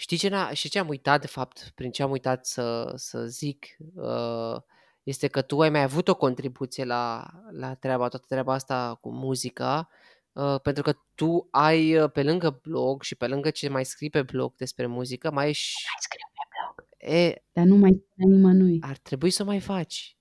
[0.00, 3.26] Știi ce, n-a, știi ce am uitat, de fapt, prin ce am uitat să, să
[3.26, 4.56] zic, uh,
[5.02, 9.10] este că tu ai mai avut o contribuție la, la treaba, toată treaba asta cu
[9.10, 9.88] muzica,
[10.32, 14.10] uh, pentru că tu ai, uh, pe lângă blog și pe lângă ce mai scrii
[14.10, 15.74] pe blog despre muzică, mai ai și...
[15.98, 16.88] scriu pe blog.
[17.14, 18.78] E, Dar nu mai spune nimănui.
[18.80, 20.16] ar trebui să o mai faci.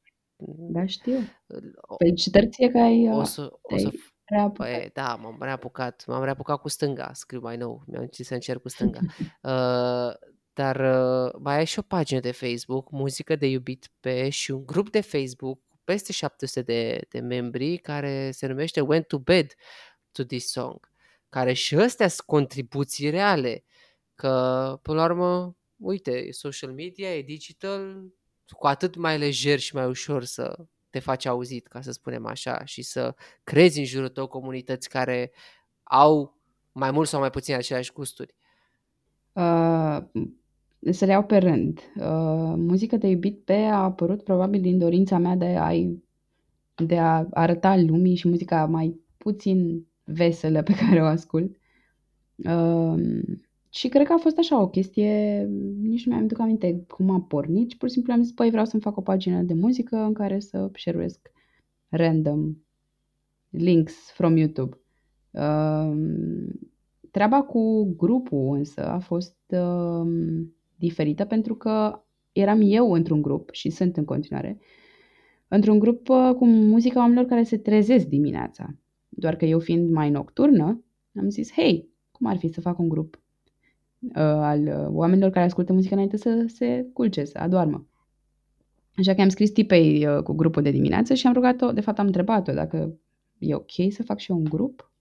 [0.46, 1.18] Da, știu.
[1.76, 3.92] O, Păi și ție că ai, o uh, să, o te-ai să
[4.30, 4.80] reapucat.
[4.80, 6.04] Păi, da, m-am reapucat.
[6.08, 7.84] M-am reapucat cu stânga, scriu mai nou.
[7.88, 9.00] Mi-am zis să încerc cu stânga.
[9.42, 10.14] Uh,
[10.54, 14.66] dar uh, mai ai și o pagină de Facebook, Muzică de iubit pe și un
[14.66, 19.54] grup de Facebook cu peste 700 de, de membri care se numește Went to Bed
[20.12, 20.92] to this song.
[21.30, 23.64] Care și astea sunt contribuții reale.
[24.16, 28.04] Că, până la urmă, uite, e social media, e digital,
[28.58, 32.66] cu atât mai lejer și mai ușor să te faci auzit, ca să spunem așa,
[32.66, 35.32] și să crezi în jurul tău comunități care
[35.84, 36.38] au
[36.72, 38.36] mai mult sau mai puțin aceleași gusturi.
[39.34, 40.00] Uh,
[40.92, 41.80] să le iau pe rând.
[41.96, 46.04] Uh, muzică de iubit pe a apărut probabil din dorința mea de a-i
[46.76, 51.56] de a arăta lumii și muzica mai puțin veselă pe care o ascult.
[52.36, 53.24] Um,
[53.70, 55.44] și cred că a fost așa o chestie,
[55.82, 58.66] nici nu mi-am duc aminte cum a pornit, pur și simplu am zis, păi vreau
[58.66, 61.08] să-mi fac o pagină de muzică în care să share
[61.90, 62.56] random
[63.50, 64.78] links from YouTube.
[65.32, 66.48] Um,
[67.12, 73.70] treaba cu grupul însă a fost um, diferită pentru că eram eu într-un grup și
[73.70, 74.60] sunt în continuare,
[75.48, 78.76] într-un grup uh, cu muzica oamenilor care se trezesc dimineața.
[79.10, 80.84] Doar că eu fiind mai nocturnă,
[81.16, 83.29] am zis, hei, cum ar fi să fac un grup uh,
[84.16, 87.88] al uh, oamenilor care ascultă muzică înainte să se culce, să adoarmă.
[88.96, 92.00] Așa că am scris tipei uh, cu grupul de dimineață și am rugat-o, de fapt
[92.00, 92.94] am întrebat-o dacă
[93.38, 94.92] e ok să fac și eu un grup.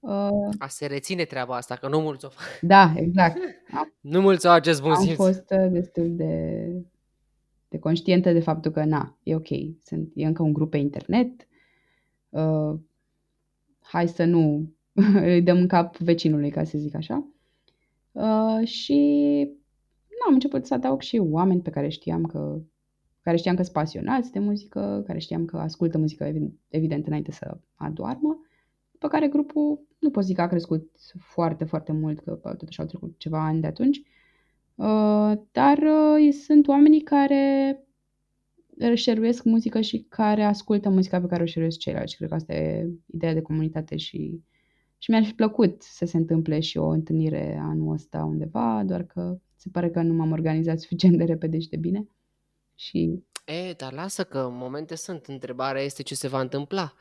[0.00, 2.60] Uh, A se reține treaba asta, că nu mulți o fac.
[2.60, 3.36] Da, exact.
[3.78, 6.66] Am, nu mulți au acest bun Am fost uh, destul de,
[7.68, 9.48] de conștientă de faptul că, na, e ok,
[9.82, 11.46] sunt, e încă un grup pe internet,
[12.28, 12.74] uh,
[13.80, 14.72] hai să nu
[15.14, 17.28] îi dăm în cap vecinului, ca să zic așa.
[18.14, 18.98] Uh, și
[20.08, 22.60] nu, am început să adaug și oameni pe care știam că
[23.24, 26.32] care știam că sunt pasionați de muzică, care știam că ascultă muzică
[26.68, 28.38] evident înainte să adoarmă,
[28.98, 32.86] pe care grupul nu pot zic că a crescut foarte, foarte mult, că totuși au
[32.86, 33.98] trecut ceva ani de atunci,
[34.74, 37.78] uh, dar uh, sunt oamenii care
[38.94, 42.16] șeruiesc muzică și care ascultă muzica pe care o șeruiesc ceilalți.
[42.16, 44.42] Cred că asta e ideea de comunitate și,
[45.04, 49.38] și mi-ar fi plăcut să se întâmple și o întâlnire anul ăsta undeva, doar că
[49.54, 52.08] se pare că nu m-am organizat suficient de repede și de bine.
[52.74, 53.22] Și...
[53.44, 55.26] E, dar lasă că în momente sunt.
[55.26, 56.92] Întrebarea este ce se va întâmpla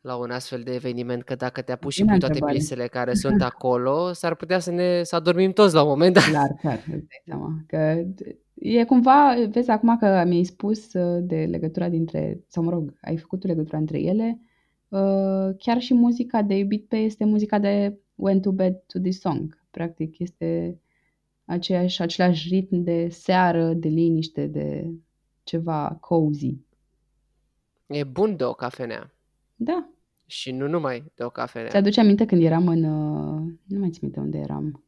[0.00, 3.42] la un astfel de eveniment, că dacă te apuci și cu toate piesele care sunt
[3.42, 6.24] acolo, s-ar putea să ne să adormim toți la un moment dat.
[6.24, 7.64] Clar, clar, îți dai seama.
[7.66, 8.04] Că
[8.54, 13.16] e cumva, vezi acum că mi-ai spus uh, de legătura dintre, sau mă rog, ai
[13.16, 14.54] făcut o legătură între ele, uh,
[15.58, 19.62] chiar și muzica de iubit pe este muzica de Went to Bed to this Song.
[19.70, 20.80] Practic este
[21.44, 24.90] aceeași, același ritm de seară, de liniște, de
[25.42, 26.56] ceva cozy.
[27.86, 29.14] E bun de o cafenea.
[29.56, 29.90] Da.
[30.26, 31.70] Și nu numai de o cafenea.
[31.70, 32.84] Ți-aduce aminte când eram în...
[32.84, 34.84] Uh, nu mai țin minte unde eram.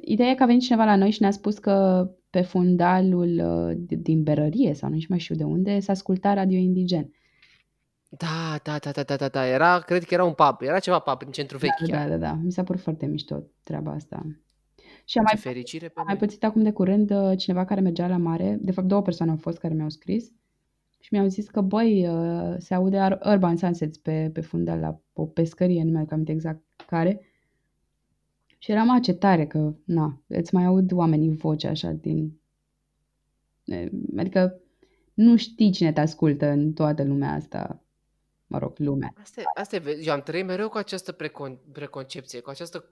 [0.00, 3.98] Ideea e că a venit cineva la noi și ne-a spus că pe fundalul uh,
[3.98, 7.10] din berărie sau nu mai știu de unde s-a ascultat radio indigen.
[8.08, 9.46] Da, da, da, da, da, da, da.
[9.46, 10.56] Era, cred că era un pub.
[10.60, 11.88] Era ceva pub în centru vechi.
[11.88, 12.32] Da, da, da, da.
[12.42, 14.26] Mi s-a părut foarte mișto treaba asta.
[15.04, 18.16] Și am mai, fericire am mai pățit acum de curând uh, cineva care mergea la
[18.16, 20.32] mare, de fapt două persoane au fost care mi-au scris
[21.00, 25.26] și mi-au zis că, băi, uh, se aude Urban Sunsets pe, pe fundal la o
[25.26, 27.20] pescărie, nu mai am exact care.
[28.58, 32.40] Și eram ce tare că, na, îți mai aud oamenii vocea așa din...
[34.16, 34.60] Adică
[35.14, 37.82] nu știi cine te ascultă în toată lumea asta,
[38.48, 39.12] mă rog, lumea.
[39.20, 42.84] Asta, asta e, eu am trăit mereu cu această precon, preconcepție, cu această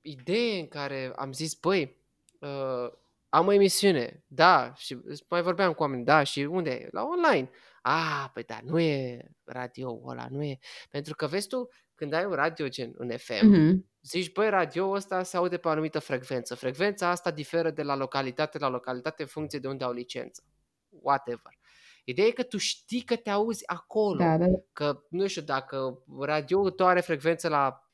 [0.00, 1.96] idee în care am zis, băi,
[2.38, 2.92] uh,
[3.28, 4.98] am o emisiune, da, și
[5.28, 6.88] mai vorbeam cu oameni, da, și unde e?
[6.90, 7.50] La online.
[7.82, 10.58] Ah, păi da, nu e radio ăla, nu e.
[10.90, 13.90] Pentru că vezi tu, când ai un radio gen în FM, mm-hmm.
[14.02, 16.54] zici, băi, radio ăsta se aude pe o anumită frecvență.
[16.54, 20.42] Frecvența asta diferă de la localitate la localitate în funcție de unde au licență.
[20.88, 21.58] Whatever.
[22.04, 24.18] Ideea e că tu știi că te auzi acolo.
[24.18, 24.46] Da, da.
[24.72, 27.88] Că, nu știu, dacă radio tău are frecvență la,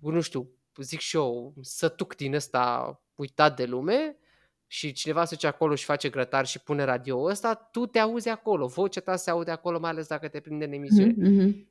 [0.00, 4.16] nu știu, zic și eu, sătuc din ăsta uitat de lume
[4.66, 8.28] și cineva se duce acolo și face grătar și pune radio ăsta, tu te auzi
[8.28, 11.12] acolo, vocea ta se aude acolo, mai ales dacă te prinde în emisiune.
[11.12, 11.66] Mm-hmm.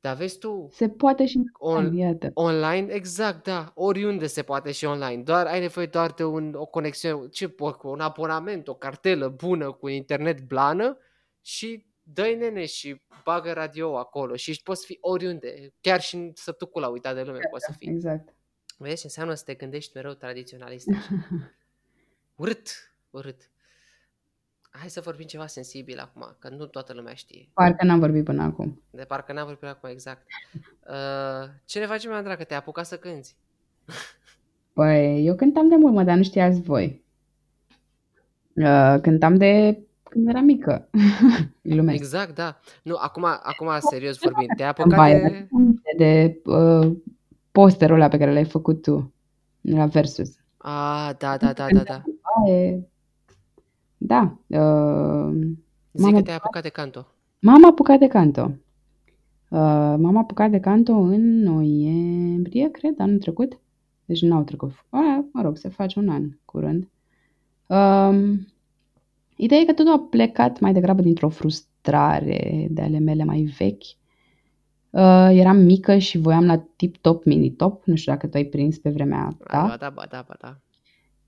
[0.00, 0.68] Dar vezi tu...
[0.72, 2.30] Se poate și on, iată.
[2.34, 3.72] online, exact, da.
[3.74, 5.22] Oriunde se poate și online.
[5.22, 9.88] Doar ai nevoie doar de un, o conexiune, ce, un abonament, o cartelă bună cu
[9.88, 10.98] internet blană
[11.42, 16.80] și dă nene și bagă radio acolo și poți fi oriunde, chiar și în sătucul
[16.80, 17.90] la uitat de lume poți să fii.
[17.90, 18.34] Exact.
[18.76, 20.86] Vezi ce înseamnă să te gândești mereu tradiționalist.
[22.40, 22.68] urât,
[23.10, 23.50] urât.
[24.70, 27.48] Hai să vorbim ceva sensibil acum, că nu toată lumea știe.
[27.52, 28.82] Parcă n-am vorbit până acum.
[28.90, 30.26] De parcă n-am vorbit până acum, exact.
[30.88, 33.36] Uh, ce ne facem, Andra, că te apucat să cânti?
[34.72, 37.04] Păi, eu cântam de mult, mă, dar nu știați voi.
[38.54, 40.88] Uh, cântam de când era mică.
[41.62, 41.98] Glumesc.
[41.98, 42.58] Exact, da.
[42.82, 45.48] Nu, acum, acum serios vorbind, te-ai apucat de...
[45.96, 46.96] De uh,
[47.50, 49.14] posterul ăla pe care l-ai făcut tu
[49.60, 50.36] la Versus.
[50.56, 52.02] Ah, da, da, da, da, da.
[53.98, 54.36] Da.
[54.46, 55.30] Uh,
[55.92, 57.06] Zic că te-ai apucat de canto.
[57.40, 58.42] M-am apucat de canto.
[59.48, 63.58] Uh, m-am apucat de canto în noiembrie, cred, anul trecut.
[64.04, 64.70] Deci nu au trecut.
[64.70, 66.88] Uh, mă rog, se face un an curând.
[67.66, 68.34] Uh,
[69.36, 73.42] Ideea e că totul a plecat mai degrabă dintr-o frust- ilustrare de ale mele mai
[73.42, 73.84] vechi.
[74.90, 77.84] Uh, eram mică și voiam la tip-top, mini-top.
[77.84, 79.66] Nu știu dacă tu ai prins pe vremea ta.
[79.66, 80.58] Ba da, ba da, ba da.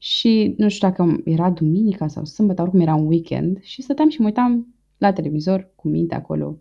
[0.02, 4.20] Și nu știu dacă era duminica sau sâmbătă, oricum era un weekend și stăteam și
[4.20, 6.56] mă uitam la televizor cu minte acolo.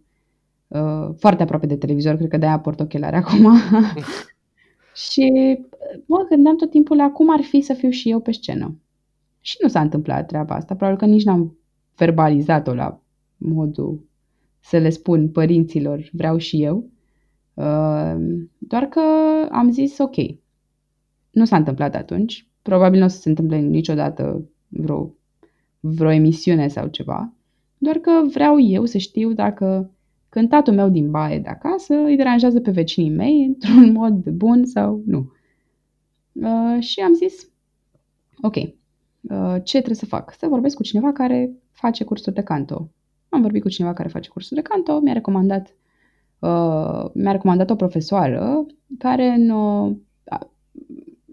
[0.68, 3.56] Uh, foarte aproape de televizor, cred că de-aia port ochelari acum.
[5.10, 5.32] și
[6.06, 8.80] mă gândeam tot timpul la cum ar fi să fiu și eu pe scenă.
[9.42, 11.58] Și nu s-a întâmplat treaba asta, probabil că nici n-am
[11.96, 13.02] verbalizat-o la
[13.38, 14.08] modul
[14.60, 16.90] să le spun părinților, vreau și eu.
[17.54, 18.16] Uh,
[18.58, 19.02] doar că
[19.52, 20.16] am zis ok.
[21.32, 22.49] Nu s-a întâmplat atunci.
[22.70, 25.14] Probabil nu o să se întâmple niciodată vreo,
[25.80, 27.34] vreo emisiune sau ceva.
[27.78, 29.92] Doar că vreau eu să știu dacă
[30.30, 35.02] cântatul meu din baie de acasă îi deranjează pe vecinii mei într-un mod bun sau
[35.06, 35.32] nu.
[36.32, 37.50] Uh, și am zis,
[38.42, 40.34] ok, uh, ce trebuie să fac?
[40.38, 42.90] Să vorbesc cu cineva care face cursuri de canto.
[43.30, 45.76] Am vorbit cu cineva care face cursuri de canto, mi-a recomandat,
[46.40, 48.66] uh, mi-a recomandat o profesoară
[48.98, 49.96] care în, uh,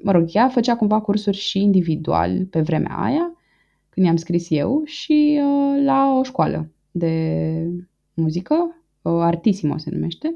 [0.07, 3.37] mă rog, ea făcea cumva cursuri și individual pe vremea aia,
[3.89, 7.70] când i-am scris eu, și uh, la o școală de
[8.15, 8.55] muzică,
[9.03, 10.35] uh, Artissimo se numește,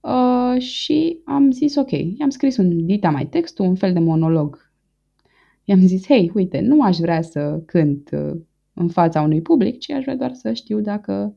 [0.00, 4.72] uh, și am zis ok, i-am scris un dita mai textul, un fel de monolog.
[5.64, 8.40] I-am zis, hei, uite, nu aș vrea să cânt uh,
[8.74, 11.36] în fața unui public, ci aș vrea doar să știu dacă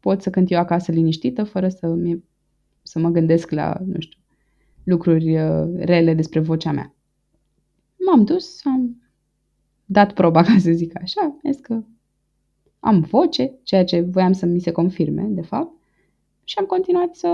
[0.00, 1.96] pot să cânt eu acasă liniștită, fără să,
[2.82, 4.20] să mă gândesc la, nu știu,
[4.86, 6.94] lucruri uh, rele despre vocea mea.
[8.06, 9.02] M-am dus, am
[9.84, 11.82] dat proba, ca să zic așa, zis că
[12.80, 15.72] am voce, ceea ce voiam să mi se confirme, de fapt,
[16.44, 17.28] și am continuat să,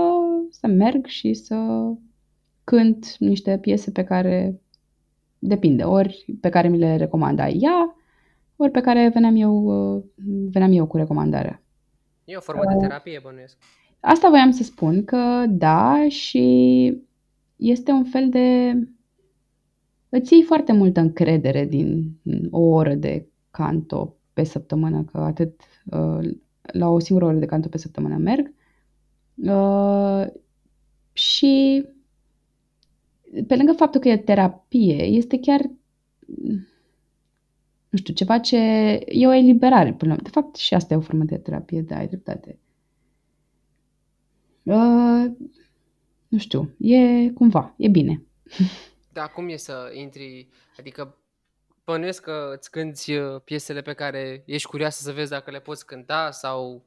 [0.49, 1.57] să merg și să
[2.63, 4.61] cânt niște piese pe care
[5.39, 7.95] depinde, ori pe care mi le recomanda ea,
[8.55, 9.63] ori pe care veneam eu,
[9.95, 10.03] uh,
[10.51, 11.61] veneam eu cu recomandarea.
[12.25, 13.57] E o formă de terapie, bănuiesc.
[13.99, 16.97] Asta voiam să spun că da și
[17.69, 18.73] este un fel de...
[20.09, 22.17] Îți iei foarte multă încredere din
[22.49, 26.31] o oră de canto pe săptămână, că atât uh,
[26.61, 28.53] la o singură oră de canto pe săptămână merg.
[29.35, 30.25] Uh,
[31.13, 31.85] și
[33.47, 35.69] pe lângă faptul că e terapie, este chiar
[37.93, 38.57] nu știu, ceva ce
[39.05, 41.97] e o eliberare până la De fapt, și asta e o formă de terapie, da,
[41.97, 42.59] ai dreptate.
[44.63, 45.25] Uh,
[46.33, 48.23] nu știu, e cumva, e bine.
[49.11, 50.47] Da, cum e să intri,
[50.77, 51.17] adică
[51.85, 55.85] bănuiesc că îți cânti uh, piesele pe care ești curioasă să vezi dacă le poți
[55.85, 56.85] cânta sau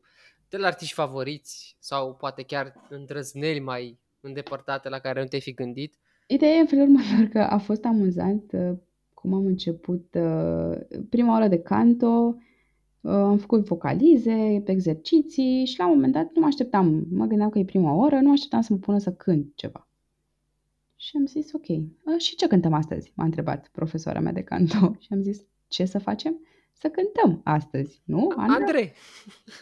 [0.49, 5.55] de la artiști favoriți sau poate chiar îndrăzneli mai îndepărtate la care nu te-ai fi
[5.55, 5.95] gândit?
[6.27, 8.73] Ideea e în felul următor că a fost amuzant uh,
[9.15, 10.79] cum am început uh,
[11.11, 12.35] prima oră de canto, uh,
[13.09, 17.59] am făcut vocalize, exerciții și la un moment dat nu mă așteptam, mă gândeam că
[17.59, 19.89] e prima oră, nu așteptam să mă pună să cânt ceva.
[20.97, 23.13] Și am zis, ok, uh, și ce cântăm astăzi?
[23.15, 26.41] M-a întrebat profesoara mea de canto și am zis, ce să facem?
[26.73, 28.33] Să cântăm astăzi, nu?
[28.37, 28.61] Andrei?
[28.61, 28.93] Andrei.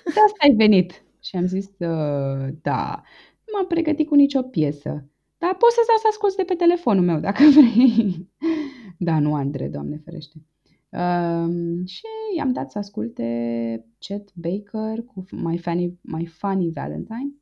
[0.04, 1.04] De asta ai venit.
[1.20, 3.02] Și am zis, uh, da,
[3.44, 5.08] nu m-am pregătit cu nicio piesă.
[5.38, 8.28] Dar poți să stau să asculti de pe telefonul meu, dacă vrei.
[8.98, 10.36] Da, nu Andre, Doamne ferește.
[10.94, 12.02] Um, și
[12.36, 17.34] i-am dat să asculte Chet Baker cu My Funny, My Funny Valentine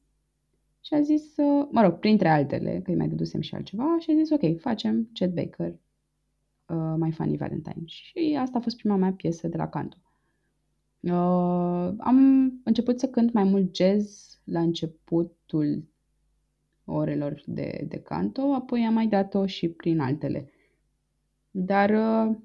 [0.84, 4.10] și a zis, uh, mă rog, printre altele, că îi mai dedusem și altceva, și
[4.10, 5.78] a zis, ok, facem Chet Baker,
[6.68, 7.82] uh, My Funny Valentine.
[7.84, 9.96] Și asta a fost prima mea piesă de la canto.
[11.00, 12.18] Uh, am
[12.64, 15.84] început să cânt mai mult jazz la începutul
[16.84, 20.50] orelor de, de canto, apoi am mai dat-o și prin altele.
[21.50, 22.36] Dar uh,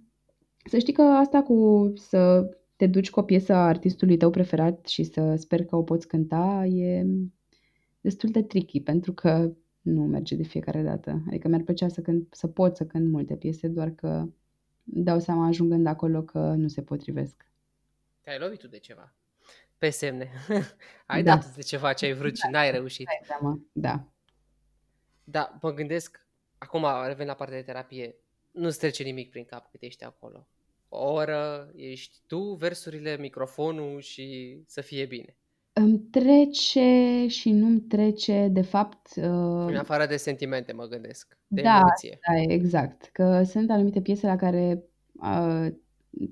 [0.70, 4.88] să știi că asta cu să te duci cu o piesă a artistului tău preferat
[4.88, 7.06] și să sper că o poți cânta e
[8.02, 11.24] destul de tricky pentru că nu merge de fiecare dată.
[11.28, 14.28] Adică mi-ar plăcea să, cânt, să pot să cânt multe piese, doar că
[14.84, 17.50] dau seama ajungând acolo că nu se potrivesc.
[18.22, 19.16] Te-ai lovit tu de ceva.
[19.78, 20.30] Pe semne.
[21.06, 21.36] ai da.
[21.36, 22.46] dat de ceva ce ai vrut da.
[22.46, 23.08] și n-ai reușit.
[23.28, 24.08] Da, da.
[25.24, 26.28] Da, mă gândesc,
[26.58, 28.16] acum revin la partea de terapie,
[28.52, 30.48] nu-ți trece nimic prin cap cât ești acolo.
[30.90, 35.38] O oră, ești tu, versurile, microfonul și să fie bine.
[35.74, 39.08] Îmi trece și nu-mi trece, de fapt...
[39.16, 39.66] Uh...
[39.68, 42.20] În afară de sentimente, mă gândesc, de da, emoție.
[42.28, 43.10] Da, exact.
[43.14, 44.84] Că sunt anumite piese la care,
[45.14, 45.68] uh,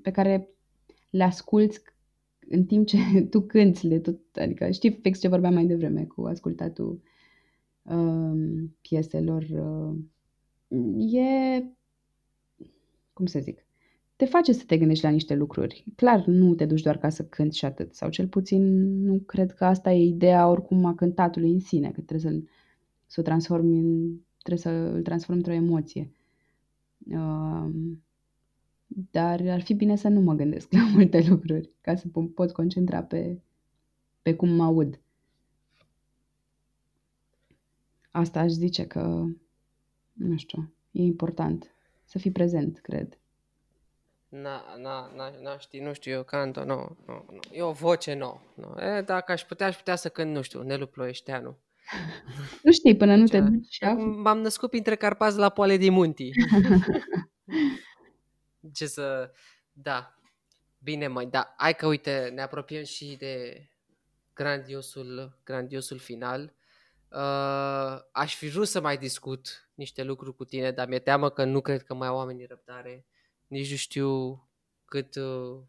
[0.02, 0.48] pe care
[1.10, 1.80] le asculți
[2.48, 2.96] în timp ce
[3.30, 7.02] tu cânti, le tot, adică știi fix ce vorbeam mai devreme cu ascultatul
[7.82, 9.42] uh, pieselor.
[9.42, 9.96] Uh,
[11.12, 11.64] e
[13.12, 13.65] cum să zic,
[14.16, 15.84] te face să te gândești la niște lucruri.
[15.96, 18.62] Clar, nu te duci doar ca să cânti și atât, sau cel puțin
[19.02, 22.48] nu cred că asta e ideea oricum a cântatului în sine, că trebuie să-l,
[23.06, 26.10] să o transformi în, trebuie să îl transformi într-o emoție.
[26.98, 27.70] Uh,
[29.10, 33.02] dar ar fi bine să nu mă gândesc la multe lucruri, ca să pot concentra
[33.02, 33.40] pe,
[34.22, 35.00] pe cum mă aud.
[38.10, 39.26] Asta aș zice că,
[40.12, 41.70] nu știu, e important
[42.04, 43.18] să fii prezent, cred.
[44.28, 47.38] Na, na, na, na, știi, nu știu, eu canto, nu, nu, nu.
[47.50, 48.40] E o voce nouă.
[48.54, 48.82] Nu.
[48.82, 51.58] E, dacă aș putea, aș putea să cânt, nu știu, Nelu Ploieșteanu.
[52.62, 56.30] Nu știi, până nu te duci și M-am născut printre Carpați la Poale de Munti.
[58.74, 59.30] Ce să...
[59.72, 60.14] Da.
[60.78, 61.54] Bine, mai, da.
[61.56, 63.66] Hai că, uite, ne apropiem și de
[64.34, 66.54] grandiosul, grandiosul final.
[67.10, 71.44] Uh, aș fi vrut să mai discut niște lucruri cu tine, dar mi-e teamă că
[71.44, 73.06] nu cred că mai au oamenii răbdare.
[73.46, 74.40] Nici nu știu
[74.84, 75.16] cât...
[75.16, 75.62] Uh,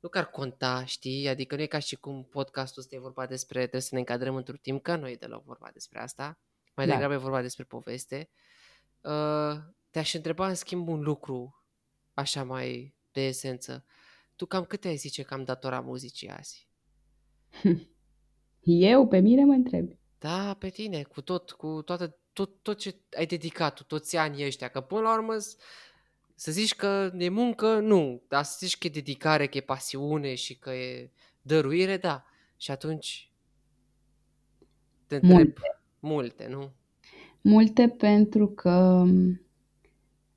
[0.00, 1.28] nu că ar conta, știi?
[1.28, 4.36] Adică nu e ca și cum podcastul ăsta e vorba despre trebuie să ne încadrăm
[4.36, 6.38] într-un timp, că nu e deloc vorba despre asta.
[6.74, 6.92] Mai da.
[6.92, 8.30] degrabă e vorba despre poveste.
[9.00, 9.56] Uh,
[9.90, 11.64] te-aș întreba în schimb un lucru
[12.14, 13.84] așa mai de esență.
[14.36, 16.68] Tu cam câte ai zice că am datora muzicii azi?
[18.60, 19.06] Eu?
[19.06, 19.98] Pe mine mă întrebi?
[20.18, 24.68] Da, pe tine, cu tot, cu toată, tot, tot ce ai dedicat, toți anii ăștia,
[24.68, 25.34] că până la urmă
[26.42, 30.34] să zici că e muncă, nu, dar să zici că e dedicare, că e pasiune
[30.34, 31.10] și că e
[31.42, 32.24] dăruire, da.
[32.56, 33.32] Și atunci
[35.06, 35.60] te întreb multe,
[36.00, 36.70] multe nu?
[37.40, 39.04] Multe pentru că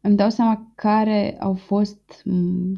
[0.02, 2.24] îmi dau seama care au fost,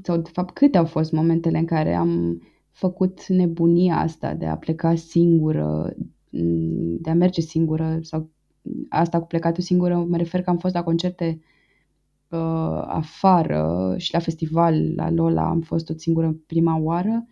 [0.03, 2.41] sau de fapt câte au fost momentele în care am
[2.71, 5.95] făcut nebunia asta de a pleca singură,
[6.99, 8.29] de a merge singură sau
[8.89, 11.53] asta cu plecatul singură, mă refer că am fost la concerte uh,
[12.87, 17.25] afară și la festival, la Lola, am fost tot singură prima oară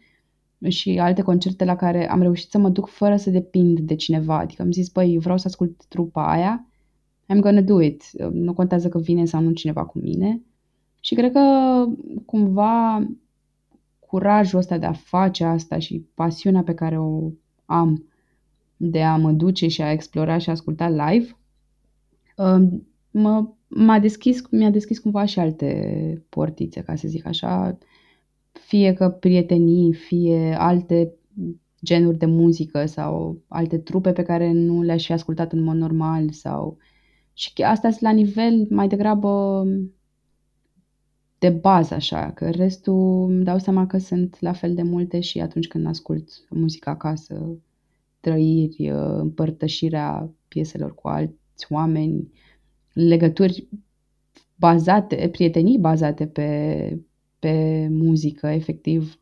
[0.68, 4.38] și alte concerte la care am reușit să mă duc fără să depind de cineva.
[4.38, 6.68] Adică am zis, băi, vreau să ascult trupa aia,
[7.34, 8.04] I'm gonna do it.
[8.32, 10.42] Nu contează că vine sau nu cineva cu mine.
[11.00, 11.86] Și cred că
[12.26, 13.08] cumva
[14.00, 17.32] curajul ăsta de a face asta și pasiunea pe care o
[17.66, 18.08] am
[18.78, 21.38] de a mă duce și a explora și a asculta live,
[22.38, 27.78] um, mă, m-a deschis, mi-a deschis cumva și alte portițe, ca să zic așa,
[28.52, 31.14] fie că prietenii, fie alte
[31.84, 36.30] genuri de muzică sau alte trupe pe care nu le-aș fi ascultat în mod normal
[36.32, 36.78] sau
[37.34, 39.64] și asta la nivel mai degrabă
[41.38, 45.40] de bază așa, că restul îmi dau seama că sunt la fel de multe și
[45.40, 47.58] atunci când ascult muzica acasă,
[48.20, 52.32] trăiri, împărtășirea pieselor cu alți oameni,
[52.94, 53.68] legături
[54.56, 57.00] bazate, prietenii bazate pe,
[57.40, 59.20] pe muzică, efectiv.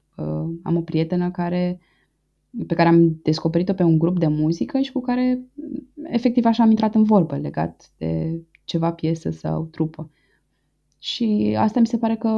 [0.64, 1.80] Am o prietenă care,
[2.68, 5.46] pe care am descoperit-o pe un grup de muzică și cu care
[6.04, 10.12] efectiv așa am intrat în vorbă legat de ceva piesă sau trupă.
[11.00, 12.30] Și asta mi se pare că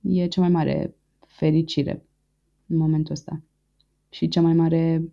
[0.00, 0.96] e cea mai mare
[1.26, 2.04] fericire
[2.66, 3.42] în momentul ăsta.
[4.08, 5.12] Și cea mai mare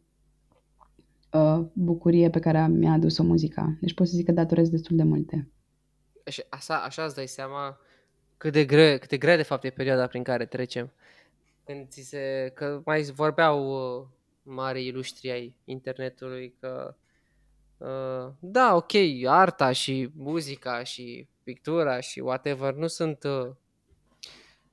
[1.37, 3.77] uh, bucurie pe care mi-a adus-o muzica.
[3.81, 5.51] Deci pot să zic că datorez destul de multe.
[6.25, 7.79] Și așa, așa îți dai seama
[8.37, 10.91] cât de, grea, cât de grea de fapt e perioada prin care trecem.
[11.65, 13.69] Când ți se, că mai vorbeau
[13.99, 14.07] uh,
[14.43, 16.95] mari ilustri ai internetului că
[17.77, 18.91] uh, da, ok,
[19.25, 23.51] arta și muzica și pictura și whatever nu sunt, uh,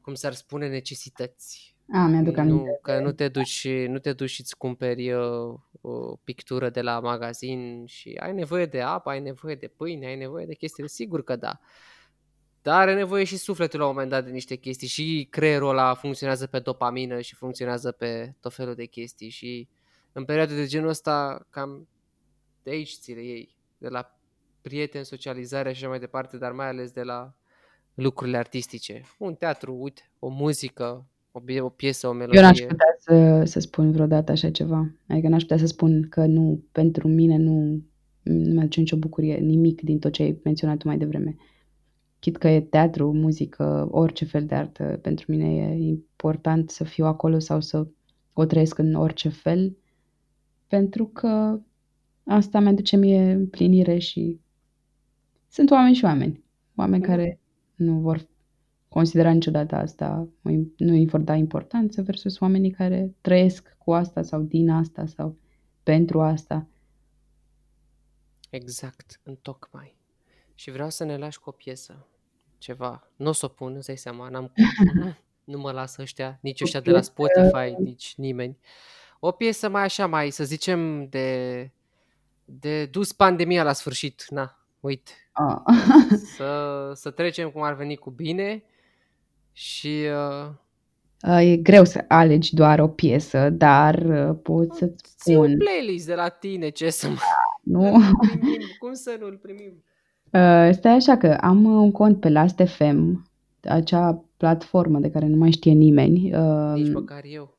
[0.00, 2.68] cum s-ar spune, necesități a, mi-aduc aminte.
[2.68, 6.82] Nu, că nu te duci, nu te duci și îți cumperi uh, o pictură de
[6.82, 10.88] la magazin și ai nevoie de apă, ai nevoie de pâine, ai nevoie de chestii,
[10.88, 11.60] sigur că da.
[12.62, 15.94] Dar are nevoie și sufletul la un moment dat de niște chestii și creierul ăla
[15.94, 19.68] funcționează pe dopamină și funcționează pe tot felul de chestii și
[20.12, 21.88] în perioade de genul ăsta cam
[22.62, 24.18] de aici ți le iei, de la
[24.60, 27.34] prieteni, socializare și așa mai departe, dar mai ales de la
[27.94, 29.02] lucrurile artistice.
[29.18, 32.40] Un teatru, uite, o muzică, o, o piesă, o melodie.
[32.40, 34.90] Eu n-aș putea să, să spun vreodată așa ceva.
[35.06, 37.82] Adică n-aș putea să spun că nu, pentru mine nu,
[38.22, 41.36] nu mi-aduce nicio bucurie, nimic din tot ce ai menționat tu mai devreme.
[42.18, 47.04] Chit că e teatru, muzică, orice fel de artă, pentru mine e important să fiu
[47.04, 47.86] acolo sau să
[48.32, 49.76] o trăiesc în orice fel,
[50.68, 51.60] pentru că
[52.24, 54.40] asta mi-aduce mie împlinire și
[55.48, 56.42] sunt oameni și oameni.
[56.74, 57.08] Oameni mm.
[57.08, 57.40] care
[57.74, 58.26] nu vor
[58.94, 60.28] considera niciodată asta,
[60.76, 65.38] nu îi vor da importanță versus oamenii care trăiesc cu asta sau din asta sau
[65.82, 66.66] pentru asta.
[68.50, 69.96] Exact, în tocmai.
[70.54, 72.06] Și vreau să ne lași cu o piesă.
[72.58, 73.10] ceva.
[73.16, 74.64] Nu o să o pun, îți dai seama, n-am cum.
[75.54, 78.58] nu mă lasă ăștia, nici ăștia de la Spotify, nici nimeni.
[79.20, 81.70] O piesă mai așa, mai să zicem de,
[82.44, 84.24] de dus pandemia la sfârșit.
[84.28, 85.12] Na, uite.
[85.32, 85.60] Ah.
[86.36, 88.64] să, să trecem cum ar veni cu bine
[89.54, 90.02] și...
[91.26, 95.58] Uh, E greu să alegi doar o piesă, dar uh, pot să-ți ți un spun.
[95.58, 97.16] playlist de la tine, ce să mai...
[97.62, 97.80] Nu?
[98.28, 99.84] primim, cum să nu-l primim?
[100.24, 103.30] Uh, Stai așa că am un cont pe Last.fm,
[103.62, 106.18] acea platformă de care nu mai știe nimeni.
[106.74, 107.58] Nici Uh, măcar eu.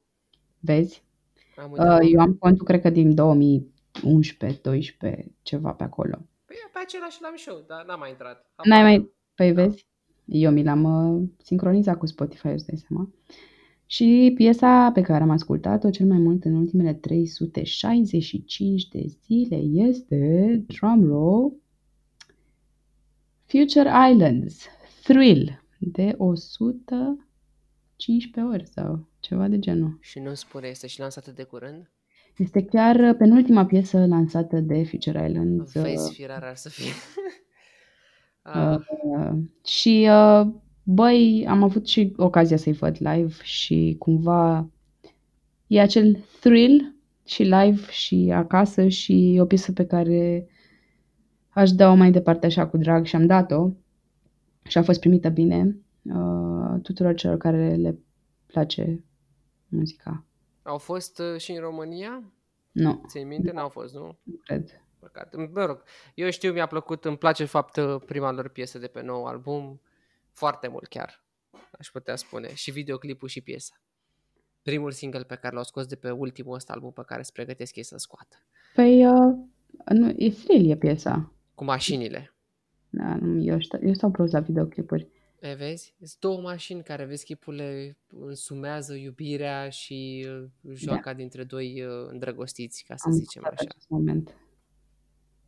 [0.59, 1.03] Vezi?
[1.55, 2.01] Am Uh, uitat.
[2.03, 6.17] Eu am contul, cred că din 2011-12, ceva pe acolo.
[6.45, 8.45] Păi pe același l-am și eu, dar n-am mai intrat.
[8.63, 9.09] N-ai Habar mai...
[9.35, 9.87] Păi vezi?
[10.25, 13.09] Eu mi l-am uh, sincronizat cu Spotify, îți dai seama.
[13.85, 20.63] Și piesa pe care am ascultat-o cel mai mult în ultimele 365 de zile este,
[20.67, 21.53] drumroll,
[23.45, 24.65] Future Islands,
[25.03, 29.97] Thrill, de 115 ori sau ceva de genul.
[30.01, 31.89] Și nu spune, este și lansată de curând?
[32.37, 35.73] Este chiar uh, penultima piesă lansată de Future Islands.
[35.73, 36.91] uh, Vezi, fi rar ar să fie.
[38.45, 39.31] Ah, Uh,
[39.63, 40.47] și uh,
[40.83, 44.69] băi, am avut și ocazia să-i văd live și cumva
[45.67, 50.47] e acel thrill și live și acasă și e o piesă pe care
[51.49, 53.69] aș da-o mai departe așa cu drag și am dat-o
[54.63, 57.99] și a fost primită bine uh, tuturor celor care le
[58.45, 59.03] place
[59.67, 60.25] muzica.
[60.63, 62.23] au fost uh, și în România?
[62.71, 63.51] Nu, Ții minte?
[63.51, 64.17] N-au fost, nu?
[64.23, 64.84] nu cred.
[65.11, 65.35] Păcat.
[65.53, 65.83] Mă rog,
[66.13, 69.81] eu știu, mi-a plăcut, îmi place fapt uh, prima lor piesă de pe nou album,
[70.31, 71.23] foarte mult chiar,
[71.71, 73.81] aș putea spune, și videoclipul și piesa.
[74.61, 77.75] Primul single pe care l-au scos de pe ultimul ăsta album pe care se pregătesc
[77.75, 78.35] ei să scoată.
[78.75, 79.35] Păi, uh,
[79.89, 81.31] nu, e thrill e piesa.
[81.55, 82.35] Cu mașinile.
[82.89, 85.07] Da, nu, eu, știu, eu stau prost la videoclipuri.
[85.39, 85.95] E, vezi?
[85.97, 92.83] Sunt două mașini care, vezi, chipurile însumează iubirea și uh, joaca dintre doi uh, îndrăgostiți,
[92.87, 93.69] ca să Am zicem gustat așa.
[93.69, 94.35] acest moment.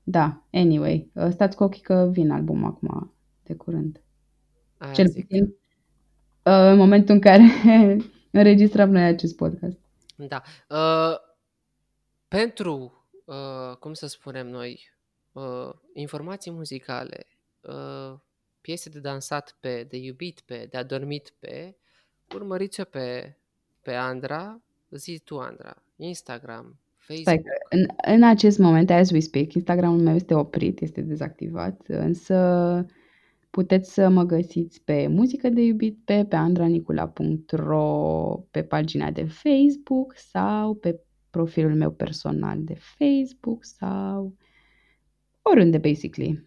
[0.09, 3.13] Da, anyway, uh, stați cu ochii că vin album acum
[3.43, 4.01] de curând.
[4.77, 5.27] Aia Cel zic.
[5.27, 5.51] puțin uh,
[6.43, 7.43] în momentul în care
[8.31, 9.79] înregistrăm noi acest podcast.
[10.15, 10.41] Da.
[10.69, 11.17] Uh,
[12.27, 14.93] pentru, uh, cum să spunem noi,
[15.31, 17.27] uh, informații muzicale,
[17.61, 18.19] uh,
[18.61, 21.77] piese de dansat pe, de iubit pe, de adormit pe,
[22.35, 23.37] urmăriți-o pe,
[23.81, 26.79] pe Andra, zi tu Andra, Instagram,
[27.15, 27.43] Stai Facebook.
[27.43, 27.85] că în,
[28.15, 32.85] în acest moment, as we speak, Instagramul meu este oprit, este dezactivat, însă
[33.49, 37.85] puteți să mă găsiți pe muzică de iubit pe, pe andranicula.ro,
[38.51, 44.35] pe pagina de Facebook sau pe profilul meu personal de Facebook sau
[45.41, 46.45] oriunde, basically.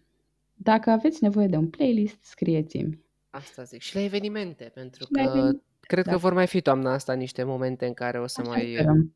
[0.53, 2.99] Dacă aveți nevoie de un playlist, scrieți-mi.
[3.29, 3.81] Asta zic.
[3.81, 6.11] Și la evenimente, pentru Și la că evenimente, cred da.
[6.11, 9.15] că vor mai fi toamna asta niște momente în care o să Așa mai, sperăm.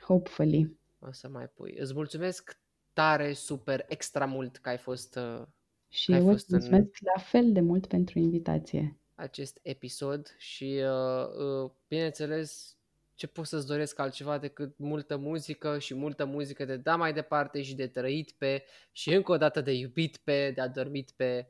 [0.00, 0.76] Hopefully.
[1.08, 1.74] O să mai pui.
[1.78, 2.58] Îți mulțumesc
[2.92, 5.42] tare, super, extra mult că ai fost uh,
[5.88, 8.96] Și că ai eu îți fost în mulțumesc la fel de mult pentru invitație.
[9.14, 12.76] acest episod și, uh, uh, bineînțeles,
[13.14, 17.62] ce pot să-ți doresc altceva decât multă muzică și multă muzică de da mai departe
[17.62, 21.46] și de trăit pe și încă o dată de iubit pe, de adormit pe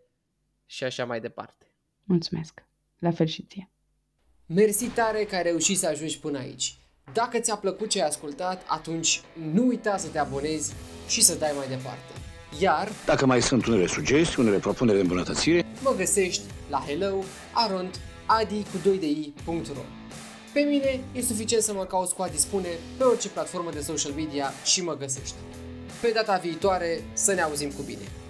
[0.66, 1.66] și așa mai departe.
[2.05, 2.65] Mulțumesc.
[2.99, 3.70] La fel și ție.
[4.47, 6.77] Mersi tare că ai reușit să ajungi până aici.
[7.12, 9.20] Dacă ți-a plăcut ce ai ascultat, atunci
[9.53, 10.73] nu uita să te abonezi
[11.09, 12.12] și să dai mai departe.
[12.59, 18.01] Iar Dacă mai sunt unele sugestii, unele propuneri de îmbunătățire, mă găsești la hello arond
[18.27, 19.83] adi cu 2 de i.ro
[20.53, 24.12] Pe mine e suficient să mă cauți cu Adi Spune pe orice platformă de social
[24.12, 25.35] media și mă găsești.
[26.01, 28.22] Pe data viitoare să ne auzim cu bine!